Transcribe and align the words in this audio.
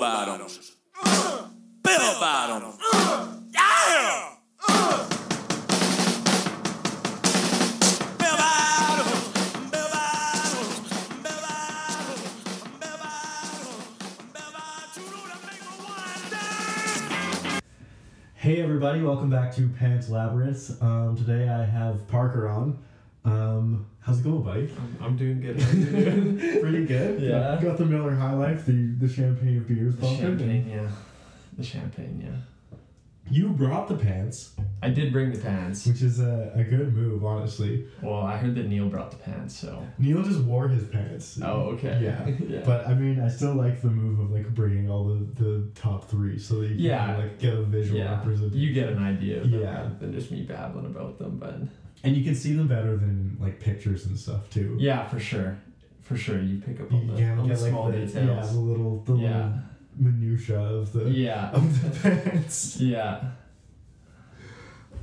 Bell 0.00 0.26
bottoms. 0.26 0.72
Bell 1.82 2.20
bottoms. 2.20 2.76
Bell. 3.52 4.28
Hey 18.36 18.62
everybody, 18.62 19.02
welcome 19.02 19.28
back 19.28 19.52
to 19.56 19.68
Pants 19.68 20.08
Labyrinth. 20.08 20.80
Um, 20.80 21.16
today 21.16 21.48
I 21.48 21.64
have 21.64 22.06
Parker 22.06 22.48
on. 22.48 22.78
Um, 23.24 23.86
how's 24.00 24.20
it 24.20 24.24
going, 24.24 24.42
buddy? 24.42 24.70
I'm 25.02 25.16
doing 25.16 25.40
good. 25.40 25.58
Doing? 25.58 26.38
Pretty 26.60 26.86
good. 26.86 27.20
Yeah. 27.20 27.30
Got, 27.56 27.62
got 27.62 27.78
the 27.78 27.84
Miller 27.84 28.14
High 28.14 28.34
Life, 28.34 28.66
the 28.66 28.72
the 28.98 29.08
champagne 29.08 29.58
of 29.58 29.68
beers. 29.68 29.96
the 29.96 30.02
pumping, 30.02 30.24
and 30.26 30.38
champagne, 30.40 30.68
yeah. 30.70 30.88
The 31.58 31.64
champagne, 31.64 32.22
yeah. 32.24 32.40
You 33.30 33.50
brought 33.50 33.88
the 33.88 33.96
pants, 33.96 34.54
I 34.82 34.88
did 34.88 35.12
bring 35.12 35.30
the 35.34 35.38
pants. 35.38 35.86
which 35.86 36.00
is 36.00 36.18
a, 36.18 36.50
a 36.54 36.64
good 36.64 36.94
move, 36.96 37.22
honestly. 37.26 37.86
Well, 38.00 38.22
I 38.22 38.38
heard 38.38 38.54
that 38.54 38.68
Neil 38.68 38.88
brought 38.88 39.10
the 39.10 39.18
pants, 39.18 39.54
so. 39.54 39.86
Neil 39.98 40.22
just 40.22 40.40
wore 40.40 40.66
his 40.68 40.84
pants. 40.84 41.38
Oh, 41.44 41.74
okay. 41.74 41.98
Yeah. 42.02 42.26
yeah. 42.48 42.62
But 42.64 42.86
I 42.86 42.94
mean, 42.94 43.20
I 43.20 43.28
still 43.28 43.52
like 43.54 43.82
the 43.82 43.90
move 43.90 44.18
of 44.20 44.30
like 44.30 44.48
bringing 44.54 44.88
all 44.88 45.04
the, 45.04 45.26
the 45.44 45.68
top 45.74 46.08
three 46.08 46.38
so 46.38 46.60
that 46.60 46.68
you 46.68 46.76
can 46.76 46.80
Yeah. 46.84 47.16
like 47.18 47.38
get 47.38 47.52
a 47.52 47.62
visual 47.64 47.98
yeah, 47.98 48.16
representation. 48.16 48.58
you 48.58 48.72
get 48.72 48.88
an 48.88 48.98
idea 49.02 49.42
of 49.42 49.50
them 49.50 49.60
Yeah. 49.60 49.90
than 50.00 50.14
just 50.14 50.30
me 50.30 50.44
babbling 50.44 50.86
about 50.86 51.18
them, 51.18 51.36
but 51.36 51.58
and 52.04 52.16
you 52.16 52.24
can 52.24 52.34
see 52.34 52.52
them 52.52 52.68
better 52.68 52.96
than 52.96 53.36
like 53.40 53.60
pictures 53.60 54.06
and 54.06 54.18
stuff 54.18 54.48
too. 54.50 54.76
yeah, 54.78 55.06
for 55.08 55.18
sure, 55.18 55.58
for 56.02 56.16
sure, 56.16 56.40
you 56.40 56.60
pick 56.60 56.80
up 56.80 56.92
on 56.92 57.06
the, 57.08 57.16
can 57.16 57.38
on 57.38 57.48
the 57.48 57.54
get 57.54 57.62
like 57.62 57.70
small 57.70 57.90
the, 57.90 57.98
yeah, 57.98 58.04
details. 58.06 58.52
the 58.52 58.58
little 58.60 59.00
the 59.04 59.14
Yeah, 59.16 59.36
little 59.38 59.52
minutia 59.96 60.60
of 60.60 60.92
the 60.92 61.04
yeah, 61.10 61.50
of 61.50 62.02
the 62.02 62.10
pants. 62.20 62.80
yeah. 62.80 63.20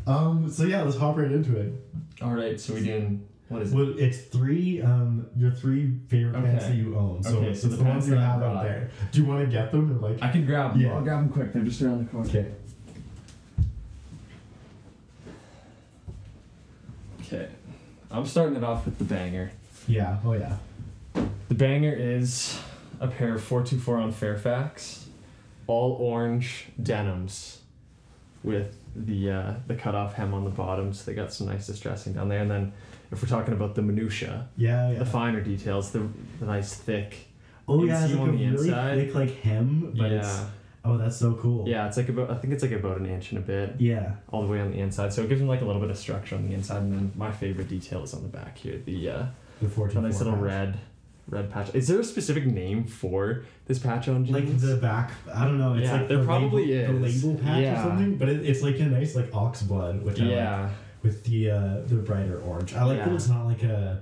Um. 0.07 0.49
So 0.51 0.63
yeah, 0.63 0.83
let's 0.83 0.97
hop 0.97 1.17
right 1.17 1.31
into 1.31 1.57
it. 1.59 1.73
All 2.21 2.33
right, 2.33 2.59
so 2.59 2.73
we 2.75 2.83
doing 2.83 3.27
what 3.49 3.61
is 3.61 3.73
it? 3.73 3.75
Well, 3.75 3.93
it's 3.97 4.21
three. 4.21 4.81
Um, 4.81 5.27
your 5.35 5.51
three 5.51 5.99
favorite 6.07 6.33
pants 6.43 6.65
that 6.67 6.75
you 6.75 6.95
own. 6.97 7.23
So, 7.23 7.37
Okay, 7.37 7.53
so 7.53 7.61
so 7.61 7.67
the, 7.69 7.75
the 7.77 7.83
ones 7.83 8.07
you 8.07 8.15
have 8.15 8.41
out 8.41 8.63
there. 8.63 8.89
Do 9.11 9.21
you 9.21 9.27
want 9.27 9.41
to 9.43 9.47
get 9.51 9.71
them 9.71 9.89
and 9.91 10.01
like? 10.01 10.17
I 10.21 10.31
can 10.31 10.45
grab 10.45 10.73
them. 10.73 10.81
Yeah. 10.81 10.93
I'll 10.93 11.01
grab 11.01 11.19
them 11.21 11.29
quick. 11.29 11.53
They're 11.53 11.63
just 11.63 11.81
around 11.81 12.05
the 12.05 12.11
corner. 12.11 12.29
okay. 12.29 12.51
Okay, 17.25 17.47
I'm 18.11 18.25
starting 18.25 18.55
it 18.55 18.63
off 18.63 18.85
with 18.85 18.97
the 18.97 19.03
banger. 19.03 19.51
Yeah. 19.87 20.17
Oh 20.25 20.33
yeah. 20.33 20.57
The 21.49 21.55
banger 21.55 21.93
is 21.93 22.59
a 22.99 23.07
pair 23.07 23.35
of 23.35 23.43
424 23.43 23.97
on 23.97 24.11
Fairfax, 24.11 25.05
all 25.67 25.93
orange 25.93 26.65
denims 26.81 27.59
with 28.43 28.77
the 28.95 29.31
uh, 29.31 29.53
the 29.67 29.75
cutoff 29.75 30.13
hem 30.13 30.33
on 30.33 30.43
the 30.43 30.49
bottom, 30.49 30.93
so 30.93 31.03
they 31.09 31.15
got 31.15 31.33
some 31.33 31.47
nice 31.47 31.67
distressing 31.67 32.13
down 32.13 32.29
there. 32.29 32.41
And 32.41 32.49
then 32.51 32.73
if 33.11 33.21
we're 33.21 33.29
talking 33.29 33.53
about 33.53 33.75
the 33.75 33.81
minutia, 33.81 34.47
Yeah. 34.57 34.91
Yeah. 34.91 34.99
the 34.99 35.05
finer 35.05 35.41
details, 35.41 35.91
the, 35.91 36.07
the 36.39 36.45
nice 36.45 36.73
thick. 36.73 37.27
oh 37.67 37.83
yeah, 37.83 38.03
it's 38.05 38.13
like 38.13 38.21
a 38.21 38.25
the 38.25 38.31
really 38.31 38.43
inside. 38.45 38.95
thick 38.97 39.15
like 39.15 39.41
hem, 39.41 39.93
but 39.97 40.11
yeah, 40.11 40.17
it's 40.19 40.41
oh 40.85 40.97
that's 40.97 41.17
so 41.17 41.33
cool. 41.33 41.67
yeah, 41.67 41.87
it's 41.87 41.97
like 41.97 42.09
about 42.09 42.29
I 42.31 42.35
think 42.35 42.53
it's 42.53 42.63
like 42.63 42.71
about 42.71 42.97
an 42.99 43.05
inch 43.07 43.31
and 43.31 43.39
a 43.39 43.41
bit 43.41 43.75
Yeah. 43.79 44.13
all 44.29 44.41
the 44.41 44.47
way 44.47 44.59
on 44.61 44.71
the 44.71 44.79
inside, 44.79 45.11
so 45.13 45.23
it 45.23 45.29
gives 45.29 45.39
them 45.41 45.47
like 45.49 45.61
a 45.61 45.65
little 45.65 45.81
bit 45.81 45.89
of 45.89 45.97
structure 45.97 46.35
on 46.35 46.47
the 46.47 46.53
inside. 46.53 46.81
And 46.83 46.93
then 46.93 47.11
my 47.15 47.31
favorite 47.31 47.67
detail 47.69 48.03
is 48.03 48.13
on 48.13 48.21
the 48.23 48.29
back 48.29 48.57
here, 48.57 48.79
the 48.85 49.09
uh, 49.09 49.25
The 49.61 49.69
fourteen. 49.69 50.03
nice 50.03 50.19
little 50.19 50.35
red 50.37 50.77
red 51.27 51.51
patch. 51.51 51.73
Is 51.73 51.87
there 51.87 51.99
a 51.99 52.03
specific 52.03 52.45
name 52.45 52.85
for 52.85 53.43
this 53.65 53.79
patch 53.79 54.07
on 54.07 54.25
jeans? 54.25 54.35
Like 54.35 54.59
the 54.59 54.77
back, 54.77 55.11
I 55.33 55.43
don't 55.45 55.57
know. 55.57 55.73
It's 55.73 55.85
Yeah, 55.85 55.93
like 55.97 56.07
there 56.07 56.17
the 56.19 56.23
probably 56.25 56.67
label, 56.67 57.03
is. 57.03 57.21
the 57.21 57.29
label 57.29 57.41
patch 57.43 57.61
Yeah. 57.63 57.79
or 57.81 57.83
something. 57.89 58.15
But 58.17 58.29
it, 58.29 58.45
it's 58.45 58.61
like 58.61 58.79
a 58.79 58.85
nice 58.85 59.15
like 59.15 59.33
ox 59.33 59.63
blood, 59.63 60.03
which 60.03 60.19
I 60.21 60.23
like, 60.23 60.31
yeah, 60.31 60.69
with 61.01 61.23
the 61.23 61.49
uh, 61.51 61.77
the 61.87 61.95
brighter 61.95 62.39
orange. 62.41 62.73
I 62.75 62.83
like 62.83 62.99
that 62.99 63.11
it's 63.13 63.27
not 63.29 63.45
like 63.47 63.63
a. 63.63 64.01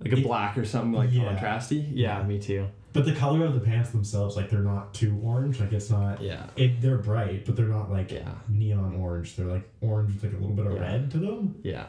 like 0.00 0.12
a 0.12 0.18
It- 0.18 0.22
black 0.22 0.58
or 0.58 0.64
something 0.66 0.92
like 0.92 1.10
Yeah. 1.12 1.22
contrasty. 1.34 1.88
Yeah, 1.94 2.18
Yeah. 2.20 2.26
me 2.26 2.38
too. 2.38 2.66
But 2.92 3.04
the 3.04 3.12
color 3.12 3.44
of 3.44 3.54
the 3.54 3.60
pants 3.60 3.90
themselves, 3.90 4.34
like 4.36 4.48
they're 4.50 4.60
not 4.60 4.94
too 4.94 5.20
orange. 5.22 5.60
Like 5.60 5.72
it's 5.72 5.90
not. 5.90 6.20
Yeah, 6.22 6.46
It 6.56 6.80
they're 6.80 6.98
bright, 6.98 7.44
but 7.44 7.54
they're 7.54 7.66
not 7.66 7.90
like 7.92 8.10
yeah, 8.10 8.30
neon 8.48 8.96
orange. 8.96 9.36
They're 9.36 9.46
like 9.46 9.68
orange 9.80 10.14
with 10.14 10.24
like 10.24 10.32
a 10.32 10.36
little 10.40 10.56
bit 10.56 10.66
of 10.66 10.72
Yeah. 10.74 10.80
red 10.80 11.10
to 11.12 11.18
them. 11.18 11.54
yeah. 11.62 11.86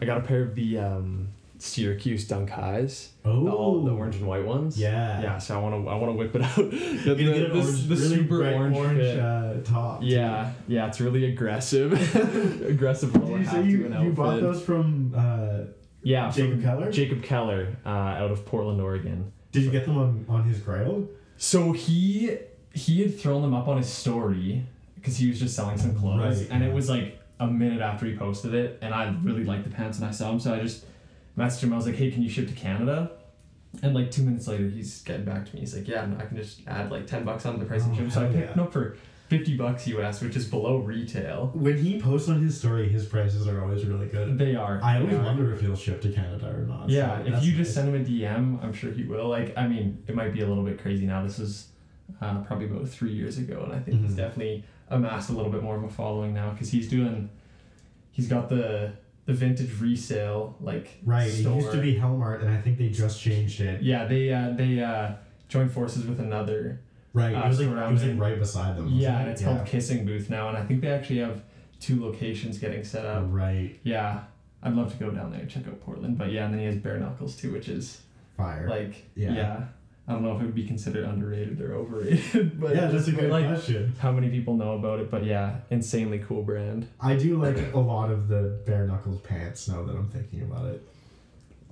I 0.00 0.06
got 0.06 0.16
a 0.16 0.22
pair 0.22 0.42
of 0.42 0.54
the 0.54 0.78
um, 0.78 1.28
Syracuse 1.58 2.26
Dunk 2.26 2.48
Highs, 2.48 3.10
Oh, 3.22 3.44
the, 3.44 3.50
all 3.50 3.84
the 3.84 3.92
orange 3.92 4.16
and 4.16 4.26
white 4.26 4.46
ones. 4.46 4.78
Yeah. 4.78 5.20
yeah. 5.20 5.36
So 5.38 5.54
I 5.58 5.62
want 5.62 5.84
to 5.84 5.90
I 5.90 5.94
want 5.96 6.12
to 6.14 6.16
whip 6.18 6.34
it 6.34 6.40
out. 6.42 6.56
You're 6.56 7.14
the, 7.14 7.22
get 7.22 7.36
an 7.36 7.50
the, 7.52 7.60
orange, 7.60 7.86
the 7.86 7.94
really 7.96 8.08
super 8.16 8.38
bright 8.38 8.54
orange, 8.54 8.98
fit. 8.98 9.18
uh, 9.20 9.54
top. 9.62 10.00
too. 10.00 10.06
Yeah, 10.06 10.52
yeah, 10.68 10.86
it's 10.88 11.00
really 11.02 11.26
aggressive, 11.26 11.92
aggressive 12.66 13.12
Did 13.12 13.22
lower 13.22 13.38
you 13.38 13.44
half 13.44 13.54
say 13.56 13.62
to 13.62 13.68
you, 13.68 13.84
an 13.86 13.92
you 13.92 13.98
outfit. 13.98 14.14
bought 14.16 14.40
those 14.40 14.62
from? 14.62 15.12
Uh, 15.14 15.64
Yeah, 16.02 16.30
Jacob 16.30 16.52
from 16.52 16.62
Keller? 16.62 16.90
Jacob 16.90 17.22
Keller, 17.22 17.76
uh, 17.84 17.88
out 17.90 18.30
of 18.30 18.46
Portland, 18.46 18.80
Oregon. 18.80 19.32
Did 19.52 19.62
you 19.64 19.70
get 19.70 19.84
them 19.86 19.98
on 19.98 20.24
on 20.28 20.44
his 20.44 20.58
grail? 20.58 21.08
So 21.36 21.72
he 21.72 22.36
he 22.72 23.02
had 23.02 23.18
thrown 23.18 23.42
them 23.42 23.54
up 23.54 23.66
on 23.68 23.76
his 23.78 23.88
story 23.88 24.64
because 24.94 25.16
he 25.16 25.28
was 25.28 25.40
just 25.40 25.56
selling 25.56 25.78
some 25.78 25.94
clothes, 25.94 26.40
Right, 26.42 26.50
and 26.50 26.62
yeah. 26.62 26.70
it 26.70 26.74
was 26.74 26.88
like 26.88 27.18
a 27.40 27.46
minute 27.46 27.80
after 27.80 28.06
he 28.06 28.14
posted 28.16 28.52
it, 28.54 28.78
and 28.82 28.94
I 28.94 29.14
really 29.22 29.44
liked 29.44 29.64
the 29.64 29.70
pants 29.70 29.98
and 29.98 30.06
I 30.06 30.10
saw 30.10 30.28
them, 30.30 30.38
so 30.40 30.54
I 30.54 30.60
just 30.60 30.84
messaged 31.38 31.62
him. 31.62 31.72
I 31.72 31.76
was 31.76 31.86
like, 31.86 31.96
"Hey, 31.96 32.10
can 32.10 32.22
you 32.22 32.28
ship 32.28 32.46
to 32.48 32.54
Canada?" 32.54 33.10
And 33.82 33.94
like 33.94 34.10
two 34.10 34.22
minutes 34.22 34.46
later, 34.48 34.68
he's 34.68 35.00
getting 35.02 35.24
back 35.24 35.46
to 35.46 35.54
me. 35.54 35.60
He's 35.60 35.74
like, 35.74 35.88
"Yeah, 35.88 36.06
I 36.18 36.24
can 36.26 36.36
just 36.36 36.60
add 36.66 36.90
like 36.90 37.06
ten 37.06 37.24
bucks 37.24 37.46
on 37.46 37.58
the 37.58 37.64
price 37.64 37.84
and 37.84 37.92
Oh, 37.94 37.96
ship." 37.96 38.10
So 38.12 38.20
I 38.20 38.24
hell 38.24 38.32
picked 38.32 38.46
yeah. 38.48 38.52
them 38.54 38.64
up 38.64 38.72
for 38.72 38.96
fifty 39.30 39.56
bucks 39.56 39.86
US, 39.86 40.20
which 40.20 40.36
is 40.36 40.44
below 40.46 40.76
retail. 40.78 41.50
When 41.54 41.78
he 41.78 41.98
posts 42.00 42.28
on 42.28 42.42
his 42.42 42.58
story, 42.58 42.88
his 42.88 43.06
prices 43.06 43.46
are 43.48 43.62
always 43.62 43.86
really 43.86 44.08
good. 44.08 44.36
They 44.36 44.56
are. 44.56 44.80
I 44.82 44.98
always 44.98 45.14
are. 45.14 45.22
wonder 45.24 45.54
if 45.54 45.60
he'll 45.62 45.76
ship 45.76 46.02
to 46.02 46.10
Canada 46.12 46.48
or 46.54 46.66
not. 46.66 46.90
Yeah, 46.90 47.22
so 47.24 47.32
if 47.36 47.44
you 47.44 47.54
just 47.54 47.72
send 47.72 47.88
him 47.88 47.94
a 48.00 48.04
DM, 48.04 48.62
I'm 48.62 48.72
sure 48.72 48.90
he 48.90 49.04
will. 49.04 49.28
Like, 49.28 49.56
I 49.56 49.66
mean, 49.68 50.02
it 50.08 50.14
might 50.14 50.32
be 50.34 50.40
a 50.42 50.46
little 50.46 50.64
bit 50.64 50.80
crazy 50.82 51.06
now. 51.06 51.22
This 51.22 51.38
was 51.38 51.68
uh, 52.20 52.42
probably 52.42 52.66
about 52.66 52.88
three 52.88 53.12
years 53.12 53.38
ago, 53.38 53.62
and 53.64 53.72
I 53.72 53.78
think 53.78 54.02
he's 54.02 54.12
Mhm. 54.14 54.16
definitely 54.16 54.64
amassed 54.88 55.30
a 55.30 55.32
little 55.32 55.52
bit 55.52 55.62
more 55.62 55.76
of 55.76 55.84
a 55.84 55.88
following 55.88 56.34
now 56.34 56.50
because 56.50 56.70
he's 56.72 56.88
doing, 56.90 57.30
he's 58.10 58.28
got 58.28 58.48
the 58.50 58.92
the 59.26 59.32
vintage 59.34 59.80
resale 59.80 60.56
like 60.60 60.98
right. 61.04 61.30
Store. 61.30 61.52
It 61.52 61.56
used 61.60 61.72
to 61.72 61.80
be 61.80 61.94
Helmart, 61.94 62.40
and 62.42 62.50
I 62.50 62.60
think 62.60 62.78
they 62.78 62.88
just 62.88 63.20
changed 63.20 63.60
it. 63.60 63.80
Yeah, 63.80 64.06
they 64.06 64.32
uh, 64.32 64.50
they 64.56 64.82
uh, 64.82 65.12
joined 65.48 65.70
forces 65.70 66.04
with 66.04 66.18
another. 66.18 66.80
Right. 67.12 67.34
Uh, 67.34 67.44
it 67.44 67.48
was 67.48 67.60
like 67.60 67.68
it 67.68 67.92
was 67.92 68.04
like 68.04 68.18
right 68.18 68.38
beside 68.38 68.76
them. 68.76 68.88
Yeah, 68.88 69.18
it? 69.18 69.22
and 69.22 69.30
it's 69.30 69.42
called 69.42 69.66
Kissing 69.66 70.04
Booth 70.06 70.30
now, 70.30 70.48
and 70.48 70.56
I 70.56 70.64
think 70.64 70.80
they 70.80 70.90
actually 70.90 71.18
have 71.18 71.42
two 71.80 72.02
locations 72.02 72.58
getting 72.58 72.84
set 72.84 73.04
up. 73.06 73.24
Right. 73.28 73.78
Yeah, 73.82 74.24
I'd 74.62 74.74
love 74.74 74.92
to 74.92 74.98
go 74.98 75.10
down 75.10 75.30
there 75.30 75.40
and 75.40 75.50
check 75.50 75.66
out 75.66 75.80
Portland, 75.80 76.18
but 76.18 76.30
yeah, 76.30 76.44
and 76.44 76.54
then 76.54 76.60
he 76.60 76.66
has 76.66 76.76
bare 76.76 76.98
knuckles 76.98 77.36
too, 77.36 77.52
which 77.52 77.68
is 77.68 78.02
Fire. 78.36 78.68
like 78.68 79.08
Yeah. 79.14 79.32
yeah. 79.32 79.64
I 80.08 80.14
don't 80.14 80.22
know 80.24 80.34
if 80.34 80.42
it 80.42 80.46
would 80.46 80.54
be 80.56 80.66
considered 80.66 81.04
underrated 81.04 81.60
or 81.60 81.74
overrated, 81.74 82.60
but 82.60 82.74
yeah, 82.74 82.86
that's 82.86 83.06
a 83.06 83.12
good 83.12 83.30
like 83.30 83.46
question. 83.46 83.94
how 84.00 84.10
many 84.10 84.28
people 84.28 84.56
know 84.56 84.72
about 84.72 84.98
it. 84.98 85.08
But 85.08 85.24
yeah, 85.24 85.58
insanely 85.70 86.18
cool 86.18 86.42
brand. 86.42 86.88
I 87.00 87.14
do 87.14 87.40
like 87.40 87.72
a 87.72 87.78
lot 87.78 88.10
of 88.10 88.26
the 88.26 88.60
bare 88.66 88.86
knuckles 88.86 89.20
pants 89.20 89.68
now 89.68 89.84
that 89.84 89.94
I'm 89.94 90.08
thinking 90.08 90.42
about 90.42 90.66
it. 90.66 90.84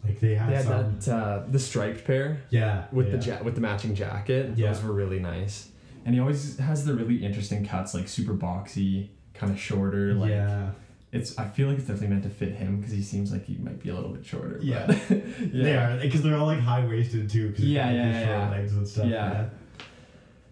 Like 0.05 0.21
they 0.21 0.35
have 0.35 0.49
They 0.51 0.57
had 0.57 0.65
some. 0.65 0.99
that 1.01 1.15
uh, 1.15 1.43
the 1.51 1.59
striped 1.59 2.05
pair 2.05 2.43
yeah. 2.51 2.87
with 2.93 3.09
yeah. 3.09 3.17
the 3.17 3.25
ja- 3.27 3.43
with 3.43 3.55
the 3.55 3.61
matching 3.61 3.95
jacket. 3.95 4.53
Yeah. 4.57 4.73
Those 4.73 4.83
were 4.85 4.93
really 4.93 5.19
nice. 5.19 5.69
And 6.05 6.15
he 6.15 6.21
always 6.21 6.59
has 6.59 6.85
the 6.85 6.95
really 6.95 7.25
interesting 7.25 7.67
cuts, 7.67 7.93
like 7.95 8.09
super 8.09 8.33
boxy, 8.35 9.09
kind 9.35 9.53
of 9.53 9.59
shorter. 9.61 10.15
Like 10.15 10.31
yeah. 10.31 10.71
it's. 11.13 11.37
I 11.39 11.47
feel 11.49 11.69
like 11.69 11.79
it's 11.79 11.87
definitely 11.87 12.09
meant 12.09 12.23
to 12.23 12.31
fit 12.31 12.53
him 12.55 12.79
because 12.79 12.93
he 12.93 13.03
seems 13.03 13.31
like 13.33 13.45
he 13.45 13.57
might 13.59 13.83
be 13.83 13.91
a 13.91 13.95
little 13.95 14.11
bit 14.11 14.25
shorter. 14.25 14.59
Yeah. 14.63 14.87
but- 14.87 15.11
yeah. 15.11 15.63
They 15.65 15.77
are 15.77 15.99
because 16.01 16.23
they're 16.23 16.37
all 16.37 16.47
like 16.47 16.61
high 16.61 16.87
waisted 16.87 17.29
too. 17.29 17.51
Cause 17.53 17.61
Yeah, 17.61 17.87
like, 17.87 17.95
yeah, 17.97 18.13
short 18.25 18.29
yeah. 18.39 18.51
legs 18.51 18.73
and 18.75 18.89
stuff. 18.89 19.07
Yeah. 19.07 19.47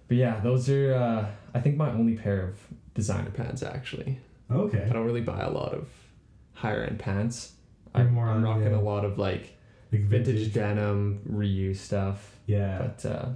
But 0.09 0.17
yeah, 0.19 0.41
those 0.41 0.69
are 0.69 0.95
uh, 0.95 1.27
I 1.55 1.61
think 1.61 1.77
my 1.77 1.91
only 1.91 2.17
pair 2.17 2.43
of 2.49 2.59
designer 2.95 3.31
pants 3.31 3.63
actually. 3.63 4.21
Okay. 4.51 4.85
I 4.89 4.93
don't 4.93 5.05
really 5.07 5.21
buy 5.23 5.41
a 5.41 5.51
lot 5.51 5.73
of 5.73 5.89
higher 6.55 6.83
end 6.85 6.99
pants. 6.99 7.53
I'm, 8.01 8.13
more 8.15 8.29
I'm 8.29 8.43
rocking 8.43 8.65
the- 8.73 8.79
a 8.79 8.81
lot 8.81 9.05
of 9.05 9.19
like 9.19 9.57
Like 9.93 10.03
vintage 10.03 10.53
denim, 10.53 11.21
reuse 11.31 11.77
stuff. 11.79 12.33
Yeah. 12.47 12.79
But 12.79 13.05
uh, 13.11 13.29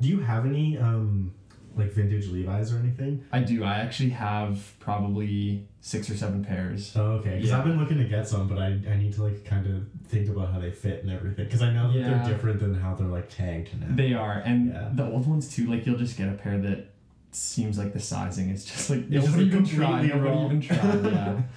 Do 0.00 0.08
you 0.08 0.20
have 0.20 0.46
any 0.46 0.76
um 0.78 1.32
like 1.76 1.92
vintage 1.92 2.26
Levi's 2.28 2.72
or 2.72 2.78
anything? 2.78 3.24
I 3.30 3.40
do. 3.40 3.62
I 3.62 3.76
actually 3.78 4.10
have 4.10 4.74
probably 4.80 5.66
six 5.80 6.10
or 6.10 6.16
seven 6.16 6.44
pairs. 6.44 6.92
Oh, 6.96 7.12
okay. 7.18 7.36
Because 7.36 7.50
Yeah. 7.50 7.58
I've 7.58 7.64
been 7.64 7.78
looking 7.78 7.98
to 7.98 8.04
get 8.04 8.26
some, 8.26 8.48
but 8.48 8.58
I, 8.58 8.66
I 8.90 8.96
need 8.96 9.12
to 9.14 9.22
like 9.22 9.44
kind 9.44 9.64
of 9.66 9.86
think 10.08 10.28
about 10.28 10.52
how 10.52 10.58
they 10.58 10.72
fit 10.72 11.02
and 11.04 11.12
everything. 11.12 11.44
Because 11.44 11.62
I 11.62 11.72
know 11.72 11.92
that 11.92 11.98
Yeah. 11.98 12.08
they're 12.24 12.32
different 12.34 12.58
than 12.60 12.74
how 12.74 12.94
they're 12.94 13.06
like 13.06 13.28
tagged 13.28 13.78
now. 13.80 13.86
They 13.90 14.12
are, 14.12 14.42
and 14.44 14.70
Yeah. 14.72 14.90
the 14.92 15.04
old 15.04 15.26
ones 15.28 15.48
too. 15.54 15.66
Like 15.70 15.86
you'll 15.86 15.98
just 15.98 16.16
get 16.18 16.28
a 16.28 16.32
pair 16.32 16.58
that 16.58 16.86
seems 17.30 17.78
like 17.78 17.92
the 17.92 18.00
sizing 18.00 18.48
is 18.50 18.64
just 18.64 18.90
like 18.90 19.00
It's 19.10 19.24
just, 19.26 19.36
like, 19.36 19.46
even 19.46 19.64
completely 19.64 20.10
wrong. 20.18 20.46
even 20.46 20.60
tried. 20.60 21.04
Yeah. 21.04 21.42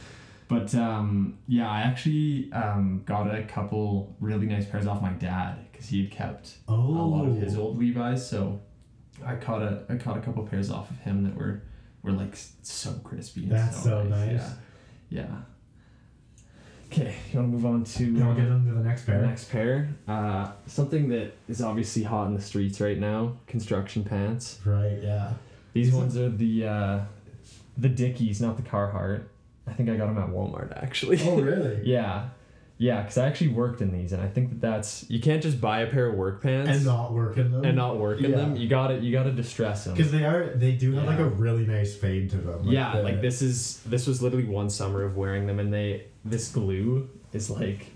But 0.51 0.75
um, 0.75 1.37
yeah, 1.47 1.71
I 1.71 1.79
actually 1.79 2.51
um, 2.51 3.03
got 3.05 3.33
a 3.33 3.43
couple 3.43 4.17
really 4.19 4.47
nice 4.47 4.65
pairs 4.65 4.85
off 4.85 5.01
my 5.01 5.13
dad 5.13 5.71
because 5.71 5.87
he 5.87 6.01
had 6.01 6.11
kept 6.11 6.55
oh. 6.67 6.75
a 6.75 7.07
lot 7.07 7.25
of 7.25 7.37
his 7.37 7.57
old 7.57 7.79
Levi's. 7.79 8.27
So 8.27 8.59
I 9.25 9.35
caught 9.35 9.61
a 9.61 9.83
I 9.87 9.95
caught 9.95 10.17
a 10.17 10.19
couple 10.19 10.45
pairs 10.45 10.69
off 10.69 10.89
of 10.89 10.97
him 10.97 11.23
that 11.23 11.35
were 11.35 11.61
were 12.03 12.11
like 12.11 12.35
so 12.63 12.91
crispy. 13.01 13.43
And 13.43 13.53
That's 13.53 13.81
so 13.81 14.03
nice. 14.03 14.41
Yeah. 15.09 15.21
Yeah. 15.21 15.35
Okay, 16.87 17.15
you 17.31 17.39
want 17.39 17.49
to 17.49 17.57
move 17.57 17.65
on 17.65 17.83
to 17.85 18.17
to 18.17 18.21
uh, 18.21 18.33
get 18.33 18.47
into 18.47 18.73
the 18.73 18.83
next 18.83 19.05
the 19.05 19.13
pair? 19.13 19.21
next 19.21 19.49
pair? 19.49 19.95
Uh, 20.05 20.51
something 20.65 21.07
that 21.07 21.31
is 21.47 21.61
obviously 21.61 22.03
hot 22.03 22.27
in 22.27 22.33
the 22.33 22.41
streets 22.41 22.81
right 22.81 22.97
now: 22.97 23.37
construction 23.47 24.03
pants. 24.03 24.59
Right. 24.65 24.99
Yeah. 25.01 25.31
These 25.71 25.93
ones 25.93 26.17
are 26.17 26.27
the 26.27 26.67
uh, 26.67 26.99
the 27.77 27.87
Dickies, 27.87 28.41
not 28.41 28.57
the 28.57 28.63
Carhartt. 28.63 29.23
I 29.67 29.73
think 29.73 29.89
I 29.89 29.95
got 29.95 30.07
them 30.07 30.17
at 30.17 30.29
Walmart 30.29 30.75
actually. 30.81 31.19
Oh 31.23 31.39
really? 31.39 31.81
yeah, 31.85 32.29
yeah, 32.77 33.01
because 33.01 33.17
I 33.19 33.27
actually 33.27 33.49
worked 33.49 33.81
in 33.81 33.91
these, 33.91 34.11
and 34.11 34.21
I 34.21 34.27
think 34.27 34.49
that 34.49 34.61
that's 34.61 35.05
you 35.09 35.19
can't 35.21 35.41
just 35.43 35.61
buy 35.61 35.81
a 35.81 35.87
pair 35.87 36.07
of 36.07 36.15
work 36.15 36.41
pants 36.41 36.69
And 36.71 36.85
not 36.85 37.13
work 37.13 37.37
in 37.37 37.51
them. 37.51 37.63
and 37.63 37.75
not 37.75 37.97
work 37.99 38.19
in 38.21 38.31
Yeah. 38.31 38.37
them. 38.37 38.55
You 38.55 38.67
got 38.67 38.87
to 38.87 38.97
You 38.99 39.11
got 39.11 39.23
to 39.23 39.31
distress 39.31 39.83
them. 39.85 39.93
Because 39.93 40.11
they 40.11 40.25
are, 40.25 40.49
they 40.55 40.71
do 40.73 40.93
have 40.93 41.05
like 41.05 41.19
a 41.19 41.25
really 41.25 41.65
nice 41.67 41.95
fade 41.95 42.31
to 42.31 42.37
them. 42.37 42.61
yeah, 42.65 42.97
the- 42.97 43.03
like 43.03 43.21
this 43.21 43.41
is 43.41 43.81
this 43.85 44.07
was 44.07 44.21
literally 44.21 44.45
one 44.47 44.69
summer 44.69 45.03
of 45.03 45.15
wearing 45.15 45.45
them, 45.47 45.59
and 45.59 45.71
they 45.73 46.05
this 46.25 46.51
glue 46.51 47.07
is 47.33 47.49
like 47.49 47.87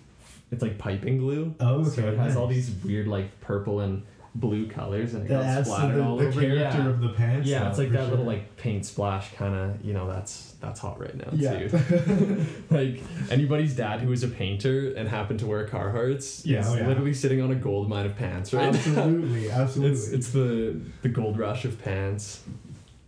it's 0.52 0.62
like 0.62 0.78
piping 0.78 1.18
glue. 1.18 1.56
Oh, 1.60 1.82
okay. 1.82 1.90
so 1.90 2.08
it 2.10 2.18
has 2.18 2.36
all 2.38 2.46
these 2.48 2.70
weird 2.86 3.08
like 3.08 3.42
purple 3.42 3.80
and 3.80 4.04
blue 4.36 4.68
colors, 4.68 5.14
and 5.14 5.24
it 5.26 5.30
That 5.30 5.36
got 5.44 5.46
adds 5.46 5.70
to 5.70 5.74
splattered 5.76 5.96
the, 5.98 6.04
all 6.04 6.18
the 6.18 6.28
over. 6.28 6.42
character 6.42 6.78
yeah. 6.80 6.88
of 6.90 7.00
the 7.00 7.10
pants. 7.10 7.48
yeah, 7.48 7.60
though, 7.64 7.70
it's 7.70 7.78
like 7.78 7.88
for 7.88 7.94
that 7.94 8.10
little 8.10 8.26
like 8.26 8.58
paint 8.58 8.86
splash 8.86 9.34
kind 9.34 9.56
of. 9.56 9.84
You 9.84 9.94
know, 9.94 10.08
that's 10.12 10.56
that's 10.60 10.80
hot 10.80 11.00
right 11.00 11.16
now 11.16 11.30
Yeah. 11.34 11.68
too. 11.68 12.46
like 12.70 13.02
anybody's 13.32 13.76
dad 13.76 14.02
who 14.02 14.10
was 14.10 14.24
a 14.24 14.28
painter 14.28 14.94
and 14.96 15.08
happened 15.08 15.40
to 15.40 15.48
wear 15.48 15.66
Carhartts 15.68 16.46
Yeah, 16.46 16.60
is 16.60 16.68
oh, 16.68 16.76
yeah. 16.76 16.88
literally 16.88 17.14
sitting 17.14 17.42
on 17.42 17.52
a 17.52 17.56
gold 17.56 17.88
mine 17.90 18.06
of 18.06 18.16
pants 18.18 18.54
right 18.54 18.64
now. 18.74 18.78
absolutely, 18.78 19.50
absolutely. 19.62 19.98
It's 19.98 20.10
it's 20.10 20.30
the 20.32 20.80
the 21.02 21.10
gold 21.10 21.40
rush 21.40 21.64
of 21.66 21.82
pants, 21.82 22.44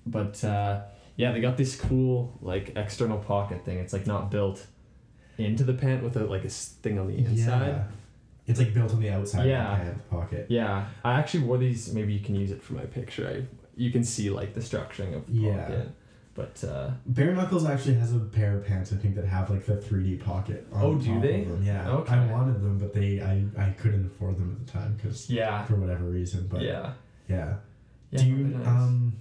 but 0.05 0.41
uh, 0.43 0.81
yeah, 1.17 1.31
they 1.33 1.41
got 1.41 1.57
this 1.57 1.75
cool 1.75 2.33
like 2.41 2.71
external 2.75 3.17
pocket 3.17 3.65
thing. 3.65 3.79
It's 3.79 3.91
like 3.93 4.07
not 4.07 4.31
built 4.31 4.65
into 5.37 5.63
the 5.63 5.73
pant 5.73 6.03
with 6.03 6.15
a 6.15 6.23
like 6.25 6.45
a 6.45 6.49
thing 6.49 6.97
on 6.97 7.07
the 7.07 7.17
inside. 7.17 7.67
Yeah. 7.67 7.83
It's 8.47 8.59
like 8.59 8.73
built 8.73 8.91
on 8.93 9.01
the 9.01 9.09
outside 9.09 9.45
Yeah. 9.47 9.73
of 9.73 9.77
the 9.79 9.83
pant 9.91 10.09
pocket. 10.09 10.45
Yeah, 10.49 10.85
I 11.03 11.19
actually 11.19 11.43
wore 11.43 11.57
these. 11.57 11.93
Maybe 11.93 12.13
you 12.13 12.21
can 12.21 12.33
use 12.35 12.51
it 12.51 12.63
for 12.63 12.73
my 12.73 12.85
picture. 12.85 13.27
I 13.27 13.43
you 13.75 13.91
can 13.91 14.03
see 14.03 14.29
like 14.29 14.53
the 14.53 14.61
structuring 14.61 15.15
of 15.15 15.27
the 15.27 15.33
Yeah. 15.33 15.57
pocket. 15.61 15.89
But 16.33 16.63
uh, 16.63 16.91
Bare 17.07 17.33
Knuckles 17.33 17.65
actually 17.65 17.95
has 17.95 18.13
a 18.13 18.19
pair 18.19 18.57
of 18.57 18.65
pants 18.65 18.93
I 18.93 18.95
think 18.97 19.15
that 19.15 19.25
have 19.25 19.49
like 19.49 19.65
the 19.65 19.75
3D 19.77 20.23
pocket. 20.23 20.67
On 20.71 20.83
Oh, 20.83 20.95
do 20.95 21.19
they? 21.19 21.47
Yeah. 21.63 21.89
Okay. 21.89 22.13
I 22.13 22.31
wanted 22.31 22.61
them, 22.61 22.77
but 22.77 22.93
they 22.93 23.19
I, 23.21 23.43
I 23.57 23.71
couldn't 23.71 24.05
afford 24.05 24.37
them 24.37 24.55
at 24.59 24.65
the 24.65 24.71
time 24.71 24.93
because 24.95 25.29
yeah, 25.29 25.63
for 25.65 25.75
whatever 25.75 26.05
reason. 26.05 26.47
But 26.47 26.61
yeah, 26.61 26.93
yeah. 27.27 27.55
yeah. 28.11 28.19
do 28.19 28.25
you 28.27 28.37
nice. 28.37 28.67
um, 28.67 29.13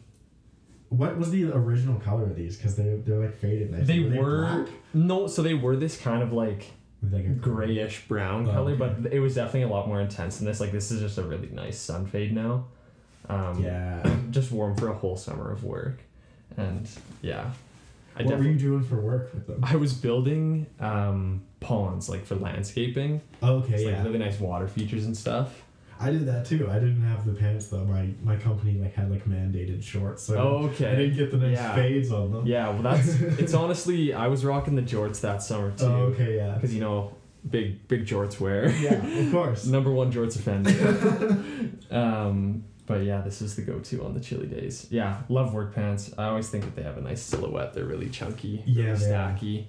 what 0.91 1.17
was 1.19 1.31
the 1.31 1.51
original 1.53 1.99
color 2.01 2.25
of 2.25 2.37
these? 2.37 2.57
Because 2.59 2.77
they 2.77 2.97
they're 3.05 3.19
like 3.21 3.35
faded. 3.37 3.73
nice. 3.73 3.87
they 3.87 4.01
Were 4.01 4.43
were 4.43 4.69
no, 4.95 5.27
so 5.27 5.43
they 5.43 5.55
were 5.55 5.75
this 5.77 5.97
kind 5.99 6.23
of 6.23 6.33
like 6.33 6.71
like 7.13 7.25
a 7.25 7.29
grayish 7.29 8.07
brown 8.09 8.49
Oh, 8.49 8.53
color, 8.53 8.73
okay. 8.73 8.79
but 9.03 9.13
it 9.13 9.21
was 9.21 9.35
definitely 9.35 9.63
a 9.63 9.69
lot 9.69 9.89
more 9.89 10.01
intense 10.01 10.39
than 10.39 10.47
this. 10.47 10.61
Like 10.61 10.73
this 10.73 10.91
is 10.91 11.01
just 11.01 11.19
a 11.19 11.23
really 11.23 11.49
nice 11.49 11.79
sun 11.79 12.07
fade 12.07 12.35
now. 12.35 12.67
Um, 13.29 13.63
Yeah. 13.63 14.17
just 14.31 14.53
warm 14.53 14.77
for 14.77 14.89
a 14.89 14.95
whole 14.95 15.17
summer 15.17 15.51
of 15.51 15.65
work, 15.65 15.99
and 16.57 16.89
yeah, 17.23 17.51
I 18.17 18.23
what 18.23 18.39
were 18.39 18.45
you 18.45 18.59
doing 18.59 18.83
for 18.85 18.97
work 19.01 19.35
with 19.35 19.47
them? 19.47 19.61
I 19.65 19.77
was 19.77 19.93
building 19.93 20.67
um, 20.81 21.43
ponds 21.61 22.09
like 22.09 22.25
for 22.25 22.37
landscaping. 22.37 23.21
Okay, 23.43 23.75
It's 23.75 23.83
yeah. 23.83 23.97
like 23.97 24.05
really 24.05 24.19
nice 24.19 24.39
water 24.41 24.69
features 24.69 25.05
and 25.07 25.17
stuff. 25.17 25.63
I 25.99 26.11
did 26.11 26.27
that 26.27 26.45
too. 26.47 26.69
I 26.71 26.75
didn't 26.75 27.03
have 27.03 27.25
the 27.25 27.33
pants 27.33 27.69
though. 27.69 27.85
My 27.85 28.11
my 28.23 28.37
company 28.37 28.79
like 28.79 28.95
had 28.95 29.11
like 29.11 29.25
mandated 29.25 29.83
shorts, 29.83 30.23
so 30.25 30.37
Oh, 30.37 30.67
I 30.69 30.95
didn't 30.97 31.17
get 31.17 31.31
the 31.31 31.39
nice 31.39 31.57
Yeah. 31.57 31.75
fades 31.75 32.13
on 32.13 32.33
them. 32.33 32.47
Yeah, 32.47 32.69
well 32.71 32.83
that's 32.83 33.09
it's 33.41 33.55
honestly 33.55 34.13
I 34.13 34.27
was 34.29 34.45
rocking 34.45 34.75
the 34.75 34.83
jorts 34.83 35.21
that 35.23 35.43
summer 35.43 35.71
too. 35.73 35.85
Oh, 35.87 35.97
okay, 36.13 36.37
yeah. 36.37 36.55
Because 36.55 36.75
you 36.75 36.81
know, 36.81 37.15
big 37.49 37.87
big 37.89 38.07
jorts 38.07 38.39
wear. 38.41 38.69
Yeah, 38.71 38.95
of 38.95 39.33
course. 39.39 39.67
Number 39.67 39.91
one 39.91 40.13
jorts 40.13 40.37
offender. 40.37 40.71
um, 41.91 42.65
but 42.87 43.03
yeah, 43.03 43.21
this 43.23 43.43
is 43.43 43.57
the 43.57 43.63
go-to 43.63 44.05
on 44.05 44.15
the 44.15 44.21
chilly 44.21 44.47
days. 44.47 44.87
Yeah, 44.91 45.23
love 45.29 45.53
work 45.55 45.75
pants. 45.75 46.13
I 46.17 46.27
always 46.27 46.49
think 46.49 46.65
that 46.65 46.77
they 46.77 46.83
have 46.83 46.99
a 46.99 47.01
nice 47.01 47.21
silhouette. 47.23 47.75
They're 47.75 47.85
really 47.85 48.09
chunky, 48.11 48.63
Yeah, 48.65 48.85
really 48.93 48.99
they 48.99 49.15
are. 49.15 49.29
stacky. 49.33 49.65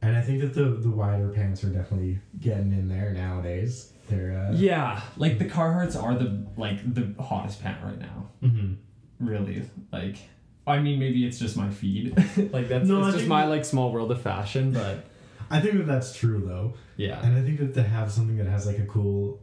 And 0.00 0.16
I 0.16 0.22
think 0.22 0.40
that 0.40 0.54
the 0.54 0.64
the 0.64 0.90
wider 0.90 1.28
pants 1.28 1.64
are 1.64 1.70
definitely 1.70 2.20
getting 2.40 2.72
in 2.72 2.88
there 2.88 3.12
nowadays. 3.12 3.92
They're 4.08 4.48
uh, 4.50 4.52
Yeah, 4.54 5.00
like 5.16 5.38
the 5.38 5.44
Carhartts 5.44 6.00
are 6.00 6.14
the 6.16 6.46
like 6.56 6.78
the 6.94 7.14
hottest 7.22 7.62
pant 7.62 7.78
right 7.84 7.98
now. 7.98 8.28
mhm. 8.42 8.76
Really, 9.20 9.62
like. 9.92 10.16
I 10.66 10.80
mean, 10.80 10.98
maybe 10.98 11.26
it's 11.26 11.38
just 11.38 11.56
my 11.56 11.70
feed. 11.70 12.14
like 12.52 12.68
that's 12.68 12.86
No, 12.86 13.02
I 13.02 13.08
it's 13.08 13.16
just 13.16 13.28
my 13.28 13.46
like 13.46 13.64
small 13.64 13.90
world 13.90 14.10
of 14.12 14.20
fashion, 14.20 14.70
but 14.74 15.06
I 15.50 15.60
think 15.60 15.78
that 15.78 15.86
that's 15.86 16.14
true 16.14 16.42
though, 16.46 16.74
yeah. 16.96 17.24
and 17.24 17.34
I 17.34 17.40
think 17.40 17.58
that 17.60 17.72
to 17.74 17.82
have 17.82 18.12
something 18.12 18.36
that 18.36 18.46
has 18.46 18.66
like 18.66 18.78
a 18.78 18.84
cool, 18.84 19.40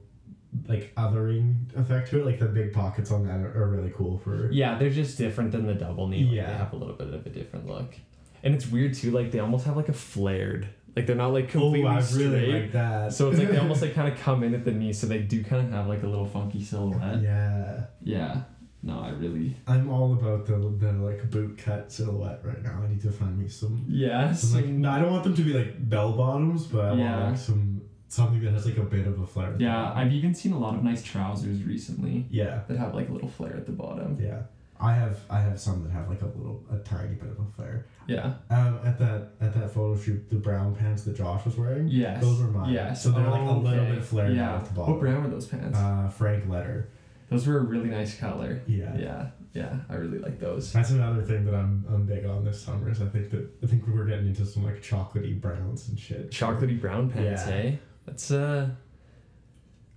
like 0.68 0.94
othering 0.96 1.76
effect 1.76 2.12
to 2.12 2.20
it, 2.20 2.26
like 2.28 2.38
the 2.40 2.46
big 2.46 2.74
pockets 2.74 3.10
on 3.12 3.26
that 3.26 3.40
are, 3.40 3.64
are 3.64 3.70
really 3.70 3.92
cool 3.96 4.20
for. 4.20 4.52
Yeah, 4.52 4.78
they're 4.78 4.92
just 4.92 5.18
different 5.18 5.52
than 5.52 5.66
the 5.66 5.74
double 5.74 6.08
knee. 6.08 6.26
Like, 6.26 6.36
Yeah. 6.36 6.46
They 6.52 6.58
have 6.58 6.74
a 6.74 6.76
little 6.76 6.94
bit 6.96 7.12
of 7.12 7.26
a 7.26 7.30
different 7.30 7.66
look. 7.66 7.96
And 8.44 8.54
it's 8.54 8.68
weird 8.68 8.94
too, 8.94 9.10
like 9.10 9.32
they 9.32 9.40
almost 9.40 9.66
have 9.66 9.76
like 9.76 9.90
a 9.90 9.94
flared. 9.94 10.68
Like 10.96 11.08
they're 11.08 11.16
not 11.16 11.34
like 11.34 11.50
completely 11.50 11.90
oh, 11.90 12.00
straight. 12.02 12.26
really 12.28 12.62
like 12.62 12.72
that. 12.72 13.14
so 13.14 13.30
it's 13.30 13.40
like 13.40 13.50
they 13.50 13.58
almost 13.58 13.82
like 13.82 13.94
kind 14.00 14.12
of 14.12 14.18
come 14.20 14.44
in 14.44 14.54
at 14.54 14.64
the 14.64 14.72
knee, 14.72 14.94
so 14.94 15.08
they 15.08 15.20
do 15.20 15.44
kind 15.44 15.66
of 15.68 15.72
have 15.74 15.88
like 15.88 16.04
a 16.04 16.08
little 16.08 16.26
funky 16.26 16.64
silhouette. 16.64 17.22
yeah, 17.22 17.86
Yeah. 18.02 18.42
No, 18.82 19.00
I 19.00 19.10
really. 19.10 19.58
I'm 19.66 19.90
all 19.90 20.14
about 20.14 20.46
the 20.46 20.58
the 20.58 20.92
like 20.94 21.30
boot 21.32 21.58
cut 21.58 21.92
silhouette 21.92 22.42
right 22.44 22.62
now. 22.62 22.84
I 22.84 22.88
need 22.88 23.02
to 23.02 23.12
find 23.12 23.36
me 23.38 23.48
some. 23.48 23.84
Yeah. 23.90 24.32
some 24.32 24.54
like, 24.62 24.66
no, 24.68 24.92
I 24.92 25.00
don't 25.00 25.12
want 25.12 25.24
them 25.24 25.36
to 25.36 25.42
be 25.42 25.54
like 25.54 25.90
bell 25.90 26.12
bottoms, 26.14 26.68
but 26.68 26.94
I 26.94 26.96
Yeah. 26.96 27.18
want 27.20 27.30
like 27.32 27.40
some 27.40 27.82
something 28.08 28.42
that 28.44 28.54
has 28.54 28.66
like 28.66 28.78
a 28.78 28.84
bit 28.84 29.08
of 29.08 29.20
a 29.20 29.26
flare. 29.26 29.48
at 29.54 29.58
the 29.58 29.64
yeah. 29.64 29.92
I've 29.94 30.14
even 30.14 30.34
seen 30.36 30.54
a 30.54 30.60
lot 30.60 30.76
of 30.76 30.84
nice 30.84 31.04
trousers 31.04 31.64
recently 31.64 32.28
yeah. 32.30 32.62
that 32.68 32.78
have 32.78 32.94
like 32.94 33.10
a 33.10 33.12
little 33.12 33.28
flare 33.28 33.56
at 33.58 33.66
the 33.66 33.72
bottom. 33.72 34.18
Yeah, 34.22 34.44
I 34.80 34.94
have 34.94 35.20
I 35.30 35.40
have 35.40 35.60
some 35.60 35.84
that 35.84 35.92
have 35.92 36.10
like 36.10 36.22
a 36.22 36.26
little 36.26 36.64
a 36.72 36.78
tiny 36.80 37.16
bit 37.16 37.30
of 37.30 37.40
a 37.40 37.46
flare. 37.56 37.86
Yeah. 38.08 38.34
Um, 38.50 38.80
at 38.84 39.00
that 39.00 39.30
at 39.40 39.54
that 39.54 39.72
photo 39.72 39.98
shoot, 40.00 40.30
the 40.30 40.36
brown 40.36 40.76
pants 40.76 41.04
that 41.04 41.16
Josh 41.16 41.46
was 41.46 41.56
wearing. 41.58 41.88
Yes. 41.88 42.22
Those 42.22 42.42
were 42.42 42.48
mine. 42.50 42.74
Yes. 42.74 43.02
So 43.04 43.12
they're 43.12 43.24
like 43.30 43.42
a 43.42 43.46
Oh, 43.46 43.58
little 43.60 43.84
okay. 43.86 43.96
bit 43.96 44.04
flared 44.04 44.36
Yeah. 44.36 44.50
out 44.52 44.62
at 44.62 44.66
the 44.66 44.74
bottom. 44.74 44.94
What 44.94 45.00
brand 45.00 45.24
were 45.24 45.30
those 45.30 45.48
pants? 45.48 45.78
Uh, 45.78 46.10
Frank 46.10 46.46
Leder. 46.48 46.88
those 47.30 47.48
were 47.48 47.58
a 47.58 47.64
really 47.64 47.90
nice 47.90 48.20
color. 48.20 48.62
Yeah. 48.68 48.96
Yeah. 48.98 49.28
Yeah. 49.54 49.78
I 49.90 49.96
really 49.96 50.20
like 50.20 50.40
those. 50.40 50.74
That's 50.74 50.90
another 50.92 51.22
thing 51.24 51.46
that 51.46 51.56
I'm 51.56 51.86
I'm 51.90 52.06
big 52.06 52.26
on 52.26 52.44
this 52.44 52.62
summer. 52.62 52.90
Is 52.92 53.02
I 53.02 53.06
think 53.08 53.32
that 53.32 53.48
I 53.64 53.68
think 53.68 53.88
we're 53.88 54.06
getting 54.06 54.28
into 54.28 54.46
some 54.46 54.64
like 54.66 54.82
chocolatey 54.84 55.40
browns 55.40 55.88
and 55.88 55.98
shit. 55.98 56.32
chocolatey 56.32 56.80
brown 56.80 57.10
pants, 57.10 57.44
Yeah. 57.48 57.52
hey? 57.52 57.80
That's 58.06 58.30
uh 58.30 58.70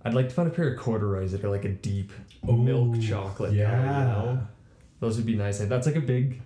I'd 0.05 0.13
like 0.13 0.29
to 0.29 0.33
find 0.35 0.47
a 0.47 0.51
pair 0.51 0.69
of 0.73 0.79
corduroys 0.79 1.33
that 1.33 1.43
are 1.43 1.49
like 1.49 1.65
a 1.65 1.69
deep 1.69 2.11
Oh, 2.47 2.53
milk 2.53 3.01
chocolate 3.01 3.51
Yeah. 3.53 3.69
color, 3.69 3.81
you 3.81 4.35
know? 4.35 4.47
Those 4.99 5.17
would 5.17 5.25
be 5.25 5.35
nice. 5.35 5.59
That's 5.59 5.85
like 5.87 5.95
a 5.95 6.01
big 6.01 6.41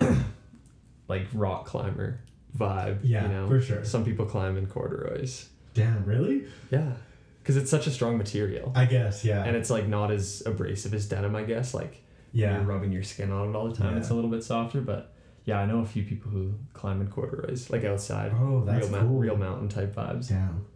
like 1.08 1.26
rock 1.32 1.66
climber 1.66 2.20
vibe. 2.56 2.98
Yeah, 3.02 3.22
You 3.22 3.28
know? 3.28 3.48
for 3.48 3.60
sure. 3.60 3.84
Some 3.84 4.04
people 4.04 4.26
climb 4.26 4.56
in 4.56 4.66
corduroys. 4.66 5.48
Damn, 5.74 6.04
really? 6.04 6.44
Yeah. 6.70 6.92
Because 7.42 7.56
it's 7.56 7.70
such 7.70 7.86
a 7.86 7.90
strong 7.90 8.18
material. 8.18 8.72
I 8.74 8.84
guess. 8.84 9.24
Yeah. 9.24 9.42
And 9.44 9.56
it's 9.56 9.70
like 9.70 9.86
not 9.86 10.10
as 10.10 10.42
abrasive 10.44 10.92
as 10.94 11.06
denim, 11.06 11.34
I 11.34 11.42
guess. 11.44 11.72
Like 11.74 12.02
yeah. 12.32 12.56
you're 12.56 12.66
rubbing 12.66 12.92
your 12.92 13.02
skin 13.02 13.30
on 13.32 13.50
it 13.50 13.56
all 13.56 13.68
the 13.68 13.74
time, 13.76 13.92
Yeah. 13.94 13.98
it's 14.00 14.10
a 14.10 14.14
little 14.14 14.30
bit 14.30 14.44
softer, 14.44 14.80
but 14.80 15.12
yeah, 15.46 15.58
I 15.58 15.64
know 15.66 15.78
a 15.80 15.86
few 15.86 16.02
people 16.02 16.30
who 16.30 16.52
climb 16.74 17.00
in 17.00 17.08
corduroys, 17.08 17.70
like 17.70 17.82
outside. 17.84 18.32
Oh, 18.38 18.62
that's 18.64 18.88
real, 18.88 19.00
cool. 19.00 19.18
real 19.18 19.36
mountain 19.36 19.68
type 19.68 19.94
vibes. 19.94 20.28
Damn. 20.28 20.66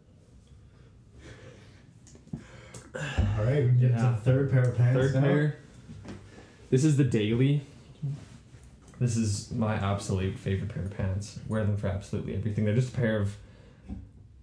All 2.94 3.44
right, 3.44 3.62
we 3.62 3.68
can 3.68 3.78
get 3.80 3.90
Yeah. 3.90 3.96
to 3.96 4.02
the 4.14 4.20
third 4.22 4.50
pair 4.50 4.62
of 4.70 4.76
pants. 4.76 4.98
Third 5.00 5.14
now. 5.14 5.20
pair. 5.20 5.58
This 6.74 6.82
is 6.84 6.96
the 6.96 7.04
daily. 7.04 7.60
This 8.98 9.16
is 9.16 9.52
my 9.52 9.76
absolute 9.76 10.36
favorite 10.36 10.74
pair 10.74 10.82
of 10.82 10.96
pants. 10.96 11.38
Wear 11.46 11.62
them 11.64 11.76
for 11.76 11.86
absolutely 11.86 12.34
everything. 12.34 12.64
They're 12.64 12.74
just 12.74 12.92
a 12.92 12.96
pair 12.96 13.20
of 13.20 13.36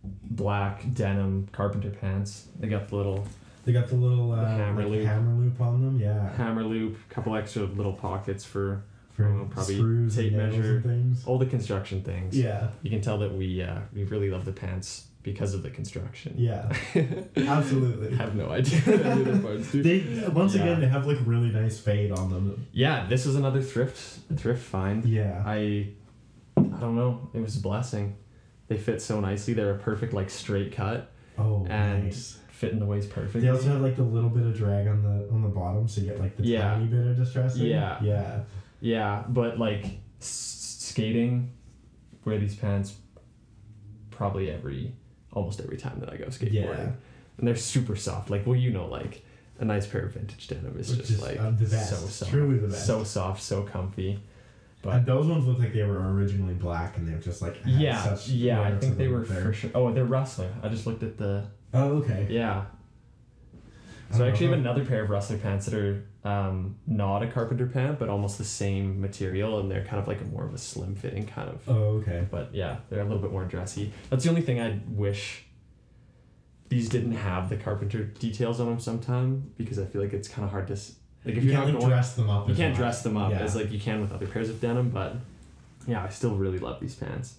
black 0.05 0.93
denim 0.93 1.49
carpenter 1.51 1.89
pants. 1.89 2.47
They 2.57 2.69
got 2.69 2.87
the 2.87 2.95
little 2.95 3.27
They 3.65 3.73
got 3.73 3.89
the 3.89 3.95
little 3.95 4.31
uh, 4.31 4.43
The 4.43 4.47
hammer 4.47 4.83
like 4.83 4.91
loop. 4.91 5.05
hammer 5.07 5.33
loop 5.43 5.59
on 5.59 5.81
them. 5.81 5.99
Yeah. 5.99 6.31
hammer 6.35 6.63
loop, 6.63 6.95
couple 7.09 7.35
extra 7.35 7.63
little 7.63 7.91
pockets 7.91 8.45
for 8.45 8.81
For 9.11 9.25
Oh, 9.25 9.49
probably 9.49 9.75
screws 9.75 10.15
tape 10.15 10.31
measure. 10.31 10.75
and 10.77 10.83
things. 10.85 11.25
all 11.25 11.37
the 11.37 11.45
construction 11.47 12.01
things. 12.01 12.37
Yeah. 12.37 12.69
You 12.81 12.89
can 12.89 13.01
tell 13.01 13.17
that 13.17 13.33
we 13.33 13.61
uh, 13.61 13.79
we 13.93 14.05
really 14.05 14.29
love 14.31 14.45
the 14.45 14.53
pants 14.53 15.07
because 15.23 15.53
of 15.53 15.61
the 15.63 15.69
construction. 15.69 16.33
Yeah. 16.37 16.71
Absolutely. 17.35 18.13
I 18.13 18.15
have 18.17 18.35
no 18.35 18.49
idea 18.49 18.79
what 18.81 19.03
the 19.03 19.11
other 19.11 19.39
parts 19.39 19.71
do. 19.71 19.83
They 19.83 20.27
once 20.29 20.55
Yeah. 20.55 20.61
again 20.63 20.81
they 20.81 20.87
have 20.87 21.05
like 21.05 21.17
really 21.25 21.49
nice 21.51 21.79
fade 21.79 22.11
on 22.11 22.29
them. 22.29 22.67
Yeah, 22.71 23.05
this 23.07 23.25
is 23.25 23.35
another 23.35 23.61
thrift 23.61 23.97
thrift 24.35 24.63
find. 24.63 25.05
Yeah. 25.05 25.43
I 25.45 25.89
I 26.57 26.61
don't 26.79 26.95
know. 26.95 27.29
It 27.33 27.41
was 27.41 27.57
a 27.57 27.61
blessing. 27.61 28.15
They 28.67 28.77
fit 28.77 29.01
so 29.01 29.19
nicely. 29.19 29.53
They're 29.53 29.75
a 29.75 29.79
perfect 29.79 30.13
like 30.13 30.29
straight 30.29 30.71
cut. 30.73 31.11
oh, 31.37 31.65
and 31.69 32.05
nice. 32.05 32.39
fit 32.49 32.71
in 32.73 32.79
the 32.79 32.85
waist 32.85 33.09
perfectly. 33.09 33.41
They 33.41 33.49
also 33.49 33.69
have 33.69 33.81
like 33.81 33.95
the 33.97 34.03
little 34.03 34.29
bit 34.29 34.43
of 34.45 34.55
drag 34.55 34.87
on 34.87 35.03
the 35.03 35.29
on 35.31 35.41
the 35.41 35.49
bottom, 35.49 35.87
so 35.87 36.01
you 36.01 36.07
get 36.07 36.19
like 36.19 36.35
the 36.37 36.43
Yeah. 36.43 36.61
tiny 36.73 36.85
bit 36.85 37.05
of 37.07 37.17
distressing. 37.17 37.65
Yeah. 37.65 38.01
Yeah. 38.01 38.39
Yeah, 38.79 39.23
but 39.29 39.59
like 39.59 39.85
s- 40.19 40.77
skating, 40.79 41.51
wear 42.25 42.39
these 42.39 42.55
pants 42.55 42.95
probably 44.09 44.49
every 44.51 44.93
almost 45.33 45.59
every 45.61 45.77
time 45.77 45.99
that 45.99 46.09
I 46.11 46.17
go 46.17 46.25
skateboarding, 46.25 46.53
Yeah. 46.53 46.91
and 47.37 47.47
they're 47.47 47.55
super 47.55 47.95
soft. 47.95 48.29
Like 48.29 48.45
well, 48.45 48.55
you 48.55 48.71
know, 48.71 48.87
like 48.87 49.23
a 49.59 49.65
nice 49.65 49.85
pair 49.87 50.01
of 50.05 50.13
vintage 50.13 50.47
denim 50.47 50.75
is 50.79 50.95
just 50.95 51.11
is, 51.11 51.21
like 51.21 51.39
uh, 51.39 51.51
so 51.65 51.95
soft, 52.07 52.31
Truly 52.31 52.57
the 52.57 52.67
best. 52.69 52.85
so 52.87 53.03
soft, 53.03 53.41
so 53.43 53.63
comfy. 53.63 54.19
But 54.83 54.95
and 54.95 55.05
those 55.05 55.27
ones 55.27 55.45
look 55.45 55.59
like 55.59 55.73
they 55.73 55.83
were 55.83 56.13
originally 56.15 56.55
black, 56.55 56.97
and 56.97 57.07
they 57.07 57.13
were 57.13 57.19
just 57.21 57.41
like 57.41 57.57
yeah, 57.65 58.17
yeah, 58.25 58.61
I 58.61 58.75
think 58.77 58.97
they 58.97 59.07
were 59.07 59.23
there. 59.23 59.43
for 59.43 59.53
sure. 59.53 59.69
Oh, 59.75 59.91
they're 59.93 60.05
Rustler. 60.05 60.49
I 60.63 60.69
just 60.69 60.87
looked 60.87 61.03
at 61.03 61.17
the 61.17 61.43
Oh, 61.73 61.97
okay. 61.97 62.27
yeah. 62.29 62.65
So 64.11 64.25
I 64.25 64.29
actually 64.29 64.47
have 64.47 64.59
another 64.59 64.83
pair 64.85 65.03
of 65.03 65.09
Rustler 65.09 65.37
pants 65.37 65.65
that 65.67 65.73
are 65.73 66.03
um, 66.23 66.75
not 66.85 67.23
a 67.23 67.27
carpenter 67.27 67.65
pant, 67.67 67.97
but 67.97 68.09
almost 68.09 68.37
the 68.37 68.43
same 68.43 68.99
material, 69.01 69.59
and 69.59 69.71
they're 69.71 69.85
kind 69.85 69.99
of 70.01 70.07
like 70.07 70.21
a 70.21 70.25
more 70.25 70.45
of 70.45 70.53
a 70.53 70.57
slim 70.57 70.95
fitting 70.95 71.25
kind 71.25 71.49
of 71.49 71.61
Oh, 71.67 71.99
okay. 72.01 72.27
but 72.29 72.53
yeah, 72.53 72.77
they're 72.89 72.99
a 73.01 73.05
little 73.05 73.21
bit 73.21 73.31
more 73.31 73.45
dressy. 73.45 73.91
That's 74.09 74.23
the 74.23 74.29
only 74.29 74.41
thing 74.41 74.59
I 74.59 74.79
wish 74.87 75.45
these 76.69 76.87
didn't 76.89 77.13
have 77.13 77.49
the 77.49 77.57
carpenter 77.57 78.03
details 78.05 78.59
on 78.59 78.67
them 78.67 78.79
sometime 78.79 79.51
because 79.57 79.77
I 79.79 79.85
feel 79.85 80.01
like 80.01 80.13
it's 80.13 80.27
kind 80.27 80.45
of 80.45 80.51
hard 80.51 80.67
to 80.67 80.73
s- 80.73 80.95
like 81.25 81.35
if 81.35 81.43
you 81.43 81.49
you're 81.51 81.59
can't 81.59 81.67
not 81.67 81.73
like 81.73 81.81
going 81.81 81.91
dress 81.91 82.13
them 82.15 82.29
up. 82.29 82.47
you 82.49 82.55
can't 82.55 82.71
much. 82.71 82.77
dress 82.79 83.03
them 83.03 83.17
up 83.17 83.31
Yeah. 83.31 83.39
as 83.39 83.55
like 83.55 83.71
you 83.71 83.79
can 83.79 84.01
with 84.01 84.11
other 84.11 84.25
pairs 84.27 84.49
of 84.49 84.61
denim, 84.61 84.89
but 84.89 85.17
yeah, 85.87 86.03
I 86.03 86.09
still 86.09 86.35
really 86.35 86.59
love 86.59 86.79
these 86.79 86.95
pants. 86.95 87.35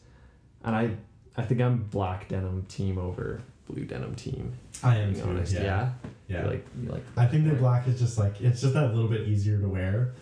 And 0.65 0.77
I 0.77 0.91
I 1.37 1.43
think 1.43 1.61
I'm 1.63 1.85
black 1.85 2.29
denim 2.29 2.65
team 2.69 2.99
over 2.99 3.43
blue 3.69 3.85
denim 3.85 4.15
team. 4.15 4.53
I 4.83 4.97
am 4.99 5.13
Being 5.13 5.25
too. 5.25 5.31
honest, 5.31 5.53
yeah. 5.55 5.63
yeah. 5.63 5.91
Yeah. 6.29 6.43
You 6.45 6.49
like 6.51 6.67
you 6.83 6.89
like 6.91 7.05
I 7.17 7.27
think 7.27 7.47
the 7.49 7.55
black 7.55 7.87
is 7.89 7.99
just 8.01 8.19
like 8.19 8.41
it's 8.41 8.61
just 8.63 8.75
that 8.75 8.95
little 8.95 9.09
bit 9.11 9.29
easier 9.29 9.61
to 9.61 9.69
wear. 9.69 10.13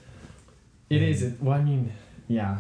It 0.89 1.03
is. 1.03 1.23
It, 1.23 1.41
well, 1.41 1.57
I 1.59 1.63
mean, 1.63 1.93
yeah, 2.27 2.59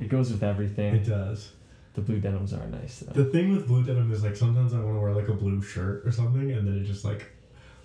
it 0.00 0.08
goes 0.08 0.30
with 0.32 0.42
everything. 0.42 0.96
It 0.96 1.04
does. 1.06 1.52
the 1.94 2.00
blue 2.00 2.18
denims 2.20 2.52
are 2.52 2.66
nice 2.66 3.00
though. 3.00 3.12
The 3.22 3.30
thing 3.30 3.52
with 3.52 3.68
blue 3.68 3.84
denim 3.84 4.12
is 4.12 4.24
like 4.24 4.36
sometimes 4.36 4.74
I 4.74 4.80
want 4.80 4.96
to 4.96 5.00
wear 5.00 5.12
like 5.12 5.28
a 5.28 5.34
blue 5.34 5.62
shirt 5.62 6.04
or 6.06 6.10
something, 6.12 6.50
and 6.50 6.66
then 6.66 6.78
it 6.78 6.84
just 6.86 7.04
like 7.04 7.26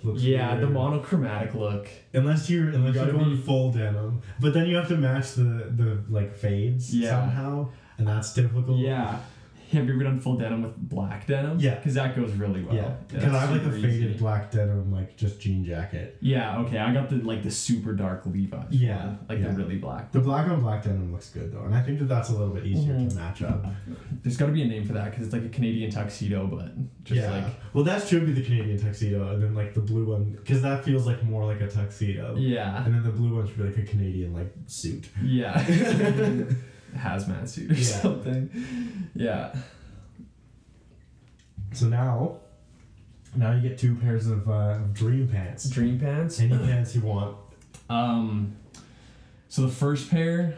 looks. 0.04 0.22
yeah, 0.24 0.56
the 0.56 0.68
monochromatic 0.68 1.54
look. 1.54 1.88
Unless 2.14 2.50
you're 2.50 2.70
unless 2.70 2.96
You 2.96 3.02
you're 3.04 3.12
going 3.12 3.36
be- 3.36 3.42
full 3.42 3.72
denim, 3.72 4.22
but 4.40 4.54
then 4.56 4.66
you 4.68 4.76
have 4.78 4.88
to 4.88 4.98
match 4.98 5.34
the 5.34 5.44
the 5.76 6.04
like 6.10 6.34
fades 6.36 6.96
Yeah. 6.96 7.10
somehow, 7.12 7.70
and 8.00 8.08
that's 8.08 8.34
difficult. 8.34 8.80
Yeah. 8.80 9.20
Have 9.74 9.88
you 9.88 9.94
ever 9.96 10.04
done 10.04 10.20
full 10.20 10.38
denim 10.38 10.64
with 10.64 10.76
black 10.78 11.28
denim? 11.28 11.60
Yeah. 11.60 11.76
Because 11.76 11.94
that 11.96 12.16
goes 12.16 12.32
really 12.34 12.64
well. 12.64 12.76
Yeah, 12.76 12.96
because 13.08 13.34
I 13.34 13.40
have 13.40 13.52
like 13.52 13.62
a 13.64 13.72
faded 13.72 14.12
easy. 14.12 14.18
black 14.18 14.52
denim, 14.52 14.92
like 14.92 15.18
just 15.18 15.40
jean 15.40 15.66
jacket. 15.66 16.18
Yeah, 16.22 16.60
okay. 16.60 16.78
I 16.78 16.94
got 16.94 17.10
the 17.10 17.18
like 17.18 17.44
the 17.44 17.52
super 17.52 17.94
dark 17.94 18.26
Levi's. 18.26 18.68
Yeah, 18.72 19.06
one, 19.06 19.20
Like 19.30 19.40
yeah. 19.40 19.48
the 19.50 19.54
really 19.54 19.78
black. 19.78 20.12
The 20.12 20.20
black 20.20 20.48
on 20.48 20.62
black 20.62 20.84
denim 20.84 21.12
looks 21.12 21.30
good 21.30 21.52
though, 21.54 21.64
and 21.64 21.76
I 21.76 21.82
think 21.82 22.00
that 22.00 22.06
that's 22.06 22.30
a 22.30 22.34
little 22.34 22.54
bit 22.54 22.66
easier 22.66 22.94
to 22.94 23.00
Mhm. 23.00 23.16
match 23.16 23.42
up. 23.42 23.66
There's 24.22 24.38
got 24.38 24.46
to 24.48 24.52
be 24.54 24.62
a 24.62 24.68
name 24.68 24.86
for 24.86 24.94
that 24.94 25.12
because 25.12 25.26
it's 25.26 25.34
like 25.34 25.44
a 25.46 25.50
Canadian 25.50 25.92
tuxedo, 25.92 26.48
but 26.48 26.72
just 27.04 27.22
yeah. 27.22 27.32
like 27.32 27.46
well, 27.74 27.84
that 27.84 28.08
should 28.08 28.26
be 28.26 28.32
the 28.34 28.44
Canadian 28.44 28.80
tuxedo, 28.80 29.34
and 29.34 29.42
then 29.44 29.54
like 29.56 29.74
the 29.74 29.82
blue 29.82 30.06
one, 30.06 30.32
because 30.32 30.62
that 30.62 30.84
feels 30.86 31.06
like 31.08 31.24
more 31.24 31.46
like 31.46 31.62
a 31.62 31.68
tuxedo. 31.68 32.36
yeah, 32.38 32.84
And 32.86 32.94
then 32.94 33.04
the 33.04 33.10
blue 33.12 33.36
one 33.36 33.48
should 33.48 33.58
be 33.58 33.64
like 33.64 33.78
a 33.78 33.84
Canadian 33.84 34.34
like 34.34 34.54
suit. 34.68 35.10
yeah, 35.24 35.58
hazmat 36.96 37.48
suit 37.48 37.72
or 37.72 37.74
Yeah. 37.74 37.84
something. 37.84 38.50
Yeah. 39.16 39.56
So 41.74 41.88
now, 41.88 42.38
now 43.36 43.54
you 43.54 43.68
get 43.68 43.78
two 43.78 43.96
pairs 43.96 44.28
of, 44.28 44.48
uh, 44.50 44.76
of 44.76 44.94
dream 44.94 45.28
pants. 45.28 45.70
Dream 45.70 46.00
pants. 46.00 46.40
Any 46.40 46.58
pants 46.58 46.96
you 46.96 47.02
want. 47.02 47.36
Um, 47.90 48.56
so 49.50 49.64
the 49.64 49.72
first 49.72 50.10
pair 50.12 50.58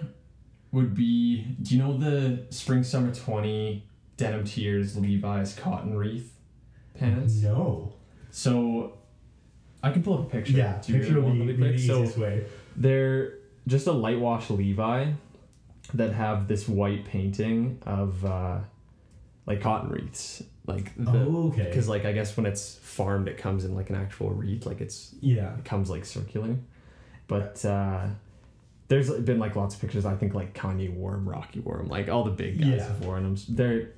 would 0.71 0.93
be. 0.93 1.55
Do 1.61 1.75
you 1.75 1.81
know 1.81 1.97
the 1.97 2.45
spring 2.49 2.83
summer 2.83 3.13
twenty 3.13 3.87
denim 4.17 4.43
tears 4.45 4.97
Levi's 4.97 5.53
cotton 5.55 5.95
wreath 5.97 6.33
pants? 6.93 7.35
No. 7.41 7.93
So 8.31 8.97
I 9.81 9.91
can 9.91 10.03
pull 10.03 10.15
up 10.15 10.27
a 10.27 10.29
picture. 10.29 10.53
Yeah, 10.53 10.81
Do 10.85 10.93
you 10.93 10.99
picture 10.99 11.15
really 11.15 11.25
would 11.39 11.47
be, 11.47 11.53
me 11.63 11.67
to 11.67 11.73
be 11.73 11.77
the? 11.77 11.87
So 11.87 12.01
easiest 12.01 12.17
way. 12.17 12.43
they're 12.75 13.33
just 13.67 13.87
a 13.87 13.91
light 13.93 14.19
wash 14.19 14.49
Levi 14.49 15.11
that 15.93 16.13
have 16.13 16.47
this 16.47 16.67
white 16.67 17.05
painting 17.05 17.81
of 17.85 18.25
uh, 18.25 18.59
like 19.45 19.61
cotton 19.61 19.89
wreaths. 19.89 20.43
Like 20.67 20.95
the 20.97 21.11
oh, 21.11 21.49
okay. 21.49 21.65
because 21.65 21.87
like 21.87 22.05
I 22.05 22.11
guess 22.11 22.35
when 22.35 22.47
it's 22.47 22.75
farmed 22.77 23.27
it 23.27 23.37
comes 23.37 23.65
in 23.65 23.75
like 23.75 23.91
an 23.91 23.95
actual 23.95 24.31
wreath, 24.31 24.65
like 24.65 24.81
it's 24.81 25.13
yeah. 25.21 25.55
it 25.57 25.63
comes 25.65 25.91
like 25.91 26.05
circular. 26.05 26.55
But 27.27 27.63
uh 27.63 28.07
there's 28.87 29.11
been 29.11 29.37
like 29.37 29.55
lots 29.55 29.75
of 29.75 29.81
pictures. 29.81 30.05
I 30.05 30.15
think 30.15 30.33
like 30.33 30.55
Kanye 30.55 30.91
wore 30.91 31.13
'em, 31.13 31.29
Rocky 31.29 31.59
wore 31.59 31.79
'em, 31.79 31.87
like 31.87 32.09
all 32.09 32.23
the 32.23 32.31
big 32.31 32.59
guys 32.59 32.67
Yeah. 32.67 32.87
have 32.87 33.05
worn 33.05 33.23
them. 33.23 33.35
They're 33.47 33.91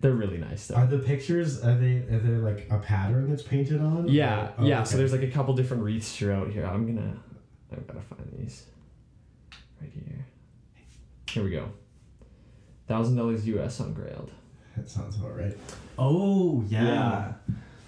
they're 0.00 0.12
really 0.12 0.38
nice 0.38 0.66
though. 0.66 0.74
Are 0.74 0.86
the 0.86 0.98
pictures 0.98 1.62
are 1.62 1.76
they 1.76 1.98
are 1.98 2.18
they 2.18 2.30
like 2.30 2.66
a 2.70 2.78
pattern 2.78 3.30
that's 3.30 3.42
painted 3.44 3.80
on? 3.80 4.08
Yeah, 4.08 4.50
oh, 4.58 4.66
yeah. 4.66 4.80
okay. 4.80 4.90
So 4.90 4.96
there's 4.96 5.12
like 5.12 5.22
a 5.22 5.30
couple 5.30 5.54
different 5.54 5.84
wreaths 5.84 6.16
throughout 6.16 6.50
here. 6.50 6.66
I'm 6.66 6.86
gonna, 6.86 7.16
I've 7.70 7.86
gotta 7.86 8.00
find 8.00 8.28
these. 8.36 8.66
Right 9.80 9.92
here. 9.94 10.26
Here 11.30 11.42
we 11.44 11.50
go. 11.50 11.70
Thousand 12.88 13.16
dollars 13.16 13.46
US 13.46 13.80
on 13.80 13.94
Grailed. 13.94 14.28
that 14.76 14.88
sounds 14.88 15.16
about 15.16 15.36
right. 15.38 15.56
Oh 15.98 16.64
yeah. 16.68 16.84
Yeah. 16.84 17.32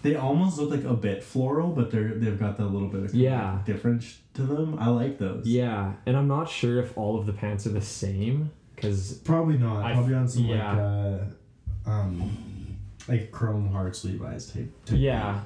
They 0.03 0.17
almost 0.17 0.59
look 0.59 0.71
like 0.71 0.85
a 0.85 0.93
bit 0.95 1.23
floral, 1.25 1.71
but 1.71 1.91
they're 1.91 2.15
they've 2.15 2.39
got 2.39 2.57
that 2.59 2.67
little 2.67 2.89
bit 2.89 3.05
of 3.05 3.15
Yeah. 3.15 3.61
difference 3.65 4.19
to 4.35 4.43
them. 4.43 4.79
I 4.79 4.89
like 4.89 5.19
those. 5.19 5.47
Yeah, 5.47 5.95
and 6.07 6.17
I'm 6.17 6.29
not 6.29 6.49
sure 6.49 6.79
if 6.81 6.97
all 6.99 7.19
of 7.19 7.25
the 7.27 7.33
pants 7.33 7.67
are 7.67 7.71
the 7.71 7.81
same 7.81 8.51
because 8.75 9.15
Probably 9.19 9.57
not. 9.59 9.85
I- 9.85 9.95
Probably 9.95 10.15
on 10.15 10.29
some 10.29 10.45
yeah. 10.45 10.71
like 10.73 11.23
uh, 11.87 11.91
um, 11.91 12.77
like 13.09 13.31
Chrome 13.31 13.71
Hearts 13.73 14.05
Levi's 14.05 14.47
type. 14.51 14.71
type 14.85 14.99
yeah, 14.99 15.41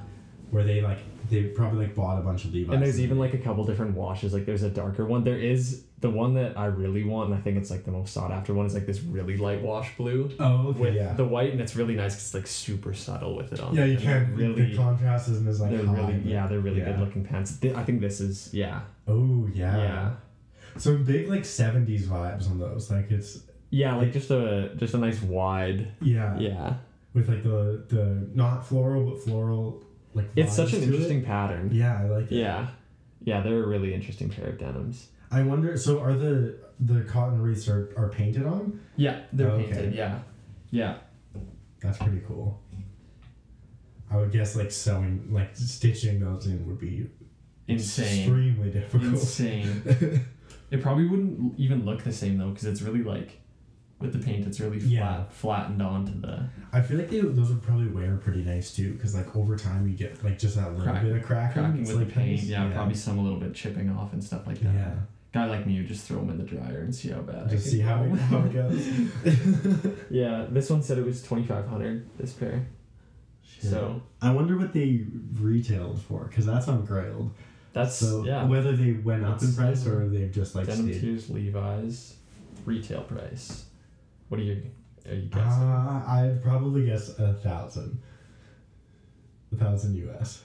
Where 0.51 0.63
they 0.63 0.81
like 0.81 0.99
they 1.29 1.43
probably 1.43 1.85
like 1.85 1.95
bought 1.95 2.17
a 2.17 2.21
bunch 2.21 2.45
of 2.45 2.53
Levi's. 2.53 2.73
and 2.73 2.81
there's 2.81 2.99
even 2.99 3.19
like 3.19 3.33
a 3.35 3.37
couple 3.37 3.63
different 3.65 3.95
washes. 3.95 4.33
Like 4.33 4.45
there's 4.45 4.63
a 4.63 4.69
darker 4.69 5.05
one. 5.05 5.23
There 5.23 5.37
is 5.37 5.83
the 5.99 6.09
one 6.09 6.33
that 6.35 6.57
I 6.57 6.65
really 6.65 7.03
want, 7.03 7.29
and 7.29 7.37
I 7.37 7.41
think 7.41 7.57
it's 7.57 7.69
like 7.69 7.83
the 7.85 7.91
most 7.91 8.13
sought 8.13 8.31
after 8.31 8.53
one 8.53 8.65
is 8.65 8.73
like 8.73 8.85
this 8.87 9.01
really 9.01 9.37
light 9.37 9.61
wash 9.61 9.95
blue 9.97 10.31
oh 10.39 10.69
okay 10.69 10.79
with 10.79 10.95
yeah 10.95 11.13
the 11.13 11.25
white, 11.25 11.51
and 11.51 11.61
it's 11.61 11.75
really 11.75 11.95
nice 11.95 12.15
'cause 12.15 12.23
it's 12.23 12.33
like 12.33 12.47
super 12.47 12.93
subtle 12.93 13.35
with 13.35 13.53
it 13.53 13.59
on. 13.59 13.75
yeah 13.75 13.83
you 13.85 13.93
And 13.95 14.01
can't 14.03 14.29
really. 14.35 14.71
the 14.71 14.77
contrast 14.77 15.29
isn't 15.29 15.47
as 15.47 15.59
like 15.61 15.71
they're 15.71 15.85
high, 15.85 15.95
really 16.07 16.21
yeah 16.25 16.47
they're 16.47 16.61
really 16.61 16.79
yeah. 16.79 16.91
good 16.91 16.99
looking 16.99 17.25
pants. 17.25 17.59
I 17.75 17.83
think 17.83 17.99
this 18.01 18.21
is 18.21 18.51
yeah 18.53 18.79
oh 19.07 19.47
yeah 19.53 19.77
yeah 19.77 20.11
some 20.77 21.03
big 21.03 21.27
like 21.27 21.41
70s 21.43 22.03
vibes 22.03 22.49
on 22.49 22.59
those 22.59 22.89
like 22.89 23.11
it's 23.11 23.43
yeah 23.69 23.95
like 23.95 24.13
just 24.13 24.31
a 24.31 24.71
just 24.77 24.93
a 24.93 24.97
nice 24.97 25.21
wide 25.21 25.91
yeah, 26.01 26.37
yeah. 26.39 26.73
with 27.13 27.27
like 27.29 27.43
the 27.43 27.83
the 27.89 28.27
not 28.33 28.65
floral 28.65 29.03
but 29.11 29.21
floral 29.21 29.83
like 30.13 30.27
It's 30.35 30.55
such 30.55 30.73
an 30.73 30.79
to 30.81 30.85
it. 30.85 30.89
interesting 30.93 31.23
pattern. 31.23 31.69
yeah 31.73 31.99
I 32.01 32.05
like 32.05 32.31
it 32.31 32.35
Yeah. 32.37 32.67
Yeah, 33.23 33.41
they're 33.41 33.63
a 33.63 33.67
really 33.67 33.93
interesting 33.93 34.29
pair 34.29 34.47
of 34.47 34.57
denims. 34.57 35.07
I 35.31 35.43
wonder 35.43 35.75
so 35.77 35.99
are 35.99 36.13
the 36.13 36.57
the 36.79 37.01
cotton 37.01 37.41
wreaths 37.41 37.67
are, 37.67 37.93
are 37.97 38.09
painted 38.09 38.45
on 38.45 38.79
Yeah, 38.95 39.21
they're 39.33 39.49
Oh, 39.51 39.55
okay. 39.55 39.71
painted. 39.71 39.93
Yeah. 39.95 40.19
Yeah. 40.71 40.97
that's 41.81 41.97
pretty 41.97 42.21
cool 42.27 42.61
I 44.11 44.17
would 44.17 44.31
guess 44.31 44.55
like 44.55 44.71
sewing 44.71 45.27
like 45.31 45.55
stitching 45.55 46.19
those 46.19 46.47
in 46.47 46.65
would 46.67 46.79
be 46.79 47.09
Insane. 47.67 48.19
extremely 48.21 48.71
difficult 48.71 49.13
Insane. 49.13 49.83
it 50.71 50.81
probably 50.81 51.05
wouldn't 51.07 51.59
even 51.59 51.85
look 51.85 52.03
the 52.03 52.11
same 52.11 52.37
though, 52.39 52.49
because 52.49 52.65
it's 52.65 52.81
really 52.81 53.03
like 53.03 53.39
with 53.99 54.13
the 54.13 54.19
paint, 54.19 54.47
it's 54.47 54.59
really 54.59 54.79
flat, 54.79 54.89
Yeah. 54.91 55.23
flattened 55.29 55.81
onto 55.81 56.19
the. 56.21 56.47
I 56.71 56.81
feel 56.81 56.97
like 56.97 57.09
they, 57.09 57.19
those 57.19 57.49
would 57.49 57.61
probably 57.61 57.87
wear 57.87 58.15
pretty 58.17 58.43
nice 58.43 58.73
too, 58.73 58.93
because 58.93 59.13
like 59.15 59.35
over 59.35 59.57
time 59.57 59.87
you 59.87 59.95
get 59.95 60.23
like 60.23 60.39
just 60.39 60.55
that 60.55 60.69
little 60.71 60.83
Crack- 60.91 61.03
bit 61.03 61.15
of 61.17 61.23
cracking. 61.23 61.79
With 61.79 61.91
like, 61.93 62.07
the 62.07 62.13
paint, 62.13 62.39
nice. 62.41 62.43
yeah, 62.45 62.69
probably 62.73 62.95
some 62.95 63.17
a 63.19 63.21
little 63.21 63.39
bit 63.39 63.53
chipping 63.53 63.89
off 63.89 64.13
and 64.13 64.23
stuff 64.23 64.47
like 64.47 64.59
that. 64.59 64.73
Yeah, 64.73 64.95
Guy 65.33 65.45
like 65.47 65.67
me 65.67 65.77
would 65.79 65.87
just 65.87 66.07
throw 66.07 66.17
them 66.19 66.29
in 66.29 66.37
the 66.37 66.43
dryer 66.43 66.79
and 66.79 66.95
see 66.95 67.09
how 67.09 67.19
bad. 67.21 67.49
Just 67.49 67.67
see 67.69 67.79
how 67.81 68.01
it, 68.03 68.09
how 68.15 68.39
it 68.45 68.53
goes. 68.53 68.87
yeah, 70.09 70.45
this 70.49 70.69
one 70.69 70.81
said 70.81 70.97
it 70.97 71.05
was 71.05 71.21
twenty 71.21 71.45
five 71.45 71.67
hundred. 71.67 72.09
This 72.17 72.31
pair. 72.33 72.65
So 73.61 74.01
I 74.21 74.31
wonder 74.31 74.57
what 74.57 74.71
they 74.71 75.05
retailed 75.37 76.01
for, 76.01 76.23
because 76.25 76.45
that's 76.45 76.67
on 76.69 76.87
Grailed. 76.87 77.31
That's 77.73 77.95
So 77.95 78.23
yeah. 78.23 78.45
whether 78.45 78.73
they 78.75 78.93
went 78.93 79.25
up 79.25 79.41
in 79.41 79.53
price 79.53 79.85
or 79.85 80.07
they've 80.07 80.31
just 80.31 80.55
like 80.55 80.67
Denim 80.67 80.87
stayed. 80.89 81.01
Tears 81.01 81.29
Levi's 81.29 82.15
retail 82.65 83.01
price. 83.01 83.65
What 84.29 84.39
are 84.39 84.43
you 84.43 84.63
are 85.07 85.13
you 85.15 85.29
guessing? 85.29 85.63
Uh, 85.63 86.03
I'd 86.07 86.41
probably 86.43 86.85
guess 86.85 87.17
a 87.19 87.33
thousand. 87.33 87.99
A 89.51 89.55
thousand 89.55 89.95
US. 89.95 90.43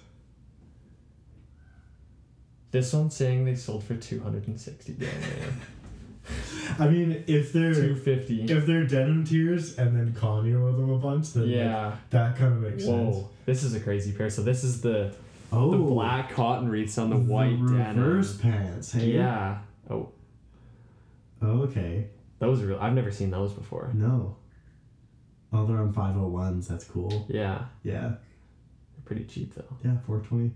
this 2.70 2.92
one's 2.92 3.14
saying 3.14 3.44
they 3.44 3.54
sold 3.54 3.84
for 3.84 3.94
two 3.96 4.20
hundred 4.20 4.48
and 4.48 4.60
sixty 4.60 4.94
grand. 4.94 5.14
I 6.78 6.88
mean, 6.88 7.22
if 7.26 7.52
they're 7.52 7.74
Two 7.74 7.94
fifty. 7.94 8.44
if 8.44 8.64
they're 8.66 8.86
denim 8.86 9.24
tears 9.24 9.76
and 9.78 9.94
then 9.94 10.12
Kanye 10.18 10.58
wore 10.58 10.72
them 10.72 10.88
a 10.90 10.96
bunch, 10.98 11.34
then 11.34 11.42
like, 11.46 11.54
Yeah. 11.54 11.96
that 12.10 12.36
kind 12.36 12.54
of 12.54 12.60
makes 12.62 12.86
Whoa. 12.86 13.12
sense. 13.12 13.24
This 13.44 13.62
is 13.62 13.74
a 13.74 13.80
crazy 13.80 14.10
pair. 14.12 14.30
So 14.30 14.42
this 14.42 14.64
is 14.64 14.80
the 14.80 15.14
Oh, 15.52 15.70
the 15.70 15.76
black 15.76 16.30
cotton 16.32 16.68
wreaths 16.70 16.96
on 16.96 17.10
the 17.10 17.16
white 17.18 17.58
denim. 17.66 17.98
reverse 18.02 18.38
pants. 18.38 18.92
Hey. 18.92 19.12
Yeah. 19.12 19.58
Oh, 19.90 20.08
okay. 21.42 22.06
Those 22.38 22.62
are 22.62 22.66
real. 22.66 22.78
I've 22.80 22.94
never 22.94 23.10
seen 23.10 23.30
those 23.30 23.52
before. 23.52 23.90
No. 23.94 24.36
Oh, 25.52 25.66
they're 25.66 25.78
on 25.78 25.92
five 25.92 26.16
oh 26.16 26.26
ones. 26.26 26.66
That's 26.68 26.84
cool. 26.84 27.26
Yeah, 27.28 27.66
Yeah. 27.82 28.00
they're 28.08 29.04
pretty 29.04 29.24
cheap 29.24 29.54
though. 29.54 29.76
Yeah. 29.84 29.98
Four 30.06 30.20
twenty. 30.20 30.50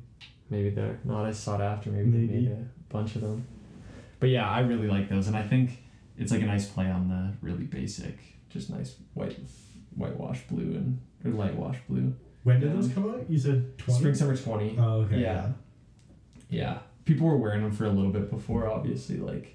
Maybe 0.50 0.70
they're 0.70 0.98
not 1.04 1.26
as 1.26 1.38
sought 1.38 1.60
after. 1.60 1.90
Maybe, 1.90 2.10
they 2.10 2.18
Maybe. 2.18 2.46
made 2.48 2.50
a 2.52 2.92
bunch 2.92 3.14
of 3.16 3.20
them. 3.22 3.46
But 4.20 4.30
yeah, 4.30 4.48
I 4.48 4.60
really 4.60 4.88
like 4.88 5.08
those, 5.08 5.28
and 5.28 5.36
I 5.36 5.42
think 5.42 5.82
it's 6.16 6.32
like 6.32 6.42
a 6.42 6.46
nice 6.46 6.66
play 6.66 6.90
on 6.90 7.08
the 7.08 7.32
really 7.46 7.64
basic, 7.64 8.18
just 8.50 8.70
nice 8.70 8.96
white, 9.14 9.38
whitewash 9.94 10.40
blue 10.48 10.74
and 10.74 11.00
or 11.24 11.30
light 11.32 11.54
wash 11.54 11.76
blue. 11.88 12.14
When 12.42 12.58
did 12.60 12.70
Yeah. 12.70 12.76
those 12.76 12.88
come 12.88 13.08
out? 13.10 13.28
You 13.30 13.38
said 13.38 13.76
twenty. 13.78 14.00
Spring 14.00 14.14
summer 14.14 14.36
twenty. 14.36 14.76
Oh, 14.78 15.02
okay. 15.02 15.20
Yeah. 15.20 15.52
Yeah, 16.50 16.78
people 17.04 17.26
were 17.26 17.36
wearing 17.36 17.62
them 17.62 17.72
for 17.72 17.84
a 17.84 17.90
little 17.90 18.10
bit 18.10 18.30
before. 18.30 18.66
Obviously, 18.68 19.18
like 19.18 19.54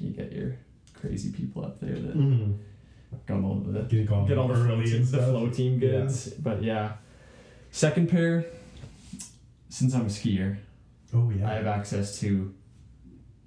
you 0.00 0.10
get 0.10 0.32
your 0.32 0.56
crazy 1.00 1.30
people 1.32 1.64
up 1.64 1.80
there 1.80 1.94
that 1.94 2.16
Mm-hmm. 2.16 2.52
got 3.26 3.42
all 3.42 3.56
the 3.56 3.80
Get, 3.82 4.10
all 4.10 4.26
get 4.26 4.38
all 4.38 4.48
the 4.48 4.54
flow, 4.54 4.64
early 4.74 4.84
team, 4.84 5.04
the 5.10 5.18
flow 5.18 5.48
team 5.50 5.78
goods. 5.78 6.28
But 6.34 6.62
yeah, 6.62 6.92
second 7.70 8.08
pair. 8.08 8.44
Since 9.68 9.94
I'm 9.94 10.02
a 10.02 10.04
skier, 10.06 10.58
Oh 11.14 11.30
yeah. 11.30 11.48
I 11.50 11.54
have 11.54 11.66
access 11.66 12.18
to 12.20 12.52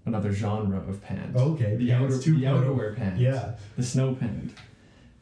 another 0.06 0.32
genre 0.34 0.80
of 0.88 1.02
pants. 1.02 1.38
okay. 1.40 1.76
the 1.76 1.90
pants 1.92 2.16
outer, 2.26 2.32
the 2.32 2.40
2.0. 2.40 2.44
outerwear 2.76 2.96
pant. 2.96 3.18
Yeah. 3.20 3.54
The 3.78 3.84
snow 3.84 4.16
pant. 4.16 4.52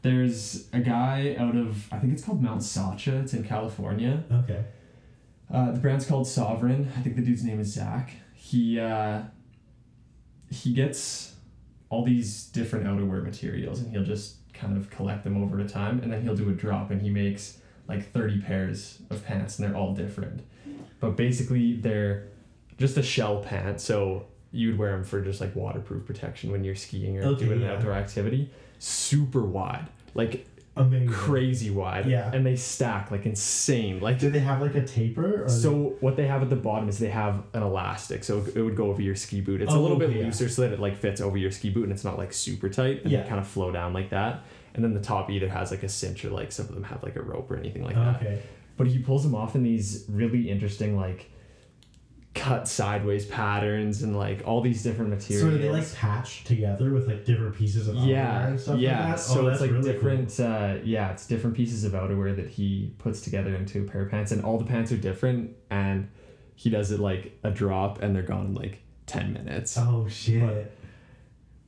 There's 0.03 0.67
a 0.73 0.79
guy 0.79 1.35
out 1.38 1.55
of 1.55 1.91
I 1.91 1.97
think 2.00 2.13
it's 2.13 2.23
called 2.23 2.41
Mount 2.41 2.63
Shasta. 2.63 3.17
It's 3.19 3.33
in 3.33 3.43
California. 3.43 4.23
Okay. 4.31 4.63
Uh, 5.53 5.71
the 5.71 5.79
brand's 5.79 6.05
called 6.05 6.27
Sovereign. 6.27 6.91
I 6.97 7.01
think 7.01 7.15
the 7.15 7.21
dude's 7.21 7.43
name 7.43 7.59
is 7.59 7.73
Zach. 7.73 8.11
He 8.35 8.79
uh, 8.79 9.21
he 10.50 10.73
gets 10.73 11.35
all 11.91 12.03
these 12.03 12.45
different 12.45 12.86
outerwear 12.86 13.21
materials 13.24 13.81
and 13.81 13.91
he'll 13.91 14.03
just 14.03 14.38
kind 14.53 14.75
of 14.75 14.89
collect 14.89 15.24
them 15.24 15.41
over 15.43 15.57
to 15.57 15.67
time 15.67 16.00
and 16.00 16.12
then 16.12 16.21
he'll 16.24 16.36
do 16.36 16.50
a 16.50 16.53
drop 16.53 16.89
and 16.89 17.01
he 17.01 17.10
makes 17.10 17.60
like 17.88 18.12
30 18.12 18.41
pairs 18.41 19.00
of 19.10 19.24
pants 19.25 19.60
and 19.60 19.67
they're 19.67 19.77
all 19.77 19.93
different. 19.93 20.41
But 21.01 21.17
basically 21.17 21.74
they're 21.74 22.29
just 22.77 22.98
a 22.98 23.03
shell 23.03 23.41
pant 23.41 23.81
so 23.81 24.25
you'd 24.53 24.77
wear 24.77 24.91
them 24.91 25.03
for 25.03 25.21
just 25.21 25.41
like 25.41 25.55
waterproof 25.55 26.05
protection 26.05 26.51
when 26.51 26.63
you're 26.63 26.75
skiing 26.75 27.17
or 27.17 27.24
Okay, 27.24 27.45
doing 27.45 27.62
an 27.62 27.69
outdoor 27.69 27.93
activity. 27.93 28.50
Super 28.79 29.41
wide. 29.41 29.88
Like 30.13 30.48
Amazing. 30.77 31.09
crazy 31.09 31.69
wide. 31.69 32.05
Yeah. 32.05 32.31
And 32.33 32.45
they 32.45 32.55
stack 32.55 33.11
like 33.11 33.25
insane. 33.25 33.99
Like 33.99 34.19
Do 34.19 34.29
they 34.29 34.39
have 34.39 34.61
like 34.61 34.75
a 34.75 34.85
taper? 34.85 35.43
Or 35.43 35.49
so 35.49 35.97
what 35.99 36.15
they 36.15 36.27
have 36.27 36.41
at 36.41 36.49
the 36.49 36.55
bottom 36.55 36.87
is 36.87 36.97
they 36.97 37.09
have 37.09 37.43
an 37.53 37.61
elastic, 37.61 38.23
so 38.23 38.45
it 38.55 38.61
would 38.61 38.75
go 38.77 38.85
over 38.87 39.01
your 39.01 39.15
ski 39.15 39.41
boot. 39.41 39.61
It's 39.61 39.71
a 39.73 39.75
Oh, 39.75 39.81
little 39.81 39.97
bit 39.97 40.09
okay, 40.11 40.19
yeah. 40.19 40.25
looser 40.25 40.47
so 40.49 40.61
that 40.61 40.71
it 40.71 40.79
like 40.79 40.95
fits 40.97 41.19
over 41.19 41.37
your 41.37 41.51
ski 41.51 41.69
boot 41.69 41.83
and 41.83 41.91
it's 41.91 42.05
not 42.05 42.17
like 42.17 42.31
super 42.33 42.69
tight 42.69 43.03
and 43.03 43.11
Yeah. 43.11 43.27
kind 43.27 43.39
of 43.39 43.47
flow 43.47 43.71
down 43.71 43.91
like 43.93 44.11
that. 44.11 44.43
And 44.73 44.83
then 44.83 44.93
the 44.93 45.01
top 45.01 45.29
either 45.29 45.49
has 45.49 45.71
like 45.71 45.83
a 45.83 45.89
cinch 45.89 46.23
or 46.23 46.29
like 46.29 46.51
some 46.53 46.67
of 46.67 46.73
them 46.73 46.83
have 46.85 47.03
like 47.03 47.17
a 47.17 47.21
rope 47.21 47.51
or 47.51 47.57
anything 47.57 47.83
like 47.83 47.95
that. 47.95 48.15
okay. 48.21 48.39
But 48.77 48.87
he 48.87 48.99
pulls 48.99 49.23
them 49.23 49.35
off 49.35 49.55
in 49.55 49.63
these 49.63 50.05
really 50.09 50.49
interesting 50.49 50.95
like 50.95 51.29
cut 52.33 52.65
sideways 52.67 53.25
patterns 53.25 54.03
and 54.03 54.15
like 54.15 54.41
all 54.45 54.61
these 54.61 54.83
different 54.83 55.09
materials. 55.09 55.51
So 55.51 55.55
are 55.55 55.57
they 55.57 55.69
like 55.69 55.93
patched 55.93 56.47
together 56.47 56.91
with 56.93 57.07
like 57.07 57.25
different 57.25 57.55
pieces 57.55 57.88
of 57.88 57.95
outerwear 57.95 58.07
yeah, 58.07 58.47
and 58.47 58.59
stuff 58.59 58.79
yeah. 58.79 59.00
like 59.00 59.15
that? 59.17 59.19
So 59.19 59.45
oh, 59.45 59.47
it's 59.50 59.61
like 59.61 59.71
really 59.71 59.91
different. 59.91 60.39
Uh, 60.39 60.75
yeah, 60.83 61.11
it's 61.11 61.27
different 61.27 61.55
pieces 61.55 61.83
of 61.83 61.91
outerwear 61.91 62.35
that 62.35 62.47
he 62.47 62.93
puts 63.00 63.21
together 63.21 63.55
into 63.55 63.81
a 63.81 63.83
pair 63.83 64.03
of 64.03 64.11
pants, 64.11 64.31
and 64.31 64.43
all 64.43 64.57
the 64.57 64.65
pants 64.65 64.91
are 64.91 64.97
different. 64.97 65.55
And 65.69 66.09
he 66.55 66.69
does 66.69 66.91
it 66.91 67.00
like 67.00 67.38
a 67.43 67.51
drop, 67.51 68.01
and 68.01 68.15
they're 68.15 68.23
gone 68.23 68.47
in 68.47 68.53
like 68.55 68.81
ten 69.07 69.33
minutes. 69.33 69.77
Oh 69.77 70.07
shit. 70.07 70.77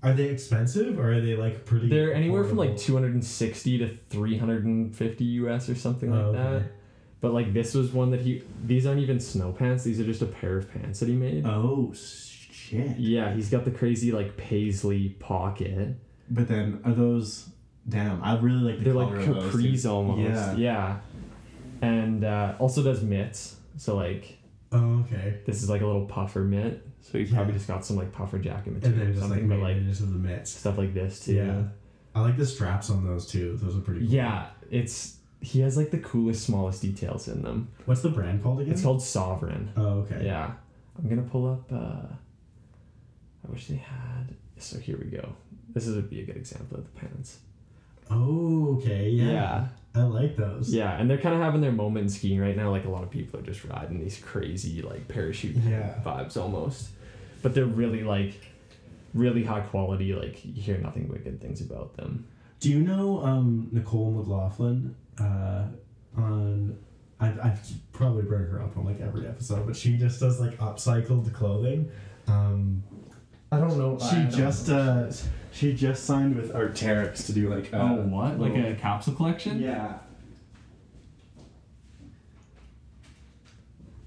Are 0.02 0.12
they 0.12 0.26
expensive 0.26 1.00
or 1.00 1.14
are 1.14 1.22
they 1.22 1.36
like 1.36 1.66
pretty? 1.66 1.88
they're 1.88 2.14
anywhere 2.14 2.44
from 2.44 2.58
like 2.58 2.76
two 2.76 2.94
hundred 2.94 3.14
and 3.14 3.24
sixty 3.24 3.78
to 3.78 3.88
three 4.10 4.38
hundred 4.38 4.66
and 4.66 4.94
fifty 4.94 5.24
US 5.24 5.70
or 5.70 5.76
something 5.76 6.12
like 6.12 6.20
Oh, 6.20 6.28
okay. 6.30 6.66
That. 7.24 7.28
But 7.30 7.34
like 7.34 7.54
this 7.54 7.74
was 7.74 7.92
one 7.92 8.12
that 8.12 8.22
he. 8.22 8.44
These 8.66 8.86
aren't 8.86 9.00
even 9.02 9.20
snow 9.20 9.52
pants. 9.52 9.84
These 9.84 10.00
are 10.00 10.06
just 10.06 10.22
a 10.22 10.26
pair 10.28 10.58
of 10.58 10.72
pants 10.72 11.00
that 11.00 11.10
he 11.10 11.16
made. 11.16 11.46
Oh 11.46 11.94
shit! 11.94 12.98
yeah, 12.98 13.34
he's 13.34 13.50
got 13.50 13.66
the 13.66 13.72
crazy 13.72 14.12
like 14.12 14.38
paisley 14.38 15.10
pocket. 15.20 15.96
But 16.30 16.48
then 16.48 16.82
are 16.86 16.94
those? 16.94 17.50
Damn, 17.88 18.24
I 18.24 18.40
really 18.40 18.72
like 18.72 18.78
the 18.80 18.86
They're 18.86 18.94
like 18.94 19.08
color 19.10 19.20
of 19.20 19.54
those, 19.54 19.56
capris 19.56 19.90
almost. 19.90 20.22
Yeah. 20.22 20.56
Yeah. 20.56 21.00
And 21.82 22.24
uh, 22.24 22.56
also 22.60 22.82
does 22.82 23.02
mitts. 23.04 23.58
So 23.78 23.96
like 23.98 24.38
Oh 24.72 25.02
okay. 25.02 25.40
this 25.46 25.62
is 25.62 25.70
like 25.70 25.82
a 25.82 25.86
little 25.86 26.06
puffer 26.06 26.40
mitt. 26.42 26.88
So 27.02 27.18
he 27.18 27.26
probably 27.26 27.52
Yeah. 27.52 27.58
just 27.58 27.68
got 27.68 27.84
some 27.86 27.98
like 27.98 28.12
puffer 28.14 28.40
jacket 28.40 28.72
material 28.74 28.86
And 28.86 28.96
material 28.96 29.00
then 29.00 29.08
or 29.08 29.14
just 29.14 29.22
like 29.22 29.40
something, 29.42 29.50
but 29.50 29.60
like 29.60 29.76
it 29.76 29.88
into 29.88 30.04
the 30.04 30.18
mitts. 30.18 30.52
stuff 30.52 30.78
like 30.78 30.94
this 30.94 31.26
too. 31.26 31.34
Yeah. 31.36 31.64
I 32.16 32.22
like 32.22 32.38
the 32.38 32.46
straps 32.46 32.90
on 32.90 33.06
those 33.06 33.28
too. 33.28 33.58
Those 33.62 33.76
are 33.76 33.82
pretty. 33.82 34.02
Cool. 34.02 34.10
Yeah, 34.16 34.46
it's 34.72 35.18
he 35.44 35.60
has 35.60 35.76
like 35.78 35.92
the 35.92 36.00
coolest, 36.00 36.46
smallest 36.46 36.82
details 36.82 37.28
in 37.28 37.42
them. 37.44 37.68
What's 37.86 38.02
the 38.02 38.10
brand 38.10 38.42
called 38.42 38.62
again? 38.62 38.74
It's 38.74 38.82
called 38.82 39.02
Sovereign. 39.04 39.72
Oh 39.78 40.00
okay. 40.00 40.22
Yeah. 40.26 40.52
I'm 40.98 41.10
gonna 41.10 41.22
pull 41.24 41.52
up 41.52 41.72
uh 41.72 42.08
I 43.48 43.52
wish 43.52 43.68
they 43.68 43.76
had 43.76 44.36
so 44.58 44.80
here 44.80 44.98
we 44.98 45.06
go. 45.06 45.34
This 45.74 45.86
is 45.88 45.96
would 45.96 46.10
be 46.10 46.22
a 46.22 46.26
good 46.26 46.38
example 46.38 46.78
of 46.78 46.86
the 46.86 47.00
pants. 47.00 47.40
Oh 48.10 48.78
okay. 48.78 49.10
Yeah. 49.10 49.32
Yeah. 49.32 49.68
I 49.96 50.02
like 50.04 50.36
those. 50.38 50.74
Yeah, 50.74 50.98
and 50.98 51.08
they're 51.08 51.20
kind 51.20 51.36
of 51.36 51.42
having 51.42 51.62
their 51.62 51.72
moment 51.72 52.06
in 52.06 52.10
skiing 52.10 52.40
right 52.40 52.58
now. 52.58 52.72
Like 52.72 52.86
a 52.86 52.90
lot 52.90 53.04
of 53.04 53.12
people 53.12 53.40
are 53.40 53.44
just 53.44 53.64
riding 53.64 54.00
these 54.00 54.18
crazy 54.18 54.82
like 54.82 55.08
parachute 55.08 55.56
Yeah. 55.58 56.00
vibes 56.04 56.36
almost, 56.36 56.90
but 57.44 57.54
they're 57.54 57.66
really 57.66 58.04
like 58.04 58.34
really 59.14 59.44
high 59.44 59.60
quality. 59.62 60.14
Like 60.14 60.44
you 60.44 60.62
hear 60.64 60.78
nothing 60.80 61.08
but 61.12 61.24
good 61.24 61.40
things 61.42 61.62
about 61.62 61.96
them. 61.98 62.26
Do 62.60 62.70
you 62.72 62.80
know 62.80 63.22
um, 63.24 63.68
Nicole 63.72 64.12
McLaughlin? 64.12 64.96
Uh, 65.20 65.66
on 66.18 66.78
I've, 67.20 67.40
I've 67.40 67.60
probably 67.94 68.24
bring 68.24 68.42
her 68.44 68.62
up 68.62 68.78
on 68.78 68.86
like 68.86 69.00
every 69.00 69.28
episode, 69.28 69.66
but 69.66 69.76
she 69.76 69.98
just 69.98 70.20
does 70.20 70.40
like 70.40 70.58
upcycled 70.58 71.34
clothing. 71.34 71.90
Um, 72.28 72.84
I 73.52 73.60
don't 73.60 73.78
know. 73.78 73.98
She 74.00 74.36
just 74.36 74.70
uh, 74.70 75.12
she 75.52 75.74
just 75.74 76.06
signed 76.06 76.36
with 76.36 76.52
Arc'teryx 76.54 77.26
to 77.28 77.34
do 77.34 77.54
like. 77.54 77.74
Uh, 77.74 77.78
oh 77.78 77.96
what? 78.08 78.40
Like 78.40 78.54
little- 78.54 78.72
a 78.72 78.76
capsule 78.76 79.14
collection? 79.14 79.62
yeah. 79.62 79.98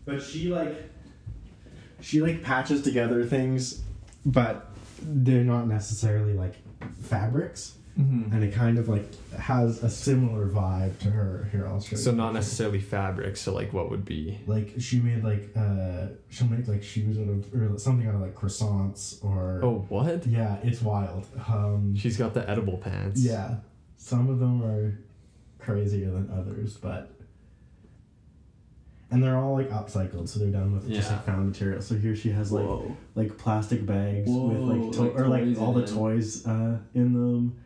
But 0.05 0.23
she 0.23 0.49
like 0.49 0.91
she 2.01 2.21
like 2.21 2.43
patches 2.43 2.83
together 2.83 3.25
things, 3.25 3.83
but 4.25 4.71
they're 5.03 5.45
not 5.45 5.67
necessarily 5.67 6.33
like 6.35 6.55
fabrics, 7.03 7.77
Mm-hmm. 7.99 8.35
and 8.35 8.45
it 8.45 8.53
kind 8.53 8.77
of 8.79 8.91
like 8.91 9.07
has 9.39 9.83
a 9.83 9.89
similar 9.89 10.47
vibe 10.49 10.99
to 10.99 11.09
her. 11.11 11.49
Here, 11.51 11.67
I'll 11.67 11.81
show 11.81 11.97
So 11.97 12.11
you. 12.11 12.17
not 12.19 12.35
necessarily 12.35 12.79
fabric. 12.79 13.39
So 13.39 13.55
like 13.55 13.73
what 13.73 13.89
would 13.91 14.05
be? 14.05 14.39
like 14.47 14.75
she 14.79 15.01
made 15.01 15.25
like 15.25 15.51
uh 15.57 16.09
she'll 16.29 16.47
make 16.49 16.69
like 16.69 16.83
shoes 16.83 17.17
out 17.19 17.29
of 17.29 17.55
or 17.55 17.79
something 17.79 18.07
out 18.07 18.15
of 18.17 18.21
like 18.21 18.35
croissants 18.35 19.25
or 19.25 19.61
Oh 19.65 19.87
what? 19.89 20.27
yeah 20.27 20.59
it's 20.63 20.83
wild 20.83 21.27
um 21.49 21.97
She's 21.97 22.19
got 22.19 22.35
the 22.35 22.49
edible 22.51 22.77
pants. 22.77 23.23
yeah 23.23 23.57
some 23.97 24.29
of 24.29 24.41
them 24.41 24.63
are 24.63 24.99
crazier 25.59 26.11
than 26.11 26.31
others 26.31 26.77
but 26.77 27.11
and 29.11 29.23
they're 29.23 29.37
all 29.39 29.55
like 29.55 29.71
upcycled 29.71 30.29
so 30.29 30.39
they're 30.41 30.51
done 30.51 30.75
with 30.75 30.89
just 30.91 31.11
like 31.11 31.25
found 31.25 31.49
material 31.49 31.81
so 31.81 31.95
here 31.95 32.15
she 32.15 32.31
has 32.31 32.53
like 32.53 32.67
Whoa. 32.67 32.97
like 33.15 33.39
plastic 33.39 33.87
bags 33.87 34.29
with 34.29 34.59
like, 34.59 34.93
to- 34.93 35.03
like 35.03 35.15
or 35.19 35.29
like 35.29 35.59
all 35.61 35.73
the 35.73 35.87
toys 35.87 36.47
uh 36.47 36.79
in 36.95 37.13
them 37.15 37.57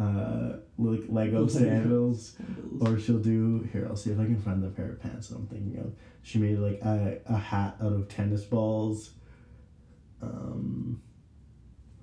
uh 0.00 0.56
like 0.78 1.02
lego 1.08 1.46
sandals 1.46 2.36
or 2.80 2.98
she'll 2.98 3.18
do 3.18 3.68
here. 3.72 3.86
I'll 3.88 3.96
see 3.96 4.10
if 4.10 4.18
I 4.18 4.24
can 4.24 4.40
find 4.40 4.62
the 4.62 4.68
pair 4.68 4.92
of 4.92 5.02
pants 5.02 5.28
that 5.28 5.36
I'm 5.36 5.46
thinking 5.46 5.78
of. 5.78 5.92
She 6.22 6.38
made 6.38 6.58
like 6.58 6.80
a, 6.82 7.20
a 7.26 7.36
hat 7.36 7.76
out 7.82 7.92
of 7.92 8.08
tennis 8.08 8.44
balls. 8.44 9.10
Um, 10.22 11.02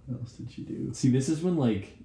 what 0.06 0.22
else 0.22 0.34
did 0.34 0.52
she 0.52 0.62
do? 0.62 0.94
See, 0.94 1.10
this 1.10 1.28
is 1.28 1.42
when 1.42 1.58
like 1.58 1.98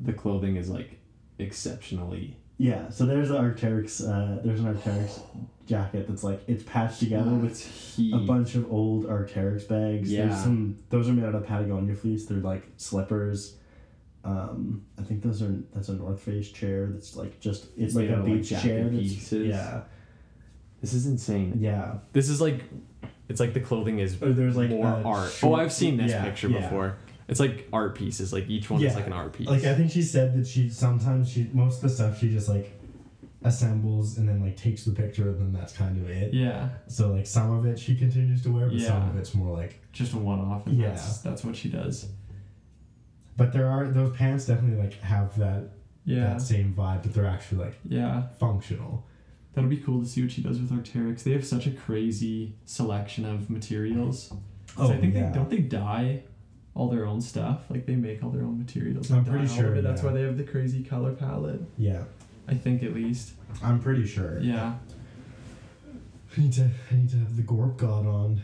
the 0.00 0.12
clothing 0.12 0.56
is 0.56 0.68
like 0.68 1.00
exceptionally. 1.38 2.36
Yeah, 2.60 2.90
so 2.90 3.06
there's 3.06 3.30
an 3.30 3.36
Arc'teryx. 3.36 4.02
Uh, 4.02 4.42
there's 4.44 4.60
an 4.60 4.74
Arc'teryx 4.74 5.20
jacket 5.66 6.08
that's 6.08 6.24
like 6.24 6.42
it's 6.48 6.64
patched 6.64 6.98
together 6.98 7.30
with 7.30 7.60
he, 7.96 8.12
a 8.12 8.18
bunch 8.18 8.54
of 8.56 8.70
old 8.72 9.06
Arc'teryx 9.06 9.68
bags. 9.68 10.12
Yeah. 10.12 10.26
There's 10.26 10.42
some. 10.42 10.78
Those 10.90 11.08
are 11.08 11.12
made 11.12 11.24
out 11.24 11.34
of 11.34 11.46
Patagonia 11.46 11.94
fleece. 11.94 12.26
They're 12.26 12.38
like 12.38 12.64
slippers. 12.76 13.56
Um, 14.24 14.84
I 14.98 15.02
think 15.02 15.22
those 15.22 15.40
are 15.42 15.54
that's 15.74 15.88
a 15.88 15.94
North 15.94 16.20
Face 16.20 16.50
chair. 16.50 16.88
That's 16.92 17.16
like 17.16 17.40
just 17.40 17.66
it's 17.76 17.94
like 17.94 18.08
Made 18.10 18.18
a 18.18 18.22
like, 18.22 18.24
beach 18.34 18.48
jacket 18.50 18.68
chair. 18.68 18.88
pieces. 18.88 19.46
Yeah, 19.48 19.82
This 20.80 20.92
is 20.92 21.06
insane. 21.06 21.54
yeah. 21.58 21.94
This 22.12 22.28
is 22.28 22.40
like, 22.40 22.64
it's 23.28 23.40
like 23.40 23.54
the 23.54 23.60
clothing 23.60 24.00
is 24.00 24.20
Or 24.22 24.32
there's 24.32 24.56
like 24.56 24.70
more 24.70 24.86
art. 24.86 25.30
short- 25.32 25.58
oh, 25.58 25.62
I've 25.62 25.72
seen 25.72 25.96
this 25.96 26.10
yeah, 26.10 26.24
picture 26.24 26.48
yeah. 26.48 26.60
before. 26.60 26.96
It's 27.28 27.40
like 27.40 27.68
art 27.72 27.94
pieces. 27.94 28.32
Like 28.32 28.48
each 28.48 28.68
one 28.70 28.82
is 28.82 28.94
like 28.94 29.06
an 29.06 29.12
art 29.12 29.32
piece. 29.34 29.46
Like 29.48 29.64
I 29.64 29.74
think 29.74 29.90
she 29.90 30.02
said 30.02 30.34
that 30.38 30.46
she 30.46 30.68
sometimes 30.68 31.30
she 31.30 31.48
most 31.52 31.76
of 31.76 31.82
the 31.82 31.88
stuff 31.90 32.18
she 32.18 32.30
just 32.30 32.48
like 32.48 32.72
assembles 33.44 34.18
and 34.18 34.28
then 34.28 34.42
like 34.42 34.56
takes 34.56 34.84
the 34.84 34.90
picture 34.92 35.28
and 35.28 35.38
then 35.40 35.52
that's 35.52 35.72
kind 35.72 35.96
of 36.02 36.10
it. 36.10 36.34
Yeah, 36.34 36.70
So 36.86 37.12
like 37.12 37.26
some 37.26 37.50
of 37.56 37.66
it 37.66 37.78
she 37.78 37.94
continues 37.94 38.42
to 38.42 38.50
wear, 38.52 38.68
but 38.68 38.80
some 38.80 39.02
Yeah. 39.02 39.10
of 39.10 39.16
it's 39.16 39.34
more 39.34 39.56
like. 39.56 39.80
just 39.92 40.12
a 40.12 40.18
one 40.18 40.38
off, 40.40 40.66
and 40.66 40.76
Yeah. 40.78 40.88
that's 40.88 41.18
that's 41.18 41.44
what 41.44 41.54
she 41.56 41.68
does. 41.68 42.08
But 43.38 43.52
there 43.54 43.66
are 43.68 43.86
those 43.88 44.14
pants 44.14 44.44
definitely 44.46 44.82
like 44.84 45.00
have 45.00 45.38
that 45.38 45.70
Yeah, 46.04 46.30
that 46.34 46.42
same 46.42 46.74
vibe, 46.74 47.02
but 47.04 47.14
they're 47.14 47.24
actually 47.26 47.64
like 47.64 47.78
yeah. 47.88 48.26
functional. 48.38 49.06
That'll 49.54 49.70
be 49.70 49.78
cool 49.78 50.00
to 50.02 50.06
see 50.06 50.20
what 50.22 50.30
she 50.32 50.42
does 50.42 50.60
with 50.60 50.70
Arcteryx. 50.70 51.22
They 51.22 51.32
have 51.32 51.46
such 51.46 51.66
a 51.66 51.70
crazy 51.70 52.54
selection 52.66 53.24
of 53.24 53.48
materials. 53.48 54.28
'Cause 54.74 54.90
oh, 54.90 54.92
I 54.92 54.98
think 54.98 55.14
Oh, 55.14 55.18
yeah. 55.18 55.30
they 55.30 55.34
don't 55.34 55.48
they 55.50 55.58
dye 55.58 56.22
all 56.74 56.88
their 56.88 57.06
own 57.06 57.20
stuff. 57.20 57.62
Like 57.70 57.86
they 57.86 57.96
make 57.96 58.22
all 58.22 58.30
their 58.30 58.42
own 58.44 58.58
materials. 58.58 59.10
I'm 59.10 59.24
pretty 59.24 59.46
dye 59.46 59.52
all 59.54 59.58
of 59.60 59.64
sure, 59.66 59.74
it. 59.76 59.82
That's 59.82 60.02
yeah. 60.02 60.08
why 60.08 60.14
they 60.14 60.22
have 60.22 60.36
the 60.36 60.44
crazy 60.44 60.82
color 60.84 61.12
palette. 61.12 61.60
Yeah, 61.78 62.02
I 62.48 62.54
think 62.54 62.82
at 62.82 62.92
least. 62.92 63.32
I'm 63.62 63.80
pretty 63.80 64.06
sure. 64.06 64.38
Yeah. 64.40 64.74
I 66.36 66.40
need 66.40 66.52
to 66.54 66.70
I 66.90 66.94
need 66.96 67.10
to 67.10 67.18
have 67.18 67.36
the 67.36 67.42
Gorp 67.42 67.76
God 67.78 68.04
on. 68.06 68.40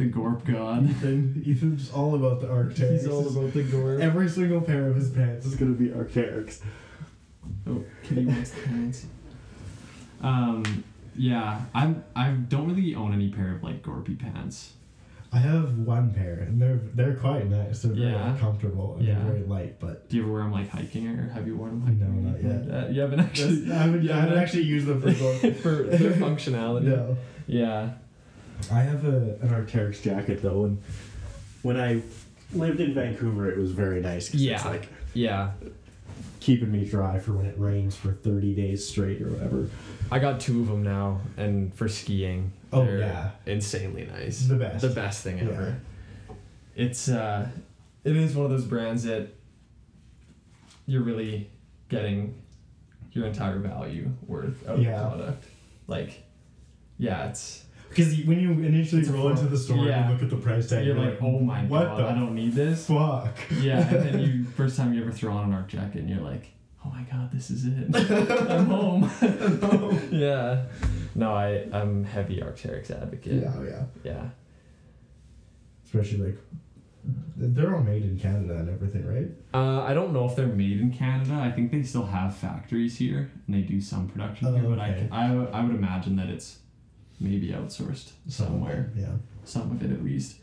The 0.00 0.06
Gorp 0.06 0.44
God. 0.46 0.88
Ethan 0.88 1.44
Ethan's 1.46 1.90
all 1.92 2.14
about 2.14 2.40
the 2.40 2.46
Arcteryx. 2.46 2.90
He's 2.92 3.06
all 3.06 3.28
about 3.28 3.52
the 3.52 3.62
Gorp. 3.64 4.00
Every 4.00 4.28
single 4.30 4.62
pair 4.62 4.86
of 4.88 4.96
his 4.96 5.10
pants 5.10 5.44
is 5.46 5.54
gonna 5.56 5.72
be 5.72 5.88
Arcteryx. 5.88 6.60
Oh, 7.66 7.84
Kitty 8.02 8.24
wants 8.24 8.50
the 8.52 8.60
pants. 8.62 9.06
Um, 10.22 10.84
yeah, 11.16 11.60
I'm. 11.74 12.02
I 12.16 12.30
don't 12.30 12.68
really 12.68 12.94
own 12.94 13.12
any 13.12 13.28
pair 13.30 13.54
of 13.54 13.62
like 13.62 13.82
Gorpy 13.82 14.18
pants. 14.18 14.72
I 15.32 15.38
have 15.38 15.78
one 15.78 16.12
pair 16.12 16.34
and 16.40 16.60
they're 16.60 16.80
they're 16.94 17.14
quite 17.14 17.48
nice. 17.48 17.82
They're 17.82 17.92
very 17.92 18.10
Yeah. 18.12 18.36
comfortable 18.40 18.96
and 18.96 19.06
Yeah. 19.06 19.14
they're 19.18 19.32
very 19.34 19.44
light, 19.46 19.78
but 19.78 20.08
Do 20.08 20.16
you 20.16 20.22
ever 20.24 20.32
wear 20.32 20.42
them 20.42 20.52
like 20.52 20.70
hiking 20.70 21.06
or 21.08 21.28
have 21.28 21.46
you 21.46 21.56
worn 21.56 21.70
them 21.70 21.82
hiking? 21.82 22.22
No, 22.24 22.30
not 22.30 22.42
yet. 22.42 22.52
like 22.62 22.68
that? 22.68 22.92
You 22.94 23.00
haven't 23.02 23.20
actually. 23.20 23.70
I 23.70 23.74
haven't, 23.76 24.02
you 24.02 24.12
I 24.12 24.16
haven't 24.16 24.38
actually 24.38 24.62
used 24.64 24.86
them 24.86 25.00
for 25.02 25.12
for 25.62 25.72
their 25.84 26.12
functionality. 26.12 26.84
no. 26.84 27.16
Yeah. 27.46 27.90
I 28.70 28.80
have 28.80 29.04
a, 29.04 29.36
an 29.42 29.48
Arcteryx 29.48 30.02
jacket 30.02 30.42
though, 30.42 30.64
and 30.64 30.82
when 31.62 31.78
I 31.78 32.02
lived 32.52 32.80
in 32.80 32.94
Vancouver, 32.94 33.50
it 33.50 33.58
was 33.58 33.72
very 33.72 34.00
nice. 34.00 34.28
'cause 34.30 34.40
Yeah. 34.40 34.56
It's 34.56 34.64
like 34.64 34.88
Yeah. 35.14 35.52
keeping 36.40 36.70
me 36.72 36.84
dry 36.84 37.18
for 37.18 37.32
when 37.32 37.46
it 37.46 37.58
rains 37.58 37.94
for 37.96 38.12
30 38.12 38.54
days 38.54 38.86
straight 38.88 39.20
or 39.22 39.28
whatever. 39.30 39.68
I 40.10 40.18
got 40.18 40.40
two 40.40 40.60
of 40.62 40.68
them 40.68 40.82
now, 40.82 41.20
and 41.36 41.72
for 41.74 41.88
skiing. 41.88 42.52
Oh, 42.72 42.84
they're 42.84 42.98
yeah. 43.00 43.30
insanely 43.46 44.06
nice. 44.06 44.46
The 44.46 44.54
best. 44.56 44.80
The 44.82 44.88
best 44.94 45.22
thing 45.22 45.38
Yeah. 45.38 45.44
ever. 45.44 45.80
It's 46.76 47.08
uh, 47.08 47.48
it 48.04 48.16
is 48.16 48.34
one 48.34 48.46
of 48.46 48.50
those 48.52 48.64
brands 48.64 49.02
that 49.04 49.28
you're 50.86 51.02
really 51.02 51.50
getting 51.88 52.34
your 53.12 53.26
entire 53.26 53.58
value 53.58 54.10
worth 54.26 54.66
out 54.68 54.78
Yeah. 54.78 55.00
of 55.00 55.10
the 55.10 55.16
product. 55.24 55.44
Like, 55.88 56.22
yeah, 56.98 57.28
it's 57.28 57.64
Because 57.90 58.16
when 58.24 58.40
you 58.40 58.52
initially 58.52 59.02
roll 59.04 59.28
into 59.30 59.46
the 59.46 59.58
store 59.58 59.76
and 59.88 60.06
you 60.06 60.12
look 60.14 60.22
at 60.22 60.30
the 60.30 60.36
price 60.36 60.68
tag, 60.70 60.86
you're 60.86 60.94
like, 60.96 61.20
oh 61.20 61.38
my 61.40 61.62
what 61.64 61.84
god, 61.84 62.00
I 62.00 62.14
don't 62.14 62.34
need 62.34 62.54
this. 62.54 62.86
fuck? 62.86 63.36
Yeah, 63.60 63.80
and 63.86 64.06
then 64.06 64.20
you 64.20 64.44
first 64.56 64.76
time 64.76 64.94
you 64.94 65.02
ever 65.02 65.10
throw 65.12 65.32
on 65.32 65.48
an 65.48 65.52
arc 65.52 65.68
jacket, 65.68 65.98
and 65.98 66.08
you're 66.08 66.20
like, 66.20 66.52
oh 66.84 66.88
my 66.88 67.02
god, 67.02 67.30
this 67.32 67.50
is 67.50 67.66
it. 67.66 67.94
I'm 68.50 68.66
home. 68.66 69.10
yeah. 70.12 70.66
No, 71.14 71.32
I 71.34 71.66
I'm 71.72 72.04
heavy 72.04 72.40
Arcteryx 72.40 72.90
advocate. 72.90 73.42
Yeah, 73.42 73.62
yeah. 73.62 73.84
Yeah. 74.04 74.24
Especially 75.84 76.18
like, 76.18 76.38
they're 77.36 77.74
all 77.74 77.82
made 77.82 78.04
in 78.04 78.16
Canada 78.18 78.54
and 78.58 78.68
everything, 78.68 79.04
right? 79.06 79.28
Uh, 79.52 79.82
I 79.82 79.94
don't 79.94 80.12
know 80.12 80.26
if 80.26 80.36
they're 80.36 80.46
made 80.46 80.80
in 80.80 80.92
Canada. 80.92 81.34
I 81.34 81.50
think 81.50 81.72
they 81.72 81.82
still 81.82 82.06
have 82.06 82.36
factories 82.36 82.98
here, 82.98 83.32
and 83.46 83.56
they 83.56 83.62
do 83.62 83.80
some 83.80 84.08
production 84.08 84.46
Oh, 84.48 84.52
here. 84.54 84.62
But 84.68 84.78
okay. 84.78 85.08
I, 85.10 85.32
I, 85.34 85.44
I 85.60 85.64
would 85.64 85.74
imagine 85.74 86.14
that 86.16 86.28
it's 86.28 86.58
maybe 87.20 87.48
outsourced 87.48 88.12
somewhere. 88.28 88.90
Yeah. 88.96 89.12
Some 89.44 89.70
of 89.70 89.82
it 89.82 89.92
at 89.92 90.02
least. 90.04 90.36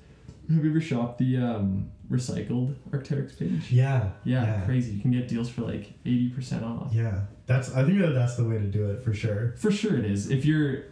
Have 0.54 0.63
you 0.63 0.70
ever 0.70 0.80
shopped 0.80 1.18
the 1.18 1.38
um, 1.38 1.90
recycled 2.10 2.76
Arcteryx 2.92 3.38
page? 3.38 3.70
Yeah. 3.72 4.12
Yeah, 4.24 4.46
Yeah. 4.46 4.62
crazy. 4.62 4.94
You 4.94 5.02
can 5.02 5.12
get 5.12 5.28
deals 5.28 5.50
for 5.50 5.62
like 5.62 5.94
eighty 6.06 6.30
percent 6.30 6.63
off. 6.63 6.94
Yeah. 6.94 7.22
That's. 7.48 7.74
I 7.76 7.84
think 7.84 8.00
that 8.00 8.12
that's 8.13 8.36
the 8.38 8.46
way 8.46 8.58
to 8.58 8.63
do 8.68 8.90
it 8.92 9.04
for 9.04 9.13
sure. 9.13 9.56
For 9.58 9.72
sure, 9.72 9.98
it 9.98 10.06
is. 10.06 10.30
If 10.30 10.46
you're, 10.46 10.84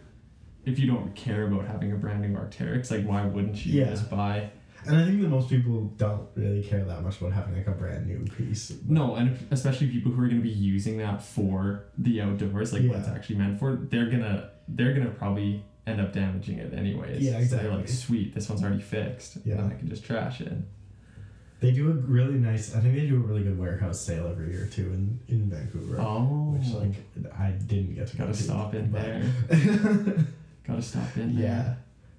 if 0.65 0.78
you 0.80 0.88
don't 0.88 1.15
care 1.15 1.48
about 1.48 1.67
having 1.67 1.91
a 1.93 1.95
brand 1.95 2.21
new 2.21 2.38
Arcteryx, 2.38 2.91
like 2.91 3.06
why 3.06 3.26
wouldn't 3.26 3.65
you 3.65 3.80
Yeah. 3.82 3.91
just 3.91 4.10
buy? 4.10 4.50
And 4.88 4.95
I 4.98 5.04
think 5.06 5.19
that 5.21 5.30
most 5.30 5.50
people 5.50 5.86
don't 5.98 6.28
really 6.36 6.62
care 6.62 6.84
that 6.86 7.02
much 7.02 7.19
about 7.19 7.34
having 7.34 7.56
like 7.56 7.65
a 7.67 7.71
brand 7.71 8.06
new 8.06 8.19
piece. 8.26 8.71
No, 8.88 9.15
and 9.15 9.36
especially 9.52 9.88
people 9.88 10.12
who 10.12 10.21
are 10.21 10.28
going 10.28 10.38
to 10.41 10.43
be 10.43 10.50
using 10.54 10.98
that 11.00 11.24
for 11.24 11.86
the 11.98 12.21
outdoors, 12.21 12.71
like 12.71 12.84
what 12.84 12.98
it's 13.00 13.08
actually 13.08 13.38
meant 13.38 13.58
for, 13.58 13.76
they're 13.89 14.10
gonna 14.12 14.52
they're 14.67 14.93
gonna 14.93 15.10
probably 15.12 15.63
end 15.88 16.02
up 16.02 16.12
damaging 16.13 16.58
it 16.60 16.74
anyways. 16.74 17.21
Yeah, 17.21 17.43
So 17.45 17.58
they're 17.58 17.71
like, 17.71 17.88
sweet, 17.88 18.34
this 18.34 18.50
one's 18.50 18.63
already 18.63 18.82
fixed. 18.82 19.38
Yeah. 19.45 19.56
and 19.60 19.71
I 19.74 19.76
can 19.78 19.88
just 19.89 20.04
trash 20.04 20.41
it. 20.41 20.54
They 21.62 21.71
do 21.71 21.89
a 21.89 21.93
really 21.93 22.36
nice. 22.38 22.76
I 22.76 22.80
think 22.80 22.95
they 22.95 23.08
do 23.08 23.15
a 23.15 23.19
really 23.19 23.41
good 23.43 23.58
warehouse 23.58 24.00
sale 24.00 24.28
every 24.28 24.52
year 24.52 24.67
too 24.71 24.91
in 24.93 25.19
in 25.30 25.50
Vancouver. 25.50 26.00
Oh, 26.00 26.56
Which 26.58 26.67
like 26.74 26.95
I 27.39 27.52
didn't 27.52 27.95
get 27.95 28.08
to 28.08 28.17
gotta 28.17 28.34
to, 28.34 28.43
stop 28.43 28.74
in 28.76 28.91
but- 28.91 29.02
there. 29.02 29.24
gotta 30.67 30.82
stop 30.82 31.15
in 31.17 31.36
there. 31.36 31.43
yeah, 31.45 31.74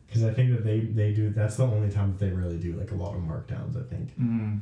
because 0.06 0.24
I 0.24 0.32
think 0.32 0.52
that 0.52 0.64
they 0.64 0.80
they 0.80 1.12
do. 1.12 1.30
That's 1.30 1.56
the 1.56 1.64
only 1.64 1.90
time 1.90 2.12
that 2.12 2.18
they 2.24 2.32
really 2.32 2.56
do 2.56 2.72
like 2.74 2.92
a 2.92 2.94
lot 2.94 3.14
of 3.14 3.20
markdowns. 3.20 3.76
I 3.76 3.88
think. 3.88 4.18
Mm. 4.18 4.60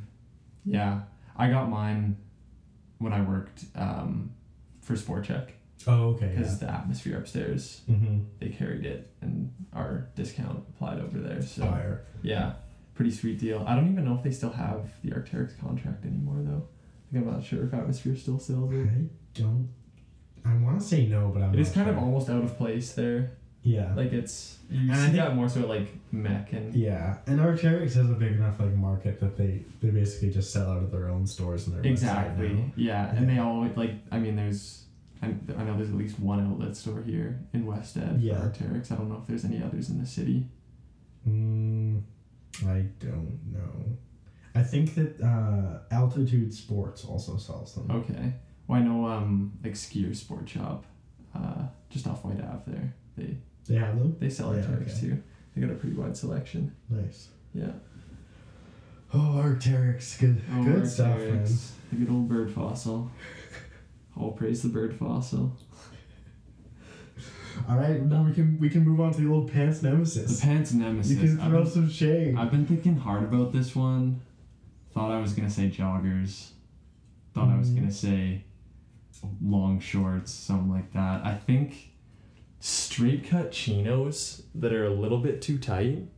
Yeah, 0.66 1.02
I 1.36 1.48
got 1.50 1.70
mine 1.70 2.16
when 2.98 3.12
I 3.12 3.20
worked 3.22 3.64
um, 3.76 4.32
for 4.82 4.96
Sport 4.96 5.26
Chek 5.28 5.50
Oh 5.86 6.10
okay. 6.14 6.28
because 6.34 6.58
the 6.60 6.70
atmosphere 6.70 7.18
upstairs 7.18 7.82
Mm-hmm. 7.90 8.18
they 8.40 8.48
carried 8.48 8.84
it 8.86 9.10
and 9.20 9.52
our 9.72 10.08
discount 10.16 10.64
applied 10.70 11.00
over 11.00 11.18
there. 11.18 11.42
So 11.42 11.62
Fire. 11.62 12.04
yeah, 12.22 12.54
pretty 12.94 13.10
sweet 13.10 13.38
deal. 13.38 13.64
I 13.66 13.74
don't 13.74 13.90
even 13.92 14.04
know 14.04 14.14
if 14.14 14.22
they 14.22 14.30
still 14.30 14.50
have 14.52 14.90
the 15.02 15.10
Arcteryx 15.10 15.58
contract 15.60 16.04
anymore 16.04 16.36
though. 16.40 16.68
Like, 17.12 17.22
I'm 17.26 17.32
not 17.32 17.44
sure 17.44 17.64
if 17.64 17.74
Atmosphere 17.74 18.16
still 18.16 18.38
sells 18.38 18.72
it. 18.72 18.86
I 18.88 19.08
don't. 19.34 19.68
I 20.46 20.54
want 20.56 20.78
to 20.80 20.84
say 20.86 21.06
no, 21.06 21.30
but 21.32 21.42
I'm. 21.42 21.54
It 21.54 21.60
is 21.60 21.70
kind 21.70 21.88
of 21.88 21.96
almost 21.96 22.28
out 22.28 22.42
of 22.44 22.56
place 22.58 22.92
there. 22.92 23.32
Yeah. 23.62 23.94
Like 23.94 24.12
it's 24.12 24.58
you 24.70 24.80
And 24.90 24.92
I 24.92 24.96
think- 25.06 25.16
that 25.16 25.34
more 25.34 25.48
so 25.48 25.66
like 25.66 25.88
MEC 26.12 26.52
and 26.52 26.74
yeah, 26.74 27.16
and 27.26 27.40
Arcteryx 27.40 27.94
has 27.94 28.10
a 28.10 28.14
big 28.14 28.32
enough 28.32 28.60
like 28.60 28.74
market 28.74 29.20
that 29.20 29.36
they 29.38 29.62
they 29.80 29.88
basically 29.90 30.30
just 30.30 30.52
sell 30.52 30.70
out 30.70 30.82
of 30.82 30.90
their 30.90 31.08
own 31.08 31.26
stores 31.26 31.66
and 31.66 31.74
their 31.76 31.82
website 31.82 31.90
exactly 31.92 32.48
now. 32.52 32.72
yeah, 32.76 33.14
and 33.14 33.26
they 33.28 33.38
all 33.38 33.66
like 33.76 33.92
I 34.12 34.18
mean 34.18 34.36
there's. 34.36 34.83
I, 35.24 35.60
I 35.60 35.64
know 35.64 35.76
there's 35.76 35.88
at 35.90 35.96
least 35.96 36.18
one 36.20 36.40
outlet 36.46 36.76
store 36.76 37.02
here 37.02 37.40
in 37.52 37.66
West 37.66 37.96
Ed 37.96 38.18
Yeah. 38.20 38.40
for 38.40 38.48
Arcteryx. 38.48 38.92
I 38.92 38.96
don't 38.96 39.08
know 39.08 39.18
if 39.20 39.26
there's 39.26 39.44
any 39.44 39.62
others 39.62 39.90
in 39.90 39.98
the 40.00 40.06
city. 40.06 40.46
Mm, 41.28 42.02
I 42.66 42.86
don't 43.00 43.38
know. 43.52 43.96
I 44.54 44.62
think 44.62 44.94
that 44.94 45.20
uh, 45.20 45.78
Altitude 45.94 46.52
Sports 46.54 47.04
also 47.04 47.36
sells 47.36 47.74
them. 47.74 47.90
Okay. 47.90 48.32
Well, 48.68 48.80
I 48.80 48.82
know 48.84 49.06
um 49.06 49.52
like 49.62 49.74
Skier 49.74 50.14
Sport 50.14 50.48
Shop, 50.48 50.84
uh, 51.34 51.64
just 51.90 52.06
off 52.06 52.24
White 52.24 52.40
Ave 52.40 52.62
there. 52.70 52.94
They 53.16 53.36
They 53.66 53.74
have 53.76 53.98
them. 53.98 54.16
they 54.20 54.30
sell 54.30 54.54
Yeah, 54.54 54.62
Arcteryx 54.62 54.98
okay. 54.98 55.00
too. 55.00 55.22
They 55.54 55.60
got 55.62 55.70
a 55.70 55.74
pretty 55.74 55.96
wide 55.96 56.16
selection. 56.16 56.74
Nice. 56.88 57.28
Yeah. 57.52 57.72
Oh, 59.12 59.40
Arcteryx, 59.44 60.18
good, 60.18 60.40
Oh, 60.52 60.64
good 60.64 60.88
stuff, 60.88 61.18
man. 61.18 61.44
The 61.90 61.96
good 61.96 62.10
old 62.10 62.28
bird 62.28 62.50
fossil. 62.52 63.10
All 64.16 64.32
praise 64.32 64.62
the 64.62 64.68
bird 64.68 64.94
fossil. 64.96 65.56
All 67.68 67.76
right, 67.76 68.02
now 68.02 68.22
we 68.24 68.32
can 68.32 68.58
we 68.58 68.68
can 68.68 68.84
move 68.84 69.00
on 69.00 69.12
to 69.12 69.20
the 69.20 69.28
old 69.30 69.50
pants 69.52 69.82
nemesis. 69.82 70.40
The 70.40 70.46
pants 70.46 70.72
nemesis. 70.72 71.12
you 71.12 71.18
can 71.18 71.38
throw 71.50 71.62
been- 71.62 71.70
some 71.70 71.88
shade. 71.90 72.36
I've 72.36 72.50
been 72.50 72.66
thinking 72.66 72.96
hard 72.96 73.22
about 73.24 73.52
this 73.52 73.74
one. 73.76 74.20
Thought 74.92 75.10
I 75.12 75.20
was 75.20 75.32
gonna 75.32 75.50
say 75.50 75.70
joggers. 75.70 76.50
Thought 77.32 77.48
I 77.50 77.58
was 77.58 77.70
Mm. 77.70 77.76
gonna 77.76 77.92
say 77.92 78.44
long 79.42 79.80
shorts, 79.80 80.32
something 80.32 80.70
like 80.70 80.92
that. 80.92 81.24
I 81.24 81.34
think 81.34 81.92
straight 82.60 83.24
cut 83.28 83.52
chinos 83.52 84.42
that 84.54 84.72
are 84.72 84.84
a 84.86 84.92
little 84.94 85.18
bit 85.18 85.40
too 85.40 85.58
tight. 85.58 86.08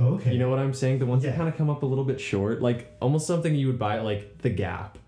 okay. 0.00 0.32
You 0.32 0.38
know 0.38 0.48
what 0.50 0.58
I'm 0.58 0.74
saying? 0.74 0.98
The 0.98 1.06
ones 1.06 1.22
Yeah. 1.24 1.30
that 1.30 1.36
kind 1.36 1.48
of 1.48 1.56
come 1.56 1.70
up 1.70 1.82
a 1.82 1.86
little 1.86 2.04
bit 2.04 2.20
short, 2.20 2.60
like 2.62 2.96
almost 3.00 3.26
something 3.26 3.54
you 3.54 3.66
would 3.68 3.78
buy 3.78 3.98
at 3.98 4.04
like 4.04 4.38
the 4.38 4.50
Gap, 4.50 4.98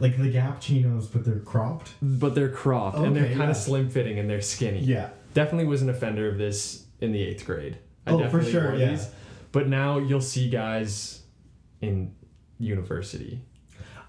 like 0.00 0.16
the 0.16 0.30
Gap 0.30 0.60
chinos, 0.60 1.06
but 1.06 1.24
they're 1.24 1.40
cropped. 1.40 1.90
but 2.02 2.34
they're 2.34 2.48
cropped 2.48 2.98
and 2.98 3.14
they're 3.16 3.24
Okay, 3.24 3.34
kind 3.34 3.44
yeah. 3.44 3.50
of 3.50 3.56
slim 3.56 3.88
fitting 3.90 4.18
and 4.18 4.28
they're 4.30 4.40
skinny. 4.40 4.80
Yeah. 4.80 5.10
Definitely 5.34 5.66
was 5.66 5.82
an 5.82 5.90
offender 5.90 6.28
of 6.28 6.38
this 6.38 6.84
in 7.00 7.12
the 7.12 7.22
eighth 7.22 7.44
grade. 7.46 7.78
I 8.06 8.10
Oh, 8.12 8.18
for 8.18 8.22
definitely 8.24 8.52
sure, 8.52 8.62
wore 8.70 8.74
yeah. 8.76 8.90
these. 8.90 9.08
But 9.52 9.68
now 9.68 9.98
you'll 9.98 10.20
see 10.20 10.48
guys 10.50 11.22
in 11.80 12.14
university 12.58 13.40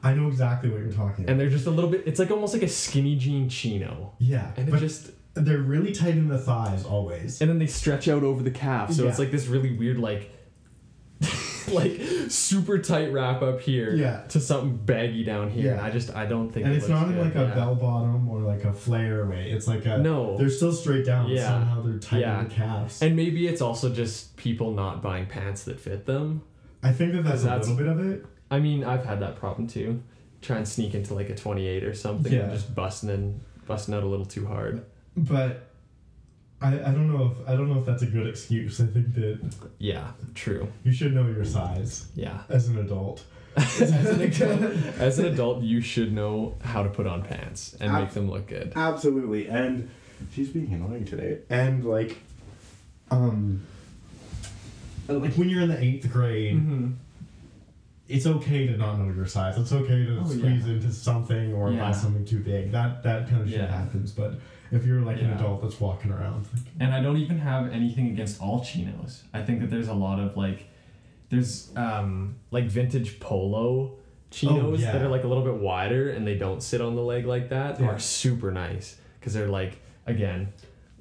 I 0.02 0.14
know 0.14 0.28
exactly 0.28 0.70
what 0.70 0.80
you're 0.82 0.92
talking 0.92 1.24
about. 1.26 1.32
and 1.32 1.40
they're 1.40 1.50
just 1.50 1.68
a 1.68 1.72
little 1.72 1.90
bit 1.90 2.04
it's 2.06 2.20
like 2.20 2.32
almost 2.32 2.54
like 2.54 2.64
a 2.64 2.68
skinny 2.68 3.16
jean 3.16 3.48
chino 3.50 4.14
yeah, 4.18 4.52
and 4.58 4.68
it 4.68 4.72
but 4.72 4.80
just 4.80 5.12
they're 5.36 5.60
really 5.60 5.92
tight 5.92 6.16
in 6.16 6.28
the 6.30 6.38
thighs 6.40 6.84
always. 6.86 7.42
and 7.42 7.50
then 7.50 7.60
they 7.60 7.68
stretch 7.68 8.08
out 8.08 8.24
over 8.24 8.42
the 8.42 8.52
calf 8.52 8.92
so 8.92 9.08
it's 9.08 9.18
Yeah. 9.20 9.26
like 9.26 9.32
this 9.32 9.48
really 9.48 9.78
weird 9.78 10.00
like 10.00 10.32
like 11.74 12.00
super 12.30 12.80
tight 12.80 13.12
wrap 13.12 13.42
up 13.42 13.62
here 13.62 13.94
Yeah. 13.96 14.22
to 14.30 14.40
something 14.40 14.78
baggy 14.78 15.24
down 15.24 15.50
here. 15.50 15.76
Yeah. 15.76 15.84
I 15.84 15.90
just 15.90 16.16
I 16.16 16.26
don't 16.26 16.50
think 16.52 16.66
and 16.66 16.74
it 16.74 16.78
it's 16.78 16.88
not 16.88 17.08
in 17.08 17.14
good, 17.14 17.26
like 17.26 17.36
a 17.36 17.42
yeah. 17.50 17.56
bell 17.56 17.76
bottom 17.76 18.28
or 18.30 18.40
like 18.42 18.64
a 18.66 18.74
flare 18.74 19.26
way. 19.26 19.52
It's 19.52 19.68
like 19.68 19.86
a 19.86 19.98
No. 19.98 20.38
They're 20.38 20.50
still 20.50 20.74
straight 20.74 21.06
down. 21.06 21.30
Yeah. 21.30 21.48
Somehow 21.48 21.82
they're 21.82 22.00
tight 22.00 22.22
Yeah. 22.22 22.40
in 22.42 22.50
the 22.50 22.54
calves. 22.56 23.02
And 23.02 23.16
maybe 23.16 23.48
it's 23.48 23.62
also 23.62 23.90
just 23.94 24.36
people 24.38 24.72
not 24.72 25.02
buying 25.02 25.26
pants 25.26 25.64
that 25.66 25.80
fit 25.80 26.06
them. 26.06 26.42
I 26.84 26.92
think 26.94 27.14
that 27.14 27.24
that's, 27.24 27.44
That's- 27.44 27.68
a 27.68 27.72
little 27.72 27.94
bit 27.96 28.06
of 28.06 28.12
it. 28.12 28.26
I 28.52 28.60
mean, 28.60 28.84
I've 28.84 29.06
had 29.06 29.20
that 29.22 29.36
problem 29.36 29.68
too. 29.68 30.02
Try 30.42 30.58
and 30.58 30.68
sneak 30.68 30.96
into 30.96 31.14
like 31.14 31.30
a 31.30 31.36
28 31.36 31.84
or 31.84 31.94
something 31.94 32.34
and 32.34 32.52
just 32.52 32.74
busting 32.74 33.10
in, 33.10 33.42
busting 33.68 33.94
out 33.94 34.04
a 34.04 34.08
little 34.08 34.26
too 34.26 34.46
hard. 34.48 34.86
But 35.18 35.69
I, 36.62 36.74
I 36.74 36.92
don't 36.92 37.08
know 37.12 37.32
if 37.32 37.50
I 37.50 37.56
don't 37.56 37.70
know 37.72 37.80
if 37.80 37.86
that's 37.86 38.02
a 38.04 38.06
good 38.06 38.28
excuse. 38.28 38.82
I 38.82 38.86
think 38.86 39.14
that 39.16 39.40
Yeah, 39.78 40.12
true. 40.36 40.68
you 40.84 40.92
should 40.92 41.14
know 41.14 41.26
your 41.28 41.46
size 41.46 42.08
Yeah. 42.16 42.42
as 42.50 42.68
an 42.68 42.78
adult. 42.80 43.24
as, 43.56 43.82
an 43.82 44.22
adult, 44.22 44.62
as 45.00 45.20
an 45.20 45.26
adult, 45.26 45.64
you 45.64 45.82
should 45.82 46.14
know 46.14 46.56
how 46.64 46.84
to 46.84 46.90
put 46.90 47.08
on 47.08 47.24
pants 47.24 47.76
and 47.80 47.92
Ab- 47.92 48.02
make 48.04 48.12
them 48.12 48.30
look 48.30 48.48
good. 48.48 48.74
Absolutely. 48.76 49.48
And 49.48 49.90
she's 50.34 50.50
being 50.50 50.72
annoying 50.74 51.06
today. 51.06 51.40
And 51.50 51.84
like 51.86 52.18
um 53.12 53.66
like 55.08 55.34
when 55.36 55.50
you're 55.50 55.62
in 55.62 55.70
the 55.70 55.82
eighth 55.84 56.12
grade, 56.12 56.56
Mm-hmm. 56.58 56.92
it's 58.08 58.26
okay 58.28 58.68
to 58.68 58.78
not 58.78 59.00
know 59.00 59.14
your 59.14 59.26
size. 59.26 59.58
It's 59.58 59.72
okay 59.72 60.06
to 60.06 60.20
Oh, 60.24 60.26
squeeze 60.28 60.68
yeah. 60.68 60.74
into 60.74 60.92
something 60.92 61.54
or 61.54 61.72
Yeah. 61.72 61.80
buy 61.80 61.92
something 61.94 62.26
too 62.26 62.40
big. 62.40 62.72
That 62.72 63.02
that 63.04 63.30
kind 63.30 63.42
of 63.44 63.50
shit 63.50 63.60
Yeah. 63.62 63.68
happens. 63.72 64.12
But 64.12 64.36
if 64.72 64.86
you're 64.86 65.02
like 65.02 65.18
an 65.20 65.30
Yeah. 65.30 65.36
adult 65.36 65.62
that's 65.62 65.80
walking 65.80 66.12
around, 66.12 66.46
like, 66.54 66.64
And 66.80 66.94
I 66.94 67.02
don't 67.02 67.18
even 67.18 67.38
have 67.40 67.72
anything 67.72 68.08
against 68.08 68.42
all 68.42 68.64
chinos. 68.64 69.24
I 69.34 69.42
think 69.42 69.62
that 69.62 69.70
there's 69.70 69.88
a 69.88 69.94
lot 69.94 70.20
of 70.20 70.36
like, 70.38 70.68
there's 71.30 71.72
um 71.76 72.36
like 72.52 72.66
vintage 72.66 73.20
polo 73.20 73.98
chinos 74.32 74.64
Oh, 74.64 74.76
yeah. 74.76 74.92
that 74.92 75.02
are 75.02 75.10
like 75.10 75.24
a 75.24 75.28
little 75.28 75.44
bit 75.44 75.56
wider 75.56 76.10
and 76.12 76.26
they 76.26 76.36
don't 76.38 76.62
sit 76.62 76.82
on 76.82 76.96
the 76.96 77.02
leg 77.02 77.26
like 77.26 77.50
that 77.50 77.80
Yeah. 77.80 77.88
are 77.88 78.00
super 78.00 78.52
nice 78.52 78.98
because 79.20 79.34
they're 79.34 79.48
like 79.48 79.80
again, 80.06 80.50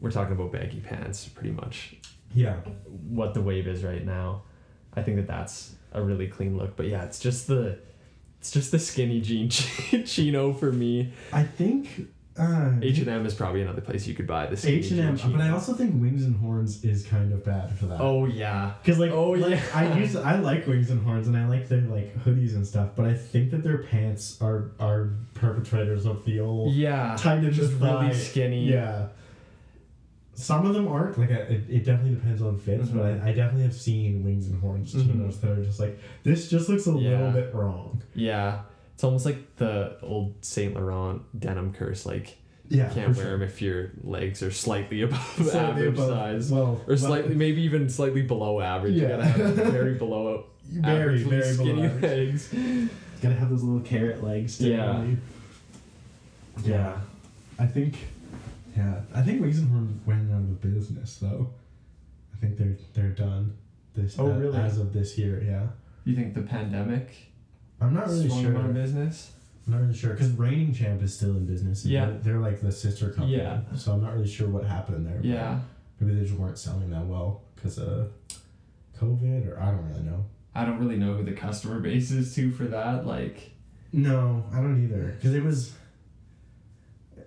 we're 0.00 0.10
talking 0.10 0.32
about 0.34 0.52
baggy 0.52 0.80
pants 0.80 1.26
pretty 1.28 1.50
much 1.52 1.96
yeah, 2.34 2.56
what 3.08 3.32
the 3.32 3.40
wave 3.40 3.66
is 3.66 3.82
right 3.82 4.04
now. 4.04 4.42
I 4.94 5.02
think 5.02 5.16
that 5.16 5.26
that's 5.26 5.74
a 5.92 6.02
really 6.02 6.26
clean 6.26 6.58
look. 6.58 6.76
But 6.76 6.86
yeah, 6.88 7.04
it's 7.04 7.18
just 7.20 7.46
the 7.46 7.78
it's 8.38 8.50
just 8.50 8.70
the 8.70 8.78
skinny 8.78 9.20
jean 9.22 9.48
chino 10.04 10.52
for 10.52 10.70
me. 10.70 11.12
I 11.32 11.42
think 11.44 12.08
H 12.82 12.98
and 12.98 13.08
M 13.08 13.26
is 13.26 13.34
probably 13.34 13.62
another 13.62 13.80
place 13.80 14.06
you 14.06 14.14
could 14.14 14.26
buy 14.26 14.46
this. 14.46 14.64
H 14.64 14.90
and 14.92 15.00
M, 15.00 15.32
but 15.32 15.40
I 15.40 15.50
also 15.50 15.72
think 15.74 16.00
Wings 16.00 16.24
and 16.24 16.36
Horns 16.36 16.84
is 16.84 17.04
kind 17.06 17.32
of 17.32 17.44
bad 17.44 17.76
for 17.76 17.86
that. 17.86 18.00
Oh 18.00 18.26
yeah. 18.26 18.74
Because 18.82 18.98
like, 18.98 19.10
Oh, 19.10 19.30
like, 19.30 19.50
yeah. 19.50 19.62
I 19.74 19.98
use 19.98 20.14
I 20.16 20.36
like 20.38 20.66
Wings 20.66 20.90
and 20.90 21.04
Horns 21.04 21.26
and 21.26 21.36
I 21.36 21.48
like 21.48 21.68
their 21.68 21.80
like 21.82 22.16
hoodies 22.24 22.54
and 22.54 22.66
stuff, 22.66 22.90
but 22.96 23.06
I 23.06 23.14
think 23.14 23.50
that 23.50 23.62
their 23.62 23.78
pants 23.78 24.40
are 24.40 24.70
are 24.78 25.10
perpetrators 25.34 26.06
of 26.06 26.24
the 26.24 26.40
old 26.40 26.74
Yeah. 26.74 27.16
tight 27.18 27.42
in 27.44 27.52
just 27.52 27.72
really 27.80 28.14
skinny. 28.14 28.64
Yeah. 28.70 29.08
Some 30.34 30.64
of 30.66 30.72
them 30.74 30.86
aren't 30.86 31.18
like 31.18 31.30
it, 31.30 31.64
it 31.68 31.84
definitely 31.84 32.14
depends 32.14 32.40
on 32.42 32.56
fits, 32.58 32.90
but 32.90 33.02
Mhm. 33.02 33.24
I, 33.24 33.30
I 33.30 33.32
definitely 33.32 33.62
have 33.64 33.74
seen 33.74 34.22
Wings 34.24 34.46
and 34.46 34.60
Horns 34.60 34.94
Mhm. 34.94 35.40
that 35.40 35.50
are 35.50 35.64
just 35.64 35.80
like 35.80 35.98
this 36.22 36.48
just 36.48 36.68
looks 36.68 36.86
a 36.86 36.92
Yeah. 36.92 37.10
little 37.10 37.32
bit 37.32 37.52
wrong. 37.54 38.00
Yeah. 38.14 38.60
It's 38.98 39.04
almost 39.04 39.24
like 39.24 39.54
the 39.58 39.96
old 40.02 40.44
Saint 40.44 40.74
Laurent 40.74 41.22
denim 41.38 41.72
curse. 41.72 42.04
Like 42.04 42.36
Yeah, 42.68 42.88
you 42.88 42.94
can't 42.94 43.16
wear 43.16 43.30
them 43.30 43.42
if 43.42 43.62
your 43.62 43.92
legs 44.02 44.42
are 44.42 44.50
slightly 44.50 45.02
above 45.08 45.20
Slightly 45.36 45.60
average 45.60 45.94
above- 45.94 46.08
size, 46.08 46.50
Well, 46.50 46.80
or 46.88 46.96
slightly 46.96 47.36
maybe 47.36 47.62
even 47.62 47.88
slightly 47.88 48.22
below 48.22 48.60
average. 48.60 48.94
You 48.96 49.02
Yeah. 49.02 49.08
gotta 49.10 49.24
have 49.26 49.54
very 49.72 49.94
below 49.94 50.46
very 50.64 51.22
very 51.22 51.54
skinny 51.54 51.74
below 51.74 51.84
average. 51.84 52.02
legs. 52.52 52.54
Gotta 53.22 53.34
have 53.36 53.50
those 53.50 53.62
little 53.62 53.82
carrot 53.86 54.24
legs. 54.24 54.58
to 54.58 54.68
Yeah. 54.68 55.04
Yeah. 56.64 56.98
I 57.58 57.66
think. 57.66 57.94
Yeah, 58.76 59.00
I 59.14 59.22
think 59.22 59.40
Horns 59.40 59.60
went 60.06 60.30
out 60.32 60.38
of 60.38 60.60
business 60.60 61.16
though. 61.18 61.50
I 62.34 62.36
think 62.40 62.56
they're 62.58 62.76
they're 62.94 63.10
done. 63.10 63.56
This 63.94 64.16
Oh, 64.18 64.26
uh, 64.26 64.36
really? 64.36 64.58
as 64.58 64.78
of 64.78 64.92
this 64.92 65.16
year, 65.18 65.40
yeah. 65.44 65.68
You 66.04 66.14
think 66.16 66.34
the 66.34 66.42
pandemic 66.42 67.27
I'm 67.80 67.94
not 67.94 68.08
really 68.08 68.28
swung 68.28 68.42
sure. 68.42 68.56
of 68.56 68.74
business? 68.74 69.32
I'm 69.66 69.72
not 69.74 69.80
really 69.82 69.94
sure 69.94 70.12
because 70.12 70.30
Reigning 70.32 70.72
Champ 70.72 71.02
is 71.02 71.14
still 71.14 71.36
in 71.36 71.44
business. 71.46 71.84
Yeah. 71.84 72.06
they're, 72.06 72.18
they're 72.18 72.38
like 72.40 72.60
the 72.60 72.72
sister 72.72 73.10
company. 73.10 73.36
Yeah. 73.36 73.60
So 73.76 73.92
I'm 73.92 74.02
not 74.02 74.14
really 74.14 74.28
sure 74.28 74.48
what 74.48 74.64
happened 74.64 75.06
there. 75.06 75.20
Yeah. 75.22 75.60
Maybe 76.00 76.14
they 76.14 76.24
just 76.26 76.38
weren't 76.38 76.58
selling 76.58 76.90
that 76.90 77.04
well 77.04 77.42
because 77.54 77.78
of 77.78 78.10
COVID, 79.00 79.48
or 79.52 79.60
I 79.60 79.66
don't 79.70 79.86
really 79.88 80.02
know. 80.02 80.24
I 80.54 80.64
don't 80.64 80.78
really 80.78 80.96
know 80.96 81.14
who 81.14 81.22
the 81.24 81.32
customer 81.32 81.78
base 81.80 82.10
is 82.10 82.34
too 82.34 82.50
for 82.50 82.64
that. 82.64 83.06
Like, 83.06 83.52
No, 83.92 84.44
I 84.52 84.56
don't 84.56 84.82
either. 84.84 85.12
Because 85.16 85.34
it 85.34 85.44
was. 85.44 85.74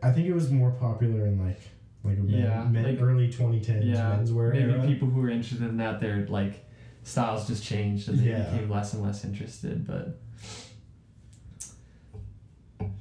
I 0.04 0.12
think 0.12 0.28
it 0.28 0.34
was 0.34 0.50
more 0.50 0.72
popular 0.72 1.28
in 1.28 1.40
like 1.46 1.62
like 2.04 2.18
men, 2.18 2.42
Yeah, 2.42 2.64
men, 2.64 2.84
like- 2.84 3.02
early 3.02 3.32
2010s 3.32 3.86
yeah, 3.86 4.18
menswear 4.20 4.52
maybe 4.52 4.72
era. 4.72 4.88
people 4.88 5.08
who 5.08 5.22
were 5.22 5.30
interested 5.30 5.62
in 5.70 5.78
that, 5.78 6.00
their 6.00 6.26
like 6.28 6.66
styles 7.04 7.48
just 7.48 7.64
changed 7.64 8.10
and 8.10 8.18
they 8.20 8.30
Yeah. 8.32 8.50
became 8.50 8.70
less 8.70 8.94
and 8.94 9.04
less 9.04 9.24
interested. 9.24 9.86
But 9.86 10.18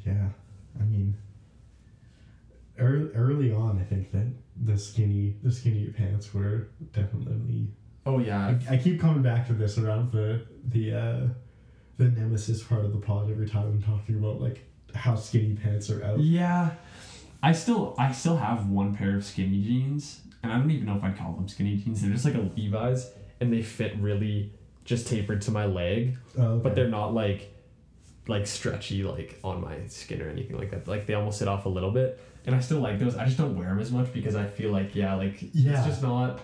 Yeah, 0.05 0.29
I 0.80 0.80
mean, 0.91 1.17
early, 2.79 3.11
early 3.15 3.53
on, 3.53 3.79
I 3.79 3.85
think 3.85 4.11
that 4.13 4.27
the 4.63 4.77
skinny 4.77 5.37
the 5.43 5.51
skinny 5.53 5.87
pants 5.87 6.33
were 6.35 6.69
definitely. 6.93 7.69
oh 8.07 8.19
yeah, 8.19 8.55
I, 8.69 8.75
I 8.75 8.77
keep 8.77 9.01
coming 9.01 9.23
back 9.23 9.47
to 9.49 9.53
this 9.53 9.79
around 9.79 10.13
the 10.13 10.47
the 10.69 10.95
uh, 10.95 11.21
the 11.99 12.05
nemesis 12.07 12.63
part 12.63 12.85
of 12.85 12.93
the 12.93 12.99
pod 12.99 13.31
every 13.31 13.49
time 13.49 13.65
I'm 13.67 13.83
talking 13.83 14.17
about 14.19 14.41
like 14.41 14.65
how 14.95 15.15
skinny 15.15 15.55
pants 15.55 15.91
are 15.91 16.03
out. 16.05 16.21
Yeah, 16.21 16.71
I 17.43 17.53
still 17.53 17.95
I 17.99 18.13
still 18.13 18.37
have 18.37 18.69
one 18.69 18.95
pair 18.95 19.17
of 19.17 19.25
skinny 19.25 19.63
jeans, 19.63 20.21
and 20.43 20.53
I 20.53 20.59
don't 20.59 20.71
even 20.71 20.87
know 20.87 20.97
if 20.97 21.05
I'd 21.05 21.17
call 21.17 21.33
them 21.33 21.49
skinny 21.49 21.77
jeans. 21.77 22.03
They're 22.03 22.11
just 22.11 22.25
like 22.25 22.35
a 22.35 22.51
Levi's, 22.57 23.11
and 23.41 23.53
they 23.53 23.63
fit 23.63 23.97
really 23.99 24.53
just 24.85 25.07
tapered 25.07 25.41
to 25.43 25.51
my 25.51 25.67
leg, 25.67 26.17
Oh, 26.39 26.59
but 26.59 26.75
they're 26.75 26.89
not 26.89 27.15
like 27.15 27.55
like 28.31 28.47
stretchy 28.47 29.03
like 29.03 29.39
on 29.45 29.61
my 29.61 29.77
skin 29.89 30.23
or 30.23 30.29
anything 30.31 30.57
like 30.57 30.71
that. 30.71 30.89
Like 30.89 31.07
they 31.07 31.15
almost 31.15 31.39
sit 31.39 31.49
off 31.49 31.67
a 31.67 31.69
little 31.69 31.91
bit, 31.91 32.19
and 32.47 32.55
I 32.55 32.61
still 32.61 32.81
like 32.81 32.99
those. 32.99 33.17
I 33.17 33.25
just 33.27 33.37
don't 33.37 33.57
wear 33.57 33.69
them 33.69 33.79
as 33.81 33.93
much 33.93 34.13
because 34.13 34.35
I 34.37 34.47
feel 34.47 34.73
like 34.73 34.95
yeah, 34.95 35.15
like 35.15 35.37
Yeah. 35.53 35.77
it's 35.79 35.87
just 35.87 36.03
not. 36.03 36.41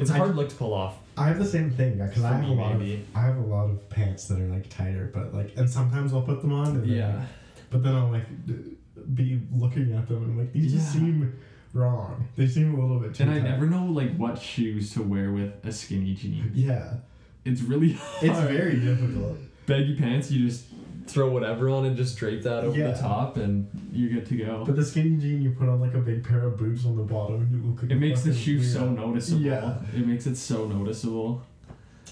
It's 0.00 0.10
a 0.10 0.14
I- 0.14 0.18
hard 0.18 0.34
look 0.36 0.48
to 0.48 0.54
pull 0.56 0.72
off. 0.74 0.96
I 1.16 1.26
have 1.28 1.38
the 1.40 1.44
same 1.44 1.70
thing 1.72 1.98
because 1.98 2.22
I 2.22 2.34
have 2.34 2.40
me, 2.44 2.52
a 2.52 2.54
lot 2.54 2.78
maybe. 2.78 2.94
of 2.94 3.00
I 3.16 3.20
have 3.22 3.36
a 3.36 3.40
lot 3.40 3.68
of 3.70 3.88
pants 3.90 4.26
that 4.28 4.38
are 4.40 4.46
like 4.48 4.68
tighter, 4.70 5.10
but 5.12 5.34
like 5.34 5.52
and 5.56 5.68
sometimes 5.68 6.12
I'll 6.14 6.22
put 6.22 6.40
them 6.42 6.52
on. 6.52 6.68
And 6.68 6.82
then, 6.82 6.88
Yeah. 6.88 7.24
But 7.70 7.82
then 7.82 7.94
I'll 7.96 8.10
like 8.10 8.26
be 9.14 9.40
looking 9.52 9.92
at 9.94 10.08
them 10.08 10.18
and 10.22 10.32
I'm 10.32 10.38
like 10.38 10.52
these 10.52 10.72
just 10.72 10.92
seem 10.92 11.36
wrong. 11.72 12.28
They 12.36 12.46
seem 12.46 12.72
a 12.74 12.80
little 12.80 13.00
bit 13.00 13.14
too. 13.14 13.24
And 13.24 13.32
I 13.32 13.40
never 13.40 13.66
know 13.66 13.86
like 13.86 14.14
what 14.16 14.40
shoes 14.40 14.92
to 14.94 15.02
wear 15.02 15.32
with 15.32 15.52
a 15.64 15.72
skinny 15.72 16.14
jean. 16.14 16.52
Yeah, 16.54 16.94
It's 17.44 17.62
really 17.62 17.92
hard. 17.94 18.24
it's 18.24 18.38
very 18.40 18.76
difficult. 18.78 19.38
baggy 19.66 19.96
pants. 19.96 20.30
You 20.30 20.46
just 20.48 20.66
throw 21.08 21.30
whatever 21.30 21.68
on 21.70 21.86
and 21.86 21.96
just 21.96 22.16
drape 22.18 22.42
that 22.42 22.64
over 22.64 22.76
Yeah. 22.78 22.92
the 22.92 22.98
top, 23.00 23.36
and 23.36 23.66
you're 23.92 24.10
good 24.10 24.26
to 24.26 24.36
go. 24.36 24.64
But 24.66 24.76
the 24.76 24.84
skinny 24.84 25.16
jean, 25.16 25.42
you 25.42 25.50
put 25.52 25.68
on 25.68 25.80
like 25.80 25.94
a 25.94 26.00
big 26.00 26.22
pair 26.24 26.42
of 26.44 26.56
boots 26.58 26.84
on 26.86 26.96
the 26.96 27.02
bottom, 27.02 27.36
and 27.42 27.50
you 27.50 27.70
look. 27.70 27.82
Like 27.82 27.90
it 27.90 27.94
a 27.94 27.98
makes 27.98 28.22
the 28.22 28.30
fucking 28.30 28.42
shoe 28.42 28.60
weirdo. 28.60 28.72
so 28.72 28.90
noticeable. 28.90 29.40
Yeah. 29.42 29.74
It 29.96 30.06
makes 30.06 30.26
it 30.26 30.36
so 30.36 30.66
noticeable. 30.66 31.42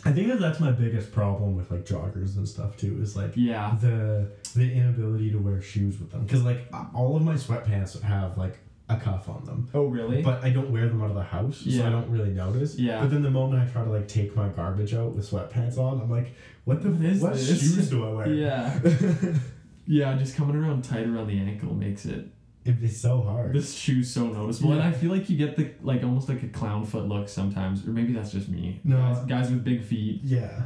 I 0.04 0.12
think 0.12 0.28
that 0.28 0.38
that's 0.40 0.61
my 0.61 0.70
biggest 0.70 1.11
problem 1.12 1.56
with 1.56 1.70
like 1.70 1.85
joggers 1.85 2.37
and 2.37 2.46
stuff 2.48 2.76
too. 2.76 2.98
Is 3.02 3.16
like 3.16 3.32
Yeah. 3.35 3.76
the 3.80 4.28
the 4.54 4.72
inability 4.72 5.30
to 5.32 5.38
wear 5.38 5.61
shoes 5.61 5.98
with 5.98 6.11
them 6.11 6.22
because 6.24 6.42
like 6.44 6.72
all 6.94 7.16
of 7.16 7.22
my 7.22 7.35
sweatpants 7.35 8.00
have 8.02 8.38
like 8.38 8.59
a 8.88 8.96
cuff 8.96 9.29
on 9.29 9.44
them. 9.44 9.68
Oh 9.75 9.87
really? 9.87 10.22
But 10.22 10.44
I 10.44 10.51
don't 10.51 10.70
wear 10.70 10.87
them 10.88 11.03
out 11.03 11.09
of 11.11 11.16
the 11.16 11.22
house, 11.22 11.59
so 11.68 11.87
I 11.87 11.90
don't 11.90 12.09
really 12.11 12.31
notice. 12.31 12.77
Yeah. 12.79 13.01
But 13.01 13.11
then 13.11 13.22
the 13.22 13.31
moment 13.31 13.62
I 13.68 13.72
try 13.72 13.83
to 13.85 13.90
like 13.90 14.07
take 14.09 14.37
my 14.37 14.49
garbage 14.49 14.94
out 14.94 15.12
with 15.12 15.29
sweatpants 15.31 15.77
on, 15.79 16.01
I'm 16.01 16.11
like, 16.11 16.35
what 16.64 16.83
the 16.83 16.90
What 16.90 17.05
is 17.05 17.20
what 17.22 17.33
this? 17.35 17.46
shoes 17.61 17.90
do 17.90 18.07
I 18.09 18.12
wear? 18.12 18.29
yeah. 18.29 18.79
yeah. 19.87 20.16
Just 20.16 20.37
coming 20.37 20.57
around 20.57 20.83
tight 20.85 21.07
around 21.07 21.27
the 21.29 21.38
ankle 21.38 21.75
makes 21.75 22.05
it. 22.07 22.27
Be 22.64 22.88
so 22.88 23.22
hard. 23.22 23.53
This 23.53 23.75
shoe's 23.77 24.11
so 24.12 24.27
noticeable, 24.27 24.72
and 24.72 24.83
I 24.83 24.90
feel 24.90 25.12
like 25.12 25.31
you 25.31 25.37
get 25.37 25.55
the 25.57 25.70
like 25.83 26.03
almost 26.03 26.29
like 26.29 26.42
a 26.42 26.49
clown 26.49 26.85
foot 26.85 27.07
look 27.07 27.29
sometimes, 27.29 27.87
or 27.87 27.90
maybe 27.90 28.12
that's 28.12 28.33
just 28.33 28.49
me. 28.49 28.81
No. 28.83 28.96
Guys, 28.96 29.25
guys 29.27 29.51
with 29.53 29.62
big 29.62 29.85
feet, 29.85 30.20
yeah. 30.25 30.62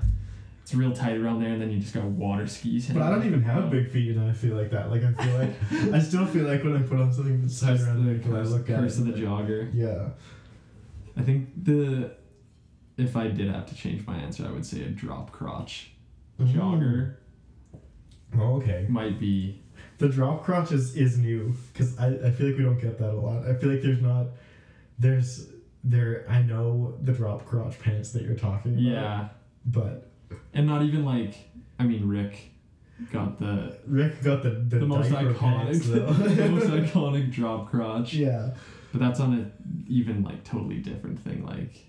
It's 0.70 0.78
real 0.78 0.92
tight 0.92 1.16
around 1.16 1.40
there, 1.42 1.50
and 1.52 1.60
then 1.60 1.70
you 1.70 1.80
just 1.80 1.92
got 1.94 2.04
water 2.04 2.46
skis. 2.46 2.88
But 2.90 3.02
I 3.02 3.10
don't 3.10 3.26
even 3.26 3.42
have 3.42 3.70
big 3.70 3.90
feet, 3.90 4.16
and 4.16 4.30
I 4.30 4.32
feel 4.32 4.54
like 4.56 4.70
that. 4.70 4.88
Like 4.90 5.02
I 5.02 5.12
feel 5.12 5.38
like 5.38 5.94
I 5.94 5.98
still 5.98 6.26
feel 6.26 6.44
like 6.46 6.62
when 6.62 6.76
I 6.76 6.82
put 6.82 7.00
on 7.00 7.12
something 7.12 7.42
that's 7.42 7.60
tight 7.60 7.80
around 7.80 8.04
the 8.04 8.12
the 8.12 8.16
ankle, 8.18 8.36
I 8.36 8.42
look 8.42 8.70
at 8.70 8.78
curse 8.80 8.98
it. 8.98 9.00
of 9.00 9.06
the 9.14 9.20
jogger. 9.20 9.70
Yeah. 9.74 10.10
I 11.16 11.22
think 11.22 11.48
the 11.64 12.12
if 12.96 13.16
I 13.16 13.28
did 13.28 13.50
have 13.50 13.66
to 13.66 13.74
change 13.74 14.06
my 14.06 14.16
answer, 14.16 14.46
I 14.46 14.52
would 14.52 14.64
say 14.64 14.82
a 14.82 14.88
drop 14.88 15.32
crotch 15.32 15.90
mm. 16.40 16.52
jogger 16.52 17.16
Oh, 18.38 18.56
okay. 18.56 18.86
might 18.88 19.18
be. 19.18 19.60
The 19.98 20.08
drop 20.08 20.44
crotch 20.44 20.70
is, 20.72 20.94
is 20.96 21.18
new 21.18 21.54
because 21.72 21.98
I, 21.98 22.06
I 22.08 22.30
feel 22.30 22.46
like 22.48 22.58
we 22.58 22.62
don't 22.64 22.78
get 22.80 22.98
that 22.98 23.10
a 23.10 23.20
lot. 23.20 23.44
I 23.46 23.54
feel 23.54 23.70
like 23.70 23.82
there's 23.82 24.00
not 24.00 24.28
there's 24.98 25.48
there 25.82 26.26
I 26.28 26.42
know 26.42 26.96
the 27.02 27.12
drop 27.12 27.44
crotch 27.44 27.78
pants 27.80 28.12
that 28.12 28.22
you're 28.22 28.36
talking 28.36 28.72
about. 28.74 28.82
Yeah, 28.82 29.28
But 29.66 30.09
and 30.54 30.66
not 30.66 30.82
even 30.82 31.04
like 31.04 31.34
I 31.78 31.84
mean 31.84 32.06
Rick 32.08 32.50
got 33.12 33.38
the 33.38 33.76
Rick 33.86 34.22
got 34.22 34.42
the 34.42 34.50
the, 34.50 34.78
the 34.80 34.86
most 34.86 35.10
iconic 35.10 35.38
pants, 35.38 35.88
the 35.88 36.00
most 36.50 36.66
iconic 36.66 37.30
drop 37.32 37.70
crotch. 37.70 38.14
yeah. 38.14 38.50
But 38.92 39.00
that's 39.00 39.20
on 39.20 39.34
a 39.34 39.90
even 39.90 40.22
like 40.24 40.42
totally 40.44 40.78
different 40.78 41.20
thing. 41.20 41.44
Like 41.44 41.86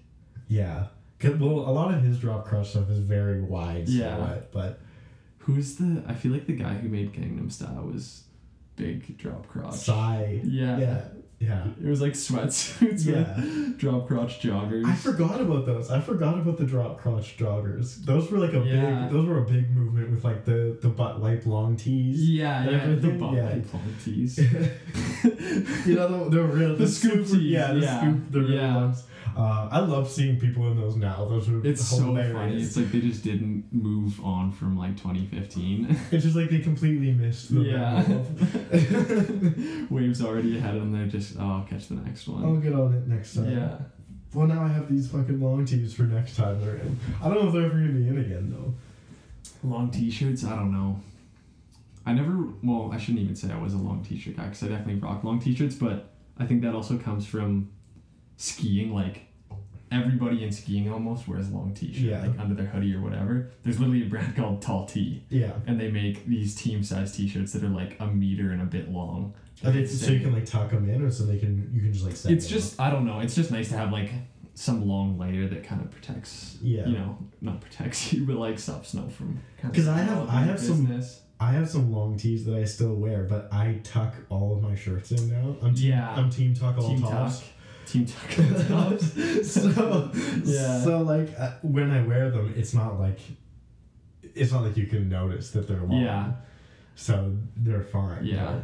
Yeah. 0.48 0.88
Cause, 1.20 1.36
well, 1.36 1.52
a 1.52 1.72
lot 1.72 1.94
of 1.94 2.02
his 2.02 2.18
drop 2.20 2.46
crotch 2.48 2.70
stuff 2.70 2.90
is 2.90 3.00
very 3.00 3.42
wide 3.42 3.88
Yeah. 3.90 4.16
silhouette, 4.16 4.52
but 4.52 4.80
who's 5.40 5.76
the? 5.76 6.04
I 6.08 6.14
feel 6.14 6.32
like 6.32 6.48
the 6.48 6.56
guy 6.56 6.74
who 6.76 6.90
made 6.90 7.14
Gangnam 7.14 7.52
Style 7.52 7.90
was 7.92 8.24
big 8.76 9.18
drop 9.18 9.48
crotch. 9.48 9.76
Psy. 9.76 10.40
Yeah. 10.44 10.78
Yeah. 10.80 11.02
Yeah. 11.42 11.66
It 11.84 11.90
was 11.90 12.02
like 12.02 12.14
sweatsuits 12.14 13.04
Yeah. 13.06 13.36
with 13.36 13.78
drop 13.80 14.08
crotch 14.08 14.40
joggers. 14.42 14.86
I 14.86 14.94
forgot 14.94 15.42
about 15.42 15.66
those. 15.66 15.90
I 15.90 16.00
forgot 16.00 16.38
about 16.38 16.58
the 16.58 16.66
drop 16.66 17.00
crotch 17.02 17.36
joggers. 17.38 18.06
Those 18.06 18.30
were 18.30 18.38
like 18.38 18.54
a 18.54 18.60
Yeah. 18.60 19.02
big. 19.06 19.12
Those 19.14 19.28
were 19.28 19.40
a 19.40 19.46
big 19.46 19.76
movement 19.76 20.12
with 20.12 20.24
like 20.24 20.46
the 20.46 20.78
the 20.82 20.90
butt 20.90 21.20
wipe 21.20 21.46
long 21.48 21.76
tees. 21.78 22.30
Yeah, 22.30 22.70
yeah, 22.70 22.96
the 22.96 23.10
butt 23.22 23.34
yeah. 23.34 23.46
light 23.50 23.74
long 23.74 23.94
tees. 24.06 24.38
you 25.86 25.96
know 25.96 26.08
the, 26.30 26.38
the 26.38 26.44
real 26.44 26.76
The 26.76 26.88
scoop 26.88 27.26
super- 27.26 27.40
tees, 27.40 27.52
Yeah, 27.52 27.74
the 27.74 27.80
yeah, 27.80 28.00
scoop. 28.02 28.32
The 28.32 28.40
real 28.42 28.52
yeah. 28.52 28.76
ones. 28.76 29.04
Uh, 29.38 29.70
I 29.72 29.80
love 29.80 30.10
seeing 30.10 30.40
people 30.40 30.70
in 30.72 30.78
those 30.80 30.96
now. 30.98 31.26
Those 31.26 31.48
are 31.50 31.66
It's 31.66 31.90
hilarious. 31.98 32.32
so 32.32 32.38
funny. 32.38 32.62
It's 32.62 32.78
like 32.78 32.92
they 32.92 33.00
just 33.02 33.24
didn't 33.24 33.66
move 33.72 34.24
on 34.26 34.52
from 34.52 34.78
like 34.78 34.98
2015. 34.98 35.96
It's 36.12 36.24
just 36.26 36.36
like 36.36 36.50
they 36.50 36.60
completely 36.60 37.12
missed 37.14 37.54
the 37.54 37.62
Yeah. 37.62 38.04
Waves 39.90 40.22
already 40.22 40.58
ahead, 40.58 40.76
and 40.76 40.94
they're 40.94 41.08
just 41.08 41.38
oh, 41.40 41.44
I'll 41.60 41.64
catch 41.70 41.88
the 41.88 41.96
next 41.96 42.28
one. 42.28 42.44
I'll 42.44 42.58
get 42.58 42.74
on 42.74 42.94
it 42.94 43.08
next 43.08 43.36
time. 43.36 43.50
Yeah. 43.52 43.78
Well, 44.34 44.48
now 44.48 44.64
I 44.64 44.68
have 44.70 44.90
these 44.90 45.10
fucking 45.12 45.42
long 45.42 45.66
tees 45.66 45.94
for 45.94 46.04
next 46.04 46.36
time 46.38 46.62
they're 46.62 46.76
in. 46.78 47.00
I 47.22 47.28
don't 47.28 47.42
know 47.42 47.48
if 47.48 47.54
they're 47.54 47.66
ever 47.66 47.74
gonna 47.76 47.92
be 47.94 48.08
in 48.08 48.18
again 48.18 48.50
though. 48.52 48.74
Long 49.68 49.92
t-shirts. 49.92 50.44
I 50.46 50.56
don't 50.56 50.72
know. 50.72 51.00
I 52.06 52.14
never. 52.14 52.48
Well, 52.64 52.92
I 52.94 52.98
shouldn't 52.98 53.20
even 53.24 53.36
say 53.36 53.52
I 53.52 53.58
was 53.62 53.74
a 53.74 53.78
long 53.78 54.04
t-shirt 54.04 54.38
guy 54.38 54.46
because 54.46 54.64
I 54.64 54.68
definitely 54.70 54.96
rock 55.02 55.24
long 55.24 55.40
t-shirts, 55.40 55.76
but 55.76 56.10
I 56.38 56.46
think 56.46 56.62
that 56.64 56.74
also 56.74 56.98
comes 56.98 57.26
from 57.26 57.70
skiing. 58.42 58.94
Like 58.94 59.28
everybody 59.92 60.44
in 60.44 60.52
skiing 60.52 60.90
almost 60.92 61.28
wears 61.28 61.50
long 61.50 61.74
t-shirt, 61.74 62.02
Yeah. 62.02 62.22
like 62.26 62.40
under 62.40 62.56
their 62.56 62.68
hoodie 62.68 62.96
or 62.96 63.02
whatever. 63.02 63.52
There's 63.64 63.80
literally 63.80 64.04
a 64.04 64.10
brand 64.10 64.36
called 64.38 64.62
Tall 64.62 64.86
T. 64.86 65.24
Yeah. 65.30 65.52
and 65.68 65.80
they 65.80 65.92
make 65.92 66.26
these 66.26 66.56
team 66.56 66.84
size 66.84 67.16
T-shirts 67.16 67.54
that 67.54 67.64
are 67.64 67.70
like 67.70 67.98
a 68.00 68.08
meter 68.08 68.52
and 68.52 68.62
a 68.62 68.66
bit 68.66 68.90
long. 68.92 69.34
It's 69.64 70.00
so 70.04 70.12
you 70.12 70.22
can 70.22 70.34
like 70.34 70.46
tuck 70.46 70.72
them 70.72 70.90
in, 70.90 71.04
or 71.04 71.12
so 71.12 71.24
they 71.26 71.38
can 71.38 71.70
you 71.74 71.82
can 71.82 71.94
just 71.94 72.06
like. 72.06 72.16
set 72.16 72.32
It's 72.32 72.48
just 72.48 72.80
I 72.80 72.90
don't 72.90 73.06
know. 73.06 73.20
It's 73.20 73.36
just 73.36 73.52
nice 73.52 73.70
to 73.70 73.78
have 73.78 73.92
like 73.92 74.10
some 74.56 74.88
long 74.88 75.20
layer 75.20 75.48
that 75.48 75.64
kind 75.64 75.82
of 75.82 75.92
protects. 75.92 76.58
Yeah. 76.62 76.88
You 76.88 76.94
know, 76.98 77.18
not 77.42 77.62
protects 77.62 78.12
you, 78.14 78.26
but 78.26 78.38
like 78.38 78.58
stops 78.58 78.90
snow 78.90 79.08
from. 79.10 79.40
kind 79.62 79.70
of 79.72 79.76
'Cause 79.76 79.88
I 79.88 80.00
have- 80.00 80.28
I 80.30 80.42
have 80.42 80.60
some- 80.60 80.86
business. 80.86 81.22
I 81.40 81.52
have 81.54 81.68
some 81.68 81.92
long 81.92 82.18
tees 82.18 82.46
that 82.46 82.56
I 82.56 82.64
still 82.66 82.94
wear, 82.96 83.24
but 83.24 83.52
I 83.52 83.80
tuck 83.84 84.14
all 84.30 84.56
of 84.56 84.62
my 84.62 84.76
shirts 84.76 85.12
in 85.12 85.28
now. 85.32 85.56
I'm 85.64 85.74
team, 85.74 85.90
Yeah. 85.90 86.12
I'm 86.12 86.30
team 86.30 86.54
tuck 86.54 86.78
all 86.78 86.88
Team 86.88 87.02
tops. 87.02 87.40
tuck. 87.40 87.48
Team 87.86 88.06
tuck. 88.06 88.30
tops. 88.68 89.12
so 89.52 90.12
Yeah. 90.44 90.82
so 90.84 91.02
like 91.02 91.30
uh, 91.38 91.52
when 91.62 91.92
I 91.92 92.02
wear 92.04 92.30
them, 92.32 92.54
it's 92.56 92.74
not 92.74 93.00
like 93.00 93.20
it's 94.36 94.52
not 94.52 94.64
like 94.64 94.78
you 94.78 94.86
can 94.88 95.10
notice 95.10 95.52
that 95.52 95.68
they're 95.68 95.82
long. 95.82 96.02
Yeah. 96.02 96.32
So 96.96 97.36
they're 97.58 97.82
fine. 97.84 98.26
Yeah. 98.26 98.60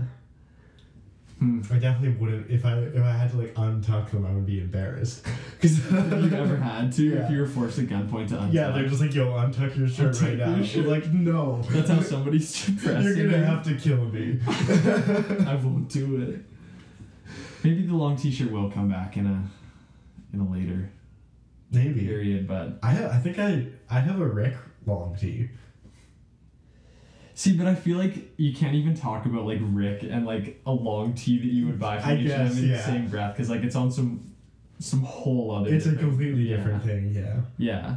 Hmm. 1.39 1.61
I 1.71 1.77
definitely 1.77 2.17
wouldn't 2.19 2.49
if 2.49 2.65
I 2.65 2.77
if 2.79 3.03
I 3.03 3.11
had 3.11 3.29
to 3.31 3.37
like 3.37 3.53
untuck 3.55 4.09
them, 4.09 4.25
I 4.25 4.31
would 4.31 4.45
be 4.45 4.59
embarrassed. 4.59 5.25
Because 5.59 5.79
you 5.91 6.35
ever 6.37 6.57
had 6.57 6.91
to? 6.93 7.03
Yeah. 7.03 7.25
If 7.25 7.31
you 7.31 7.39
were 7.39 7.47
forced 7.47 7.79
at 7.79 7.85
gunpoint 7.87 8.27
to 8.29 8.35
untuck. 8.35 8.53
Yeah, 8.53 8.69
they're 8.69 8.87
just 8.87 9.01
like, 9.01 9.15
yo, 9.15 9.25
untuck 9.33 9.75
your 9.75 9.87
shirt 9.87 10.13
Untuck 10.13 10.21
right 10.21 10.37
now. 10.37 10.63
shirt. 10.63 10.85
Like, 10.85 11.11
no. 11.11 11.63
That's 11.71 11.89
how 11.89 11.99
somebody's 12.13 12.53
depressing. 12.65 13.03
You're 13.17 13.31
gonna 13.31 13.43
have 13.45 13.63
to 13.65 13.73
kill 13.75 14.05
me. 14.05 14.39
I 14.47 15.55
won't 15.55 15.89
do 15.89 16.21
it. 16.21 16.41
Maybe 17.67 17.85
the 17.85 17.95
long 17.95 18.15
T-shirt 18.15 18.49
will 18.49 18.71
come 18.71 18.87
back 18.89 19.17
in 19.17 19.25
a 19.27 19.43
in 20.33 20.39
a 20.39 20.49
later 20.49 20.89
Maybe. 21.69 22.05
period, 22.05 22.47
but 22.47 22.79
I 22.81 22.91
have, 22.91 23.11
I 23.11 23.17
think 23.17 23.39
I 23.39 23.67
I 23.89 23.99
have 23.99 24.21
a 24.21 24.25
Rick 24.25 24.55
long 24.85 25.17
tee. 25.19 25.49
See, 27.33 27.57
but 27.57 27.67
I 27.67 27.75
feel 27.75 27.97
like 27.97 28.31
you 28.37 28.53
can't 28.55 28.73
even 28.73 28.95
talk 28.95 29.25
about 29.25 29.45
like 29.45 29.59
Rick 29.61 30.03
and 30.03 30.25
like 30.25 30.61
a 30.65 30.71
long 30.71 31.13
tee 31.13 31.37
that 31.39 31.45
you 31.45 31.65
would 31.67 31.77
buy 31.77 31.99
from 31.99 32.11
I 32.11 32.15
each 32.15 32.21
of 32.31 32.37
guess, 32.37 32.55
them 32.55 32.63
in 32.63 32.69
yeah. 32.69 32.77
the 32.77 32.83
same 32.83 33.07
breath 33.09 33.35
because 33.35 33.49
like 33.49 33.63
it's 33.63 33.75
on 33.75 33.91
some 33.91 34.31
some 34.79 35.01
whole 35.01 35.51
other. 35.51 35.73
It's 35.73 35.87
a 35.87 35.95
completely 35.95 36.43
yeah. 36.43 36.55
different 36.57 36.83
thing. 36.83 37.11
Yeah. 37.13 37.41
Yeah, 37.57 37.95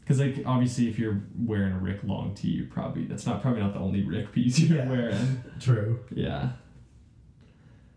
because 0.00 0.18
like 0.20 0.42
obviously 0.46 0.88
if 0.88 0.98
you're 0.98 1.20
wearing 1.38 1.72
a 1.74 1.78
Rick 1.78 2.02
long 2.02 2.34
tee, 2.34 2.48
you 2.48 2.64
probably 2.64 3.04
that's 3.04 3.26
not 3.26 3.42
probably 3.42 3.60
not 3.60 3.74
the 3.74 3.80
only 3.80 4.04
Rick 4.04 4.32
piece 4.32 4.58
you're 4.58 4.78
Yeah. 4.78 4.88
wearing. 4.88 5.42
True. 5.60 6.00
Yeah, 6.14 6.52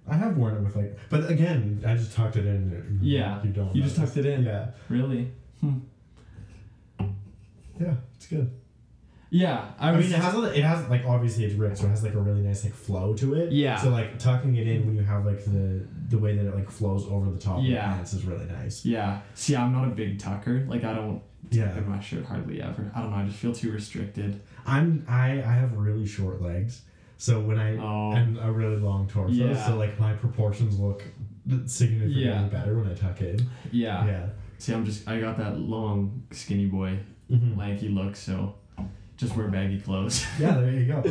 I 0.07 0.15
have 0.15 0.35
worn 0.37 0.55
it 0.57 0.61
with 0.61 0.75
like, 0.75 0.97
but 1.09 1.29
again, 1.29 1.81
I 1.87 1.95
just 1.95 2.13
tucked 2.13 2.35
it 2.35 2.45
in. 2.45 2.99
Yeah, 3.01 3.41
You 3.43 3.49
don't. 3.51 3.75
you 3.75 3.83
just 3.83 3.95
tucked 3.95 4.17
it 4.17 4.25
in. 4.25 4.43
Yeah. 4.43 4.67
really. 4.89 5.31
Hmm. 5.61 5.79
Yeah. 7.79 7.95
It's 8.15 8.27
good. 8.27 8.51
Yeah, 9.29 9.71
I, 9.79 9.89
I, 9.89 9.91
mean, 9.93 10.03
it 10.03 10.11
has 10.11 10.35
it 10.55 10.63
has 10.63 10.87
like 10.89 11.05
obviously 11.07 11.43
it's 11.45 11.55
Rick, 11.55 11.75
so 11.75 11.87
it 11.87 11.89
has 11.89 12.03
like 12.03 12.13
a 12.13 12.19
really 12.19 12.41
nice 12.41 12.63
like 12.63 12.73
flow 12.75 13.15
to 13.15 13.33
it. 13.33 13.51
Yeah. 13.51 13.77
So 13.81 13.89
like 13.89 14.19
tucking 14.19 14.55
it 14.57 14.67
in 14.67 14.85
when 14.85 14.95
you 14.95 15.01
have 15.01 15.25
like 15.25 15.43
the 15.43 15.87
the 16.09 16.19
way 16.19 16.35
that 16.37 16.45
it 16.45 16.53
like 16.53 16.69
flows 16.69 17.07
over 17.07 17.31
the 17.31 17.39
top 17.39 17.57
of 17.57 17.63
the 17.63 17.69
Yeah. 17.71 17.93
pants 17.93 18.13
is 18.13 18.25
really 18.25 18.45
nice. 18.45 18.85
yeah. 18.85 19.21
See, 19.33 19.55
I'm 19.55 19.73
not 19.73 19.85
a 19.85 19.91
big 19.91 20.19
tucker. 20.19 20.65
Like 20.67 20.83
I 20.83 20.93
don't 20.93 21.23
Yeah. 21.49 21.69
tuck 21.69 21.77
in 21.79 21.89
my 21.89 21.99
shirt 21.99 22.25
hardly 22.25 22.61
ever. 22.61 22.91
I 22.95 23.01
don't 23.01 23.09
know. 23.09 23.17
I 23.17 23.25
just 23.25 23.37
feel 23.39 23.53
too 23.55 23.71
restricted. 23.71 24.39
I'm 24.67 25.03
I 25.09 25.31
I 25.41 25.53
have 25.53 25.75
really 25.77 26.05
short 26.05 26.39
legs, 26.39 26.83
so 27.17 27.39
when 27.39 27.57
I 27.59 27.77
Oh. 27.77 28.11
and 28.11 28.37
a 28.39 28.51
really 28.51 28.77
long 28.77 29.07
torso, 29.07 29.33
Yeah. 29.33 29.65
so 29.67 29.77
like 29.77 29.99
my 29.99 30.13
proportions 30.13 30.79
look 30.79 31.03
significantly 31.65 32.25
Yeah. 32.25 32.43
better 32.43 32.77
when 32.77 32.87
I 32.89 32.93
tuck 32.93 33.21
in. 33.21 33.37
Yeah. 33.71 34.05
Yeah. 34.05 34.25
See, 34.57 34.73
I'm 34.73 34.85
just 34.85 35.07
I 35.07 35.19
got 35.19 35.37
that 35.37 35.59
long 35.59 36.23
skinny 36.31 36.65
boy 36.67 36.99
Mhm. 37.31 37.57
lanky 37.57 37.89
look, 37.89 38.15
so 38.15 38.55
just 39.17 39.35
wear 39.37 39.47
baggy 39.49 39.79
clothes. 39.79 40.25
Yeah, 40.39 40.57
there 40.59 40.71
you 40.71 40.85
go. 40.85 41.01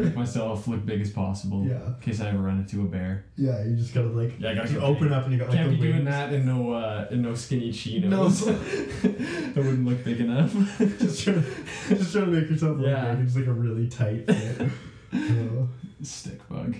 Make 0.00 0.14
myself 0.14 0.66
look 0.68 0.84
big 0.86 1.00
as 1.00 1.10
possible. 1.10 1.66
Yeah. 1.66 1.86
In 1.86 1.94
case 2.00 2.20
I 2.20 2.28
ever 2.28 2.38
run 2.38 2.58
into 2.58 2.82
a 2.82 2.84
bear. 2.84 3.24
yeah, 3.36 3.64
you 3.64 3.76
just 3.76 3.92
gotta 3.94 4.08
like 4.08 4.38
Yeah, 4.38 4.50
I 4.50 4.54
gotta 4.54 4.72
you 4.72 4.80
open 4.80 5.04
big. 5.08 5.12
up 5.12 5.24
and 5.24 5.32
you 5.32 5.38
got 5.38 5.48
like 5.48 5.56
Can't 5.58 5.70
the 5.70 5.76
be 5.76 5.82
doing 5.82 6.04
that 6.04 6.32
in 6.32 6.44
no 6.46 6.72
uh, 6.72 7.06
in 7.10 7.22
no 7.22 7.34
skinny 7.34 7.72
chinos. 7.72 8.46
No. 8.46 8.52
that 9.04 9.56
wouldn't 9.56 9.84
look 9.86 10.04
big 10.04 10.20
enough. 10.20 10.52
just 10.78 11.24
trying 11.24 11.42
to, 11.42 11.94
just 11.96 12.12
trying 12.12 12.26
to 12.26 12.30
make 12.30 12.48
yourself 12.50 12.76
look 12.78 12.86
Yeah. 12.86 13.14
big. 13.14 13.24
It's 13.26 13.36
like 13.36 13.46
a 13.46 13.52
really 13.52 13.88
tight 13.88 14.26
fit. 14.26 14.70
Stick 16.02 16.48
bug. 16.48 16.76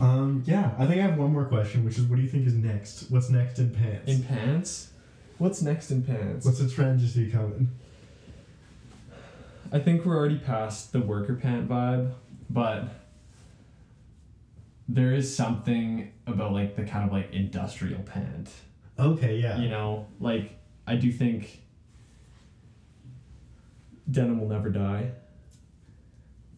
um, 0.00 0.42
yeah, 0.46 0.72
I 0.78 0.86
think 0.86 1.00
I 1.00 1.06
have 1.06 1.18
one 1.18 1.32
more 1.32 1.44
question, 1.44 1.84
which 1.84 1.98
is, 1.98 2.04
what 2.04 2.16
do 2.16 2.22
you 2.22 2.28
think 2.28 2.46
is 2.46 2.54
next? 2.54 3.10
What's 3.10 3.30
next 3.30 3.58
in 3.58 3.70
pants? 3.70 4.10
In 4.10 4.22
pants? 4.22 4.90
What's 5.38 5.62
next 5.62 5.90
in 5.90 6.02
pants? 6.02 6.46
What's 6.46 6.58
the 6.58 6.68
trend 6.68 7.00
you 7.00 7.08
see 7.08 7.30
coming? 7.30 7.68
I 9.72 9.80
think 9.80 10.04
we're 10.04 10.16
already 10.16 10.38
past 10.38 10.92
the 10.92 11.00
worker 11.00 11.34
pant 11.34 11.68
vibe, 11.68 12.12
but 12.48 12.88
there 14.88 15.12
is 15.12 15.34
something 15.34 16.12
about 16.26 16.52
like 16.52 16.76
the 16.76 16.84
kind 16.84 17.04
of 17.04 17.12
like 17.12 17.32
industrial 17.32 18.02
pant. 18.02 18.50
Okay, 18.98 19.38
yeah. 19.38 19.58
You 19.58 19.68
know, 19.68 20.06
like 20.20 20.56
I 20.86 20.94
do 20.94 21.10
think 21.10 21.62
denim 24.08 24.40
will 24.40 24.48
never 24.48 24.70
die. 24.70 25.10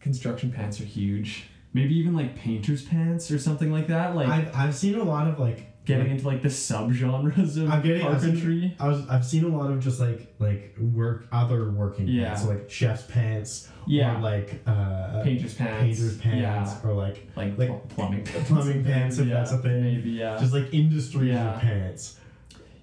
Construction 0.07 0.53
pants 0.53 0.79
are 0.79 0.85
huge. 0.85 1.49
Maybe 1.73 1.95
even 1.97 2.15
like 2.15 2.35
painter's 2.37 2.81
pants 2.81 3.29
or 3.29 3.37
something 3.37 3.71
like 3.73 3.87
that. 3.87 4.15
Like 4.15 4.29
I've, 4.29 4.55
I've 4.55 4.75
seen 4.75 4.95
a 4.95 5.03
lot 5.03 5.27
of 5.27 5.37
like 5.37 5.83
getting 5.83 6.09
into 6.11 6.25
like 6.25 6.41
the 6.41 6.47
subgenres 6.49 7.61
of 7.61 7.69
I'm 7.69 7.81
getting 7.81 8.05
I've 8.07 8.21
seen- 8.21 8.31
carpentry. 8.31 8.75
I 8.79 8.87
was 8.87 9.05
I've 9.09 9.25
seen 9.25 9.43
a 9.43 9.49
lot 9.49 9.69
of 9.69 9.81
just 9.81 9.99
like 9.99 10.33
like 10.39 10.75
work 10.79 11.27
other 11.31 11.69
working 11.69 12.07
Yeah. 12.07 12.27
pants, 12.27 12.43
so 12.43 12.49
like 12.49 12.69
chef's 12.69 13.03
pants, 13.03 13.69
Yeah. 13.85 14.17
or 14.17 14.21
like 14.21 14.61
uh, 14.65 15.21
Painter's 15.23 15.53
pants. 15.55 15.81
painter's 15.99 16.17
pants, 16.19 16.71
Yeah. 16.81 16.89
or 16.89 16.93
like 16.93 17.27
Like, 17.35 17.57
like 17.57 17.67
pl- 17.67 17.85
plumbing 17.89 18.23
pants. 18.29 18.47
plumbing 18.49 18.83
pants 18.85 19.17
if 19.17 19.27
yeah, 19.27 19.33
that's 19.35 19.51
a 19.51 19.57
thing. 19.57 19.83
Maybe, 19.83 20.11
yeah. 20.11 20.37
just 20.39 20.53
like 20.53 20.73
industry 20.73 21.31
Yeah. 21.31 21.57
pants. 21.59 22.17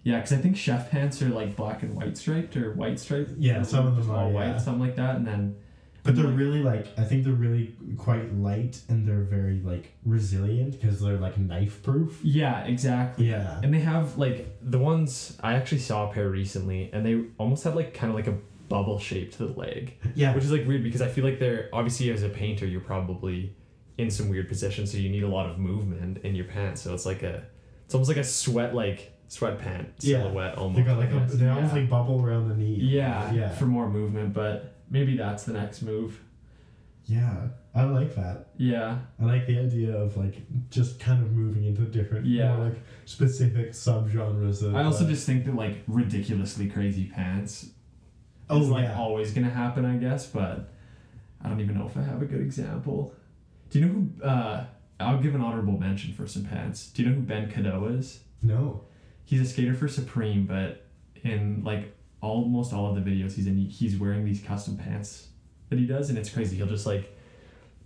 Yeah, 0.02 0.16
because 0.16 0.34
I 0.34 0.36
think 0.36 0.58
chef 0.58 0.90
pants 0.90 1.22
are 1.22 1.30
like 1.30 1.56
black 1.56 1.82
and 1.82 1.94
white 1.94 2.18
striped 2.18 2.54
or 2.58 2.74
white 2.74 3.00
striped. 3.00 3.30
Yeah, 3.38 3.62
some 3.62 3.86
of 3.86 3.96
them 3.96 4.10
all 4.10 4.30
white, 4.30 4.48
yeah. 4.48 4.58
something 4.58 4.82
like 4.82 4.96
that, 4.96 5.16
and 5.16 5.26
then 5.26 5.56
But 6.04 6.16
they're 6.16 6.26
mm-hmm. 6.26 6.36
really 6.36 6.62
like 6.62 6.86
I 6.98 7.02
think 7.04 7.24
they're 7.24 7.32
really 7.32 7.74
quite 7.96 8.32
light 8.34 8.80
and 8.88 9.08
they're 9.08 9.22
very 9.24 9.60
like 9.64 9.92
resilient 10.04 10.72
because 10.80 11.00
they're 11.00 11.16
like 11.16 11.38
knife 11.38 11.82
proof. 11.82 12.20
yeah, 12.22 12.64
exactly. 12.64 13.30
Yeah. 13.30 13.58
And 13.62 13.72
they 13.74 13.80
have 13.80 14.16
like 14.18 14.56
the 14.62 14.78
ones 14.78 15.36
I 15.42 15.54
actually 15.54 15.78
saw 15.78 16.10
a 16.10 16.12
pair 16.12 16.28
recently, 16.28 16.90
and 16.92 17.04
they 17.06 17.24
almost 17.38 17.64
have 17.64 17.74
like 17.74 17.94
kind 17.94 18.10
of 18.10 18.16
like 18.16 18.26
a 18.28 18.36
bubble 18.68 18.98
shape 18.98 19.32
to 19.32 19.46
the 19.46 19.58
leg, 19.58 19.94
Yeah. 20.14 20.34
which 20.34 20.44
is 20.44 20.52
like 20.52 20.66
weird 20.66 20.82
because 20.84 21.00
I 21.02 21.08
feel 21.08 21.24
like 21.24 21.38
they're 21.38 21.68
obviously 21.72 22.10
as 22.10 22.22
a 22.22 22.28
painter 22.28 22.66
you're 22.66 22.80
probably 22.80 23.54
in 23.96 24.10
some 24.10 24.28
weird 24.28 24.48
position, 24.48 24.86
so 24.86 24.98
you 24.98 25.08
need 25.08 25.22
a 25.22 25.28
lot 25.28 25.48
of 25.48 25.58
movement 25.58 26.18
in 26.24 26.34
your 26.34 26.46
pants. 26.46 26.82
So 26.82 26.92
it's 26.94 27.06
like 27.06 27.22
a, 27.22 27.44
it's 27.86 27.94
almost 27.94 28.08
like 28.08 28.16
a 28.18 28.24
sweat 28.24 28.74
like 28.74 29.12
sweatpant 29.30 29.86
Yeah. 30.00 30.22
silhouette 30.22 30.56
almost. 30.58 30.76
They 30.76 30.82
got 30.82 30.98
like 30.98 31.10
a, 31.10 31.34
they 31.36 31.48
almost 31.48 31.74
yeah. 31.74 31.80
like 31.80 31.88
bubble 31.88 32.24
around 32.24 32.48
the 32.48 32.56
knee. 32.56 32.76
yeah, 32.80 33.32
Yeah. 33.32 33.48
for 33.50 33.64
more 33.66 33.88
movement, 33.88 34.34
but 34.34 34.73
maybe 34.94 35.16
that's 35.16 35.42
the 35.44 35.52
next 35.52 35.82
move. 35.82 36.20
Yeah. 37.06 37.48
I 37.74 37.82
like 37.82 38.14
that. 38.14 38.50
Yeah, 38.56 38.98
I 39.20 39.24
like 39.24 39.46
the 39.48 39.58
idea 39.58 39.94
of 39.96 40.16
like 40.16 40.36
just 40.70 41.00
kind 41.00 41.20
of 41.22 41.32
moving 41.32 41.64
into 41.64 41.82
different, 41.82 42.24
Yeah. 42.24 42.56
more, 42.56 42.66
like 42.66 42.78
specific 43.04 43.72
subgenres. 43.72 44.62
Of, 44.62 44.76
I 44.76 44.84
also 44.84 45.04
uh, 45.04 45.08
just 45.08 45.26
think 45.26 45.44
that 45.46 45.56
like 45.56 45.78
ridiculously 45.88 46.68
crazy 46.70 47.06
pants 47.06 47.70
oh 48.48 48.60
is 48.60 48.68
like 48.68 48.84
yeah. 48.84 48.96
always 48.96 49.32
gonna 49.32 49.50
happen, 49.50 49.84
I 49.84 49.96
guess. 49.96 50.26
But 50.26 50.72
I 51.42 51.48
don't 51.48 51.60
even 51.60 51.76
know 51.76 51.86
if 51.86 51.96
I 51.96 52.02
have 52.02 52.22
a 52.22 52.26
good 52.26 52.40
example. 52.40 53.12
Do 53.70 53.80
you 53.80 53.84
know 53.86 53.92
who? 53.92 54.22
Uh, 54.24 54.64
I'll 55.00 55.18
give 55.18 55.34
an 55.34 55.40
honorable 55.40 55.76
mention 55.76 56.14
for 56.14 56.28
some 56.28 56.44
pants. 56.44 56.86
Do 56.92 57.02
you 57.02 57.08
know 57.08 57.16
who 57.16 57.22
Ben 57.22 57.50
Kadow 57.50 57.98
is? 57.98 58.20
no. 58.40 58.84
He's 59.26 59.40
a 59.40 59.46
skater 59.46 59.72
for 59.74 59.88
Supreme, 59.88 60.44
but 60.46 60.86
in 61.22 61.64
like 61.64 61.96
almost 62.24 62.72
all 62.72 62.86
of 62.88 62.94
the 63.04 63.08
videos 63.10 63.34
he's 63.34 63.46
in, 63.46 63.56
he's 63.56 63.96
wearing 63.98 64.24
these 64.24 64.40
custom 64.40 64.76
pants 64.76 65.28
that 65.68 65.78
he 65.78 65.86
does, 65.86 66.08
and 66.08 66.18
it's 66.18 66.30
crazy. 66.30 66.56
He'll 66.56 66.66
just 66.66 66.86
like 66.86 67.16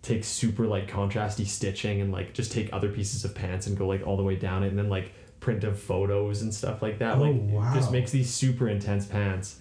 take 0.00 0.24
super 0.24 0.66
like 0.66 0.88
contrasty 0.88 1.46
stitching 1.46 2.00
and 2.00 2.12
like 2.12 2.32
just 2.32 2.52
take 2.52 2.72
other 2.72 2.88
pieces 2.88 3.24
of 3.24 3.34
pants 3.34 3.66
and 3.66 3.76
go 3.76 3.86
like 3.86 4.06
all 4.06 4.16
the 4.16 4.22
way 4.22 4.36
down 4.36 4.62
it, 4.62 4.68
and 4.68 4.78
then 4.78 4.88
like 4.88 5.12
print 5.40 5.64
of 5.64 5.80
photos 5.80 6.42
and 6.42 6.54
stuff 6.54 6.82
like 6.82 6.98
that. 6.98 7.16
Oh, 7.16 7.22
like 7.22 7.36
wow. 7.36 7.74
just 7.74 7.90
makes 7.92 8.10
these 8.10 8.32
super 8.32 8.68
intense 8.68 9.06
pants. 9.06 9.60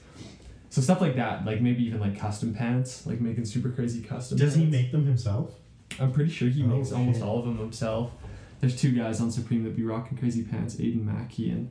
So 0.69 0.81
stuff 0.81 1.01
like 1.01 1.15
that, 1.15 1.45
like 1.45 1.61
maybe 1.61 1.83
even 1.85 1.99
like 1.99 2.19
custom 2.19 2.53
pants, 2.53 3.07
like 3.07 3.19
making 3.19 3.45
super 3.45 3.69
crazy 3.69 4.01
custom. 4.01 4.37
Does 4.37 4.55
he 4.55 4.65
make 4.65 4.91
them 4.91 5.05
himself? 5.05 5.53
I'm 5.99 6.11
pretty 6.11 6.29
sure 6.29 6.49
he 6.49 6.63
Oh, 6.63 6.67
makes 6.67 6.91
almost 6.91 7.21
all 7.21 7.39
of 7.39 7.45
them 7.45 7.57
himself. 7.57 8.11
There's 8.59 8.79
two 8.79 8.91
guys 8.91 9.21
on 9.21 9.31
Supreme 9.31 9.63
that 9.63 9.75
be 9.75 9.83
rocking 9.83 10.17
crazy 10.17 10.43
pants, 10.43 10.79
Aidan 10.79 11.05
Mackey 11.05 11.49
and 11.49 11.69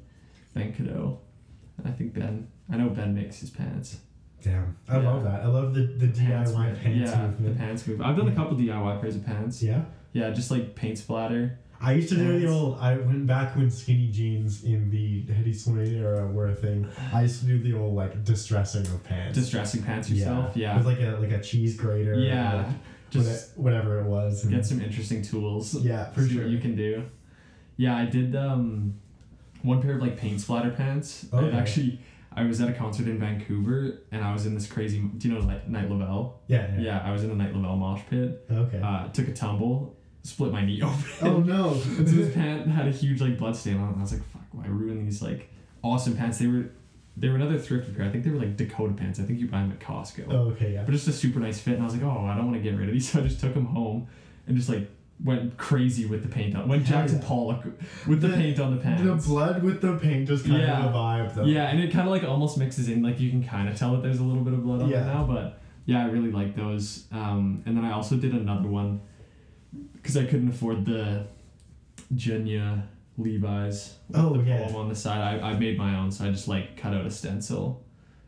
Ben 0.54 0.72
Kadow. 0.72 1.18
And 1.78 1.86
I 1.86 1.90
think 1.90 2.14
Ben, 2.14 2.48
I 2.70 2.76
know 2.76 2.88
Ben 2.90 3.14
makes 3.14 3.40
his 3.40 3.50
pants. 3.50 3.98
Damn. 4.42 4.76
I 4.88 4.98
Yeah. 4.98 5.10
love 5.10 5.24
that. 5.24 5.42
I 5.42 5.46
love 5.46 5.74
the, 5.74 5.82
the 5.82 6.08
Pants 6.08 6.52
DIY 6.52 6.68
move. 6.70 6.78
pants 6.82 7.10
yeah, 7.12 7.22
movement. 7.26 7.54
the 7.54 7.58
pants 7.64 7.86
move. 7.86 8.00
I've 8.00 8.16
done 8.16 8.28
a 8.28 8.34
couple 8.34 8.56
DIY 8.56 9.00
pairs 9.00 9.16
of 9.16 9.24
pants. 9.26 9.62
Yeah. 9.62 9.82
Yeah, 10.12 10.30
just 10.30 10.50
like 10.50 10.74
paint 10.74 10.98
splatter. 10.98 11.58
I 11.80 11.92
used 11.92 12.08
to 12.08 12.14
do 12.16 12.40
the 12.40 12.46
old. 12.48 12.78
I 12.80 12.96
went 12.96 13.26
back 13.26 13.54
when 13.54 13.70
skinny 13.70 14.08
jeans 14.10 14.64
in 14.64 14.90
the 14.90 15.24
Hedi 15.24 15.50
Slimane 15.54 15.92
era 16.00 16.26
were 16.26 16.46
a 16.48 16.54
thing. 16.54 16.88
I 17.12 17.22
used 17.22 17.40
to 17.40 17.46
do 17.46 17.58
the 17.58 17.74
old 17.78 17.94
like 17.94 18.24
distressing 18.24 18.86
of 18.86 19.04
pants. 19.04 19.36
Distressing 19.38 19.82
pants 19.82 20.08
yourself. 20.08 20.56
Yeah. 20.56 20.76
With 20.76 20.86
like 20.86 21.00
a 21.00 21.18
like 21.20 21.32
a 21.32 21.40
cheese 21.42 21.76
grater. 21.76 22.14
Yeah. 22.14 22.56
like, 22.56 22.66
Just 23.10 23.56
whate- 23.56 23.62
whatever 23.62 24.00
it 24.00 24.06
was. 24.06 24.44
and- 24.44 24.52
get 24.54 24.64
some 24.64 24.80
interesting 24.80 25.20
tools. 25.22 25.74
Yeah, 25.74 26.10
for 26.12 26.26
sure. 26.26 26.46
you 26.46 26.58
can 26.58 26.76
do. 26.76 27.04
Yeah, 27.76 27.94
I 27.96 28.06
did 28.06 28.34
um 28.34 28.94
one 29.62 29.82
pair 29.82 29.96
of 29.96 30.00
like 30.00 30.16
paint 30.16 30.40
splatter 30.40 30.70
pants. 30.70 31.26
I 31.32 31.36
Okay. 31.36 31.56
actually 31.58 32.00
I 32.36 32.44
was 32.44 32.60
at 32.60 32.68
a 32.68 32.72
concert 32.74 33.08
in 33.08 33.18
Vancouver 33.18 34.02
and 34.12 34.22
I 34.22 34.32
was 34.32 34.44
in 34.46 34.54
this 34.54 34.66
crazy 34.66 35.00
do 35.00 35.28
you 35.28 35.34
know 35.34 35.40
like 35.40 35.66
Night 35.68 35.88
Lovell? 35.90 36.42
Yeah. 36.46 36.70
Yeah. 36.74 36.80
Yeah, 36.80 37.02
I 37.04 37.10
was 37.12 37.22
in 37.24 37.30
the 37.30 37.34
Night 37.34 37.54
Lovell 37.54 37.76
mosh 37.76 38.02
pit. 38.10 38.44
Okay. 38.50 38.80
Uh, 38.80 39.08
took 39.08 39.28
a 39.28 39.32
tumble, 39.32 39.96
split 40.22 40.52
my 40.52 40.64
knee 40.64 40.82
open. 40.82 41.04
oh 41.22 41.38
no. 41.38 41.74
so 41.74 42.02
this 42.02 42.34
pant 42.34 42.66
had 42.68 42.86
a 42.86 42.90
huge 42.92 43.20
like 43.20 43.38
blood 43.38 43.56
stain 43.56 43.78
on 43.78 43.88
it. 43.88 43.92
And 43.92 43.98
I 43.98 44.02
was 44.02 44.12
like, 44.12 44.24
fuck, 44.30 44.42
why 44.52 44.66
ruin 44.66 45.04
these 45.04 45.22
like 45.22 45.48
awesome 45.82 46.16
pants? 46.16 46.38
They 46.38 46.46
were 46.46 46.70
they 47.16 47.28
were 47.30 47.36
another 47.36 47.58
thrifty 47.58 47.92
pair. 47.92 48.04
I 48.04 48.10
think 48.10 48.24
they 48.24 48.30
were 48.30 48.38
like 48.38 48.58
Dakota 48.58 48.92
pants. 48.92 49.18
I 49.18 49.22
think 49.22 49.40
you 49.40 49.48
buy 49.48 49.60
them 49.62 49.72
at 49.72 49.80
Costco. 49.80 50.26
Oh, 50.30 50.50
okay. 50.50 50.74
Yeah. 50.74 50.82
But 50.84 50.92
just 50.92 51.08
a 51.08 51.12
super 51.12 51.40
nice 51.40 51.58
fit. 51.58 51.74
And 51.74 51.82
I 51.82 51.86
was 51.86 51.94
like, 51.94 52.02
oh, 52.04 52.26
I 52.26 52.36
don't 52.36 52.50
want 52.50 52.62
to 52.62 52.62
get 52.62 52.78
rid 52.78 52.88
of 52.88 52.92
these. 52.94 53.08
So 53.12 53.20
I 53.20 53.22
just 53.22 53.40
took 53.40 53.54
them 53.54 53.64
home 53.66 54.08
and 54.46 54.54
just 54.56 54.68
like 54.68 54.90
went 55.22 55.56
crazy 55.56 56.04
with 56.06 56.22
the 56.22 56.28
paint 56.28 56.54
on. 56.56 56.68
Went 56.68 56.84
Jackson 56.84 57.20
yeah. 57.20 57.26
Pollock 57.26 57.64
with 58.06 58.20
the, 58.20 58.28
The- 58.28 58.36
paint 58.36 58.60
on 58.60 58.76
the 58.76 58.82
pants. 58.82 59.02
The 59.02 59.14
blood 59.32 59.62
with 59.62 59.80
the 59.80 59.96
paint 59.96 60.28
is 60.28 60.42
kind 60.42 60.60
Yeah. 60.60 60.84
of 60.86 60.94
a 60.94 60.96
vibe 60.98 61.34
though. 61.34 61.44
Yeah, 61.44 61.68
and 61.68 61.80
it 61.80 61.90
kind 61.92 62.06
of 62.06 62.12
like 62.12 62.24
almost 62.24 62.58
mixes 62.58 62.88
in. 62.88 63.02
Like 63.02 63.18
you 63.18 63.30
can 63.30 63.42
kind 63.42 63.68
of 63.68 63.76
tell 63.78 63.92
that 63.92 64.02
there's 64.02 64.18
a 64.18 64.24
little 64.24 64.42
bit 64.44 64.52
of 64.52 64.62
blood 64.62 64.82
on 64.82 64.88
Yeah. 64.90 65.02
it 65.02 65.06
now, 65.06 65.24
but 65.24 65.60
yeah, 65.86 66.04
I 66.04 66.08
really 66.08 66.30
like 66.30 66.54
those. 66.54 67.04
Um, 67.12 67.62
and 67.66 67.76
then 67.76 67.84
I 67.84 67.92
also 67.92 68.16
did 68.16 68.32
another 68.34 68.68
one 68.68 69.00
because 69.94 70.16
I 70.16 70.24
couldn't 70.26 70.48
afford 70.48 70.84
the 70.84 71.26
Junya 72.14 72.82
Levi's. 73.18 73.94
Oh, 74.14 74.36
the 74.36 74.42
yeah. 74.42 74.70
on 74.74 74.88
the 74.88 74.94
side. 74.94 75.40
I, 75.40 75.50
I 75.52 75.58
made 75.58 75.78
my 75.78 75.96
own, 75.98 76.10
so 76.12 76.24
I 76.24 76.30
just 76.30 76.48
like 76.48 76.76
cut 76.76 76.92
out 76.94 77.06
a 77.06 77.10
stencil 77.10 77.84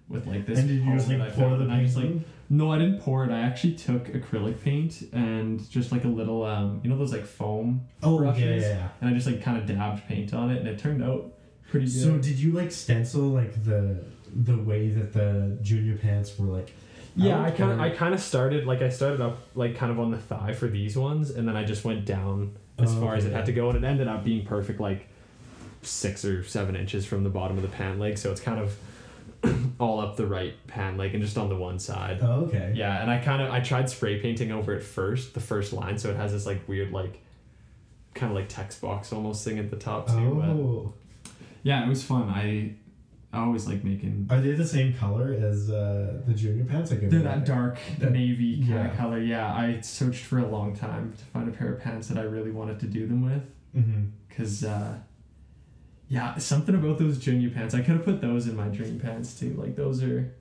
with 0.08 0.26
like 0.26 0.46
this. 0.46 0.58
And 0.58 0.68
did 0.68 0.82
you 0.82 0.94
just 0.94 1.08
like 1.08 1.34
pour 1.34 1.56
the 1.56 1.64
I 1.64 1.68
paint? 1.68 1.86
just 1.86 1.96
like? 1.96 2.10
No, 2.50 2.72
I 2.72 2.78
didn't 2.78 3.00
pour 3.00 3.24
it. 3.24 3.30
I 3.30 3.40
actually 3.40 3.74
took 3.74 4.06
acrylic 4.08 4.62
paint 4.62 5.02
and 5.12 5.68
just 5.70 5.92
like 5.92 6.04
a 6.04 6.08
little 6.08 6.44
um, 6.44 6.80
you 6.82 6.88
know 6.88 6.96
those 6.96 7.12
like 7.12 7.26
foam 7.26 7.86
Oh 8.02 8.18
brushes? 8.18 8.62
yeah, 8.62 8.68
yeah. 8.70 8.88
and 9.00 9.10
I 9.10 9.12
just 9.12 9.26
like 9.26 9.42
kind 9.42 9.58
of 9.58 9.66
dabbed 9.66 10.06
paint 10.08 10.32
on 10.32 10.50
it, 10.50 10.58
and 10.58 10.66
it 10.68 10.78
turned 10.78 11.02
out 11.02 11.32
pretty 11.70 11.86
good. 11.86 11.92
So 12.02 12.16
did 12.18 12.38
you 12.38 12.52
like 12.52 12.72
stencil 12.72 13.22
like 13.28 13.64
the 13.64 14.02
the 14.34 14.56
way 14.56 14.88
that 14.88 15.12
the 15.12 15.58
Junya 15.62 16.00
pants 16.00 16.38
were 16.38 16.46
like? 16.46 16.72
Yeah, 17.16 17.42
I 17.42 17.50
kind 17.50 17.72
of 17.72 17.80
I 17.80 17.90
kind 17.90 18.14
of 18.14 18.20
started 18.20 18.64
like 18.66 18.80
I 18.80 18.88
started 18.88 19.20
up 19.20 19.38
like 19.54 19.76
kind 19.76 19.90
of 19.92 19.98
on 20.00 20.10
the 20.10 20.18
thigh 20.18 20.52
for 20.54 20.68
these 20.68 20.96
ones, 20.96 21.30
and 21.30 21.46
then 21.46 21.56
I 21.56 21.64
just 21.64 21.84
went 21.84 22.04
down 22.06 22.56
as 22.78 22.94
Oh, 22.96 23.00
far 23.00 23.14
as 23.16 23.24
it 23.26 23.32
had 23.32 23.44
to 23.46 23.52
go, 23.52 23.68
and 23.70 23.76
it 23.76 23.86
ended 23.86 24.06
up 24.08 24.24
being 24.24 24.46
perfect, 24.46 24.78
like 24.80 25.08
six 25.82 26.24
or 26.24 26.44
seven 26.44 26.76
inches 26.76 27.04
from 27.04 27.24
the 27.24 27.30
bottom 27.30 27.56
of 27.56 27.62
the 27.62 27.68
pant 27.68 27.98
leg. 27.98 28.16
So 28.18 28.30
it's 28.30 28.40
kind 28.40 28.60
of 28.60 28.76
all 29.78 30.00
up 30.00 30.16
the 30.16 30.26
right 30.26 30.54
pant 30.66 30.96
like 30.98 31.14
and 31.14 31.22
just 31.22 31.38
on 31.38 31.48
the 31.48 31.56
one 31.56 31.78
side. 31.78 32.18
Oh, 32.22 32.44
okay. 32.46 32.72
Yeah, 32.74 33.00
and 33.02 33.10
I 33.10 33.18
kind 33.18 33.42
of 33.42 33.50
I 33.50 33.60
tried 33.60 33.88
spray 33.90 34.20
painting 34.20 34.50
over 34.52 34.74
it 34.74 34.82
first, 34.82 35.34
the 35.34 35.40
first 35.40 35.72
line, 35.72 35.98
so 35.98 36.10
it 36.10 36.16
has 36.16 36.32
this 36.32 36.46
like 36.46 36.66
weird 36.68 36.92
like 36.92 37.22
kind 38.14 38.32
of 38.32 38.36
like 38.36 38.48
text 38.48 38.80
box 38.80 39.12
almost 39.12 39.44
thing 39.44 39.58
at 39.58 39.70
the 39.70 39.76
top 39.76 40.08
too. 40.08 40.34
But 40.40 40.48
Oh, 40.48 40.94
yeah, 41.62 41.84
it 41.84 41.88
was 41.88 42.02
fun. 42.02 42.28
I 42.28 42.74
I 43.32 43.40
always 43.44 43.66
like 43.66 43.84
making 43.84 44.26
are 44.30 44.40
they 44.40 44.52
the 44.52 44.66
same 44.66 44.94
color 44.94 45.34
as 45.34 45.70
uh, 45.70 46.22
the 46.26 46.32
Junya 46.32 46.66
pants? 46.66 46.90
Like 46.90 47.08
They're 47.10 47.20
that 47.20 47.44
dark 47.44 47.78
That- 47.98 48.12
navy 48.12 48.56
kind 48.60 48.68
yeah. 48.70 48.90
of 48.90 48.96
color. 48.96 49.18
Yeah, 49.20 49.52
I 49.54 49.80
searched 49.82 50.24
for 50.24 50.38
a 50.38 50.46
long 50.48 50.74
time 50.74 51.12
to 51.18 51.24
find 51.26 51.48
a 51.48 51.52
pair 51.52 51.72
of 51.74 51.80
pants 51.80 52.08
that 52.08 52.16
I 52.18 52.22
really 52.22 52.50
wanted 52.50 52.80
to 52.80 52.86
do 52.86 53.06
them 53.06 53.22
with. 53.24 53.42
Mm-hmm. 53.76 54.04
Cause, 54.34 54.64
uh, 54.64 54.94
yeah, 56.08 56.36
something 56.38 56.74
about 56.74 56.98
those 56.98 57.18
Junya 57.18 57.52
pants. 57.54 57.74
I 57.74 57.78
could 57.78 57.96
have 57.96 58.04
put 58.04 58.20
those 58.20 58.46
in 58.48 58.56
my 58.56 58.68
dream 58.68 58.98
pants 58.98 59.38
too. 59.38 59.54
Like 59.58 59.76
those 59.76 60.02
are, 60.02 60.32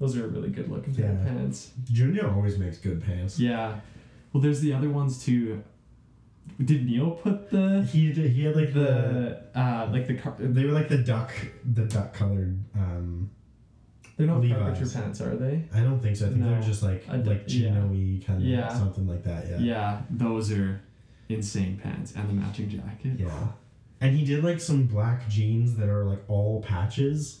those 0.00 0.16
are 0.16 0.26
really 0.28 0.50
good 0.50 0.68
looking 0.70 0.94
Yeah. 0.94 1.14
pants. 1.24 1.70
Junya 1.90 2.30
always 2.34 2.58
makes 2.58 2.78
good 2.78 3.02
pants. 3.04 3.38
Yeah. 3.38 3.80
Well, 4.32 4.42
there's 4.42 4.60
the 4.60 4.72
other 4.72 4.90
ones 4.90 5.24
too. 5.24 5.62
Did 6.62 6.84
Neil 6.86 7.12
put 7.12 7.50
the 7.50 7.82
He 7.90 8.12
did, 8.12 8.30
he 8.32 8.44
had 8.44 8.54
like 8.54 8.74
the, 8.74 8.80
the 9.54 9.58
uh 9.58 9.88
like 9.90 10.06
the 10.06 10.14
car- 10.14 10.36
they 10.38 10.64
were 10.66 10.72
like 10.72 10.88
the 10.90 10.98
duck 10.98 11.32
the 11.64 11.84
duck 11.86 12.12
colored. 12.12 12.58
Um, 12.76 13.30
they're 14.16 14.26
not 14.26 14.40
Levi's. 14.42 14.58
carpenter 14.58 14.90
pants, 15.00 15.20
are 15.22 15.36
they? 15.36 15.64
I 15.74 15.80
don't 15.80 16.00
think 16.00 16.16
so. 16.16 16.26
I 16.26 16.28
think 16.28 16.42
No. 16.42 16.50
they're 16.50 16.60
just 16.62 16.82
like 16.82 17.06
d- 17.10 17.30
like 17.30 17.44
yeah. 17.46 17.70
chino-y 17.70 18.20
kind 18.26 18.40
of 18.42 18.46
Yeah. 18.46 18.68
something 18.68 19.08
like 19.08 19.24
that. 19.24 19.48
Yeah. 19.48 19.58
Yeah, 19.58 20.02
those 20.10 20.52
are 20.52 20.80
insane 21.30 21.80
pants 21.82 22.12
and 22.14 22.28
the 22.28 22.34
matching 22.34 22.68
jacket. 22.68 23.18
Yeah. 23.18 23.30
And 24.04 24.14
he 24.14 24.22
did 24.24 24.44
like 24.44 24.60
some 24.60 24.84
black 24.84 25.26
jeans 25.30 25.76
that 25.76 25.88
are 25.88 26.04
like 26.04 26.18
all 26.28 26.60
patches. 26.62 27.40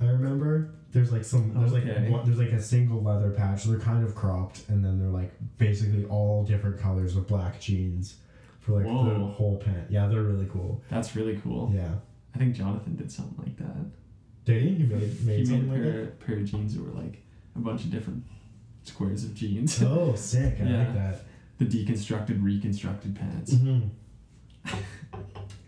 I 0.00 0.04
remember. 0.04 0.68
There's 0.92 1.10
like 1.10 1.24
some 1.24 1.54
there's 1.58 1.72
Okay. 1.72 1.98
like 2.02 2.10
one, 2.10 2.26
there's 2.26 2.38
like 2.38 2.52
a 2.52 2.60
single 2.62 3.02
leather 3.02 3.30
patch. 3.30 3.64
They're 3.64 3.78
kind 3.80 4.04
of 4.04 4.14
cropped 4.14 4.68
and 4.68 4.84
then 4.84 4.98
they're 4.98 5.08
like 5.08 5.32
basically 5.56 6.04
all 6.04 6.44
different 6.44 6.78
colors 6.78 7.16
of 7.16 7.26
black 7.26 7.58
jeans 7.58 8.16
for 8.60 8.72
like 8.72 8.84
the 8.84 9.24
whole 9.24 9.56
pant. 9.56 9.90
Yeah, 9.90 10.06
they're 10.06 10.22
really 10.22 10.46
cool. 10.52 10.82
That's 10.90 11.16
really 11.16 11.40
cool. 11.42 11.72
Yeah. 11.74 11.94
I 12.34 12.38
think 12.38 12.54
Jonathan 12.54 12.96
did 12.96 13.10
something 13.10 13.38
like 13.38 13.56
that. 13.56 13.86
Did 14.44 14.62
he? 14.62 14.74
He 14.74 14.82
made, 14.84 15.24
made 15.26 15.38
he 15.38 15.46
something 15.46 15.70
made 15.70 15.80
a 15.80 15.82
like 15.84 15.92
pair, 15.92 16.04
that? 16.04 16.20
pair 16.26 16.36
of 16.36 16.44
jeans 16.44 16.74
that 16.76 16.84
were 16.84 17.00
like 17.00 17.22
a 17.56 17.60
bunch 17.60 17.84
of 17.84 17.90
different 17.90 18.24
squares 18.82 19.24
of 19.24 19.34
jeans. 19.34 19.82
Oh, 19.82 20.14
sick. 20.14 20.58
I 20.60 20.64
Yeah. 20.64 20.78
like 20.80 20.94
that. 20.94 21.22
the 21.58 21.64
deconstructed, 21.64 22.42
reconstructed 22.44 23.16
pants. 23.16 23.54
hmm 23.54 23.80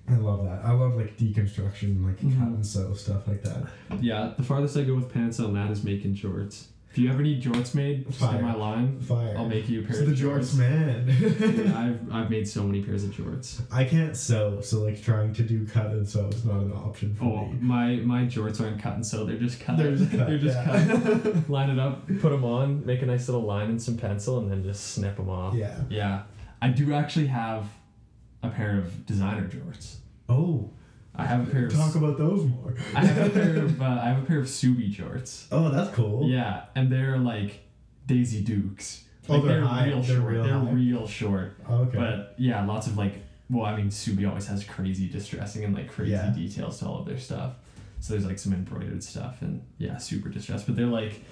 I 0.09 0.15
love 0.17 0.45
that. 0.45 0.65
I 0.65 0.73
love 0.73 0.95
like 0.97 1.17
deconstruction, 1.17 2.05
like 2.05 2.17
cut 2.21 2.29
Mhm. 2.31 2.55
and 2.55 2.67
sew 2.67 2.95
stuff 2.95 3.27
like 3.27 3.43
that. 3.43 3.67
Yeah, 4.01 4.33
the 4.37 4.43
farthest 4.43 4.77
I 4.77 4.83
go 4.85 4.95
with 4.95 5.13
pants 5.13 5.41
on 5.41 5.55
that 5.55 5.71
is 5.71 5.83
making 5.85 6.15
shorts. 6.15 6.69
If 6.93 6.99
you 7.03 7.11
ever 7.13 7.21
need 7.23 7.43
jorts 7.43 7.75
made, 7.75 8.07
just 8.07 8.21
Fire. 8.21 8.33
get 8.35 8.43
my 8.43 8.55
line. 8.55 8.99
Fire. 9.01 9.35
I'll 9.37 9.47
make 9.47 9.69
you 9.69 9.81
a 9.81 9.83
pair 9.83 9.97
So 9.97 10.03
of 10.05 10.09
the 10.09 10.15
jorts, 10.15 10.57
man. 10.57 11.07
yeah, 11.21 11.79
I've, 11.79 12.11
I've 12.15 12.31
made 12.31 12.49
so 12.49 12.63
many 12.63 12.83
pairs 12.83 13.05
of 13.05 13.11
jorts. 13.11 13.61
I 13.71 13.85
can't 13.85 14.17
sew, 14.17 14.63
so 14.63 14.83
like 14.83 15.03
trying 15.03 15.35
to 15.35 15.43
do 15.43 15.67
cut 15.67 15.87
and 15.91 16.09
sew 16.09 16.29
is 16.29 16.45
not 16.47 16.63
an 16.63 16.73
option 16.73 17.15
for 17.15 17.25
Oh, 17.25 17.47
me. 17.53 17.59
my 17.61 17.97
my 17.97 18.23
jorts 18.25 18.63
aren't 18.63 18.81
cut 18.81 18.95
and 18.95 19.05
sew. 19.05 19.27
They're 19.27 19.37
just 19.37 19.61
cut. 19.61 19.77
They're 19.77 19.95
just 19.95 20.11
cut, 20.17 20.27
They're 20.27 20.39
just 20.39 20.57
yeah. 20.57 20.87
cut. 20.87 21.51
Line 21.51 21.69
it 21.69 21.79
up, 21.79 22.07
put 22.21 22.31
them 22.31 22.45
on, 22.45 22.87
make 22.87 23.03
a 23.03 23.07
nice 23.07 23.29
little 23.29 23.43
line 23.45 23.69
and 23.69 23.83
some 23.83 23.99
pencil, 23.99 24.39
and 24.39 24.51
then 24.51 24.63
just 24.63 24.95
snip 24.95 25.17
them 25.17 25.29
off. 25.29 25.53
Yeah. 25.55 25.77
Yeah, 25.91 26.23
I 26.63 26.69
do 26.71 26.95
actually 26.95 27.27
have 27.27 27.67
a 28.43 28.49
pair 28.49 28.79
of 28.79 29.07
designer 29.07 29.49
jorts. 29.49 29.97
Oh, 30.29 30.71
I 31.15 31.25
have 31.25 31.49
a 31.49 31.51
pair 31.51 31.67
of. 31.67 31.75
talk 31.75 31.95
about 31.95 32.19
those 32.19 32.45
more. 32.45 32.75
I 32.95 33.05
have 33.05 33.27
a 33.27 33.31
pair 33.31 33.57
of. 33.65 33.81
Uh, 33.81 33.85
I 34.03 34.09
have 34.09 34.23
a 34.23 34.27
pair 34.27 34.39
of 34.39 34.47
Ksubi 34.47 34.95
jorts. 34.95 35.47
oh, 35.53 35.71
that's 35.71 35.95
cool. 35.95 36.29
Yeah, 36.29 36.65
and 36.75 36.91
they're 36.91 37.19
like 37.19 37.61
Daisy 38.07 38.43
Dukes. 38.43 39.05
Oh, 39.29 39.35
Like, 39.39 39.45
they're 39.45 39.61
high- 39.63 39.87
real 39.89 40.03
they're 40.03 40.17
short. 40.17 40.33
real 40.33 40.45
they're 40.45 40.59
high? 40.59 40.71
real 40.71 41.07
short. 41.09 41.57
Okay. 41.69 41.99
But 41.99 42.35
yeah, 42.39 42.65
lots 42.65 42.87
of 42.87 42.97
like 42.97 43.15
well, 43.49 43.65
I 43.65 43.77
mean, 43.77 43.89
Ksubi 43.91 44.29
always 44.29 44.47
has 44.49 44.65
crazy 44.65 45.09
distressing 45.09 45.65
and 45.65 45.75
like 45.75 45.89
crazy 45.89 46.13
Yeah. 46.13 46.31
details 46.31 46.81
to 46.81 46.87
all 46.87 46.99
of 47.01 47.07
their 47.07 47.19
stuff. 47.19 47.53
So 48.01 48.13
there's 48.13 48.27
like 48.27 48.39
some 48.39 48.53
embroidered 48.53 49.03
stuff 49.03 49.41
and 49.43 49.63
yeah, 49.79 49.97
super 49.99 50.29
distressed. 50.29 50.67
But 50.67 50.77
they're 50.77 50.87
like, 50.87 51.23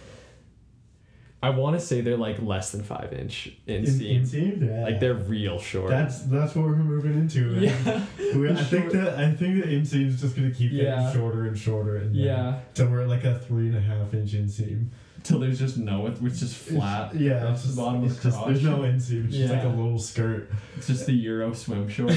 I 1.45 1.51
want 1.51 1.79
to 1.79 1.87
say 1.87 2.01
they're 2.01 2.17
like 2.17 2.41
less 2.41 2.73
than 2.73 2.83
five 2.83 3.13
inch 3.13 3.53
inseam. 3.69 4.23
Inseam? 4.23 4.67
Yeah. 4.67 4.85
Like 4.85 4.99
they're 4.99 5.13
real 5.13 5.59
short. 5.59 5.91
That's 5.91 6.23
that's 6.23 6.55
what 6.55 6.65
we're 6.65 6.77
moving 6.77 7.13
into. 7.13 7.51
man. 7.51 7.61
yeah, 7.85 8.13
We, 8.35 8.51
I 8.51 8.55
think 8.55 8.93
that 8.93 9.19
I 9.19 9.31
think 9.31 9.63
the 9.63 9.69
inseam's 9.71 10.23
just 10.23 10.37
gonna 10.37 10.51
keep 10.51 10.73
Yeah. 10.73 10.85
getting 10.85 11.13
shorter 11.13 11.45
and 11.45 11.59
shorter, 11.59 11.99
and 11.99 12.17
yeah. 12.17 12.61
till 12.73 12.89
we're 12.89 13.03
at 13.03 13.11
like 13.11 13.25
a 13.25 13.39
three 13.39 13.67
and 13.67 13.77
a 13.77 13.81
half 13.83 14.15
inch 14.15 14.33
inseam. 14.33 14.87
Till 15.23 15.39
there's 15.39 15.59
just 15.59 15.77
no, 15.77 16.07
it's 16.07 16.41
just 16.41 16.57
flat. 16.57 17.13
It's, 17.13 17.21
yeah, 17.21 17.33
across 17.33 17.57
it's 17.57 17.65
just, 17.65 17.77
the 17.77 17.83
bottom 17.83 18.05
it's 18.05 18.17
of 18.17 18.23
the 18.23 18.31
just, 18.31 18.47
there's 18.47 18.63
no 18.63 18.79
inseam. 18.79 19.27
It's 19.27 19.37
just 19.37 19.53
like 19.53 19.65
a 19.65 19.69
little 19.69 19.99
skirt. 19.99 20.51
It's 20.79 20.87
just 20.87 21.05
the 21.05 21.13
Euro 21.13 21.53
swim 21.53 21.91
short. 21.91 22.13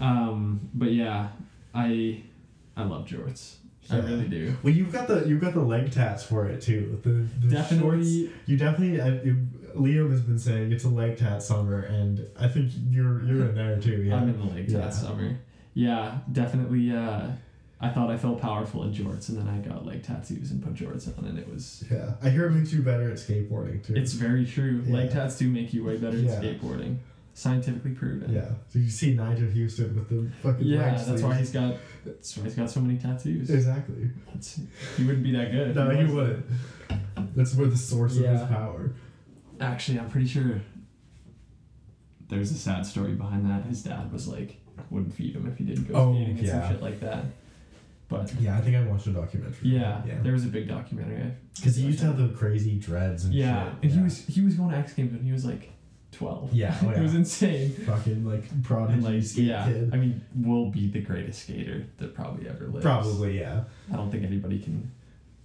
um, 0.00 0.70
but 0.72 0.92
yeah, 0.92 1.28
I 1.74 2.22
I 2.76 2.84
love 2.84 3.06
jorts. 3.06 3.56
I 3.90 3.96
really 3.98 4.28
do. 4.28 4.56
Well, 4.62 4.72
you've 4.72 4.92
got 4.92 5.08
the 5.08 5.24
you've 5.26 5.40
got 5.40 5.54
the 5.54 5.60
leg 5.60 5.92
tats 5.92 6.22
for 6.24 6.46
it 6.46 6.60
too. 6.62 7.00
The, 7.02 7.26
the 7.48 7.64
shorts. 7.64 8.06
You 8.46 8.56
definitely. 8.56 9.00
I, 9.00 9.08
you, 9.22 9.46
Liam 9.74 10.10
has 10.10 10.22
been 10.22 10.38
saying 10.38 10.72
it's 10.72 10.84
a 10.84 10.88
leg 10.88 11.18
tat 11.18 11.42
summer, 11.42 11.80
and 11.82 12.26
I 12.40 12.48
think 12.48 12.72
you're 12.90 13.22
you're 13.24 13.46
in 13.50 13.54
there 13.54 13.78
too. 13.78 14.02
Yeah. 14.02 14.16
I'm 14.20 14.28
in 14.28 14.38
the 14.38 14.54
lake 14.54 14.66
Yeah. 14.68 14.90
summer. 14.90 15.36
Yeah, 15.74 16.18
definitely. 16.32 16.90
Uh, 16.90 17.28
I 17.78 17.90
thought 17.90 18.10
I 18.10 18.16
felt 18.16 18.40
powerful 18.40 18.84
in 18.84 18.94
jorts, 18.94 19.28
and 19.28 19.36
then 19.36 19.48
I 19.48 19.58
got 19.58 19.84
leg 19.84 20.02
tattoos 20.02 20.50
and 20.50 20.62
put 20.64 20.72
jorts 20.74 21.06
on, 21.18 21.26
and 21.26 21.38
it 21.38 21.46
was. 21.46 21.84
yeah. 21.90 22.14
I 22.22 22.30
hear 22.30 22.46
it 22.46 22.52
makes 22.52 22.72
you 22.72 22.80
better 22.80 23.10
at 23.10 23.16
skateboarding 23.18 23.84
too. 23.86 23.94
It's 23.94 24.14
very 24.14 24.46
true. 24.46 24.82
Leg 24.88 25.10
tats 25.10 25.36
do 25.36 25.46
make 25.50 25.74
you 25.74 25.84
way 25.84 25.98
better 25.98 26.16
Yeah. 26.16 26.32
at 26.32 26.42
skateboarding. 26.42 26.96
Scientifically 27.38 27.90
proven. 27.90 28.32
yeah. 28.32 28.48
So 28.70 28.78
you 28.78 28.88
see 28.88 29.14
Nyjah 29.14 29.52
Huston 29.62 29.94
with 29.94 30.08
the 30.08 30.30
fucking 30.42 30.64
Yeah, 30.66 30.90
that's 30.92 31.04
sleeves. 31.04 31.22
why 31.22 31.34
he's 31.34 31.50
got. 31.50 31.74
That's 32.06 32.34
why 32.34 32.44
he's 32.44 32.54
got 32.54 32.70
so 32.70 32.80
many 32.80 32.98
tattoos. 32.98 33.50
Exactly. 33.50 34.10
That's, 34.32 34.58
he 34.96 35.04
wouldn't 35.04 35.22
be 35.22 35.32
that 35.32 35.52
good. 35.52 35.76
No, 35.76 35.90
he 35.90 36.04
wouldn't. 36.04 36.46
That's 37.36 37.54
where 37.54 37.66
the 37.66 37.76
source 37.76 38.16
of 38.16 38.24
his 38.24 38.40
power. 38.42 38.92
Actually, 39.60 39.98
I'm 40.00 40.08
pretty 40.08 40.26
sure 40.28 40.62
there's 42.28 42.50
a 42.50 42.54
sad 42.54 42.86
story 42.86 43.12
behind 43.12 43.48
that. 43.50 43.64
His 43.66 43.82
dad 43.82 44.10
was 44.12 44.26
like, 44.26 44.56
wouldn't 44.90 45.14
feed 45.14 45.34
him 45.36 45.46
if 45.46 45.58
he 45.58 45.64
didn't 45.64 45.88
go 45.88 45.94
Oh, 45.94 46.14
skating 46.14 46.38
and 46.38 46.46
yeah. 46.46 46.60
some 46.62 46.72
shit 46.72 46.82
like 46.82 47.00
that. 47.00 47.24
But 48.08 48.32
Yeah, 48.40 48.56
I 48.56 48.60
think 48.62 48.76
I 48.76 48.82
watched 48.84 49.06
a 49.08 49.10
documentary. 49.10 49.68
yeah, 49.68 50.02
Yeah. 50.06 50.20
there 50.22 50.32
was 50.32 50.44
a 50.44 50.48
big 50.48 50.68
documentary. 50.68 51.32
Because 51.56 51.76
he 51.76 51.84
used 51.86 51.98
to 52.00 52.06
have 52.06 52.16
the 52.18 52.28
crazy 52.28 52.78
dreads 52.78 53.24
and 53.26 53.34
yeah, 53.34 53.64
shit. 53.64 53.82
and 53.82 53.92
he 53.92 54.00
was 54.02 54.24
he 54.26 54.40
was 54.42 54.54
going 54.54 54.70
to 54.70 54.76
X 54.78 54.94
Games 54.94 55.12
and 55.12 55.24
he 55.24 55.32
was 55.32 55.44
like 55.44 55.72
twelve. 56.12 56.52
Yeah, 56.52 56.76
oh 56.82 56.90
it 56.96 57.00
was 57.00 57.14
insane. 57.14 57.70
fucking 57.70 58.24
like 58.24 58.62
prodigy 58.62 58.94
And 58.94 59.02
like 59.04 59.36
yeah, 59.36 59.66
kid. 59.66 59.90
I 59.92 59.96
mean, 59.96 60.20
will 60.36 60.70
be 60.70 60.88
the 60.88 61.00
greatest 61.00 61.42
skater 61.42 61.86
that 61.98 62.14
probably 62.14 62.48
ever 62.48 62.66
lived. 62.66 62.82
Probably, 62.82 63.38
yeah. 63.40 63.64
I 63.92 63.96
don't 63.96 64.10
think 64.10 64.24
anybody 64.24 64.58
can 64.58 64.90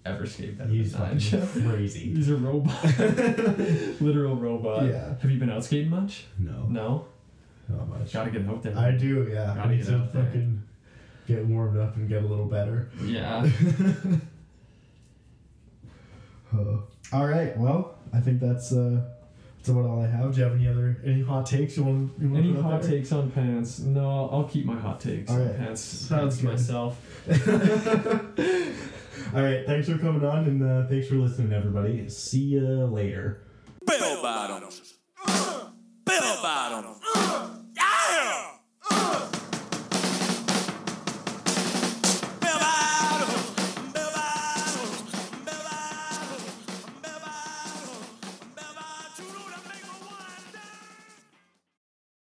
ever 0.05 0.25
skate 0.25 0.57
better 0.57 0.69
He's 0.69 0.93
than 0.93 1.19
fucking 1.19 1.69
crazy. 1.69 2.13
He's 2.13 2.29
a 2.29 2.35
robot, 2.35 2.83
literal 4.01 4.35
robot. 4.35 4.85
Yeah. 4.87 5.15
Have 5.21 5.29
you 5.29 5.37
been 5.39 5.49
out 5.51 5.63
skating 5.63 5.89
much? 5.91 6.25
No, 6.39 6.65
No. 6.69 7.05
not 7.69 7.87
much. 7.87 8.11
Gotta 8.13 8.31
get 8.31 8.47
out 8.47 8.63
there. 8.63 8.77
I 8.77 8.91
do, 8.91 9.27
yeah. 9.31 9.45
Gotta 9.47 9.61
I 9.61 9.69
need 9.71 9.77
get 9.77 9.85
to 9.87 9.95
out 9.97 10.13
there. 10.13 10.23
fucking 10.25 10.63
get 11.27 11.45
warmed 11.45 11.77
up 11.77 11.95
and 11.97 12.09
get 12.09 12.23
a 12.23 12.27
little 12.27 12.45
better. 12.47 12.89
Yeah. 13.03 13.47
All 17.13 17.27
right, 17.27 17.57
well, 17.57 17.95
I 18.13 18.19
think 18.21 18.39
that's 18.39 18.71
uh, 18.73 19.01
that's 19.61 19.69
about 19.69 19.85
all 19.85 20.01
I 20.01 20.07
have. 20.07 20.33
Do 20.33 20.39
you 20.39 20.43
have 20.43 20.55
any 20.55 20.67
other 20.67 20.99
any 21.05 21.21
hot 21.21 21.45
takes 21.45 21.77
you 21.77 21.83
want? 21.83 22.19
You 22.19 22.29
want 22.31 22.43
any 22.43 22.59
hot 22.59 22.81
there? 22.81 22.89
takes 22.93 23.11
on 23.11 23.29
pants? 23.29 23.77
No, 23.77 24.27
I'll 24.31 24.45
keep 24.45 24.65
my 24.65 24.73
hot 24.75 24.99
takes 24.99 25.29
all 25.29 25.37
right. 25.37 25.51
on 25.51 25.55
pants. 25.55 25.81
Sounds 25.81 26.41
pants 26.41 26.67
myself. 26.67 26.99
all 29.35 29.43
right. 29.43 29.63
Thanks 29.67 29.87
for 29.87 29.99
coming 29.99 30.25
on, 30.25 30.45
and 30.45 30.63
uh, 30.63 30.87
thanks 30.87 31.07
for 31.07 31.13
listening, 31.13 31.53
everybody. 31.53 32.09
See 32.09 32.39
you 32.39 32.85
later. 32.87 33.43
Bell 33.85 34.19
bottoms. 34.23 34.95
Bell 35.27 36.39
bottoms. 36.41 36.97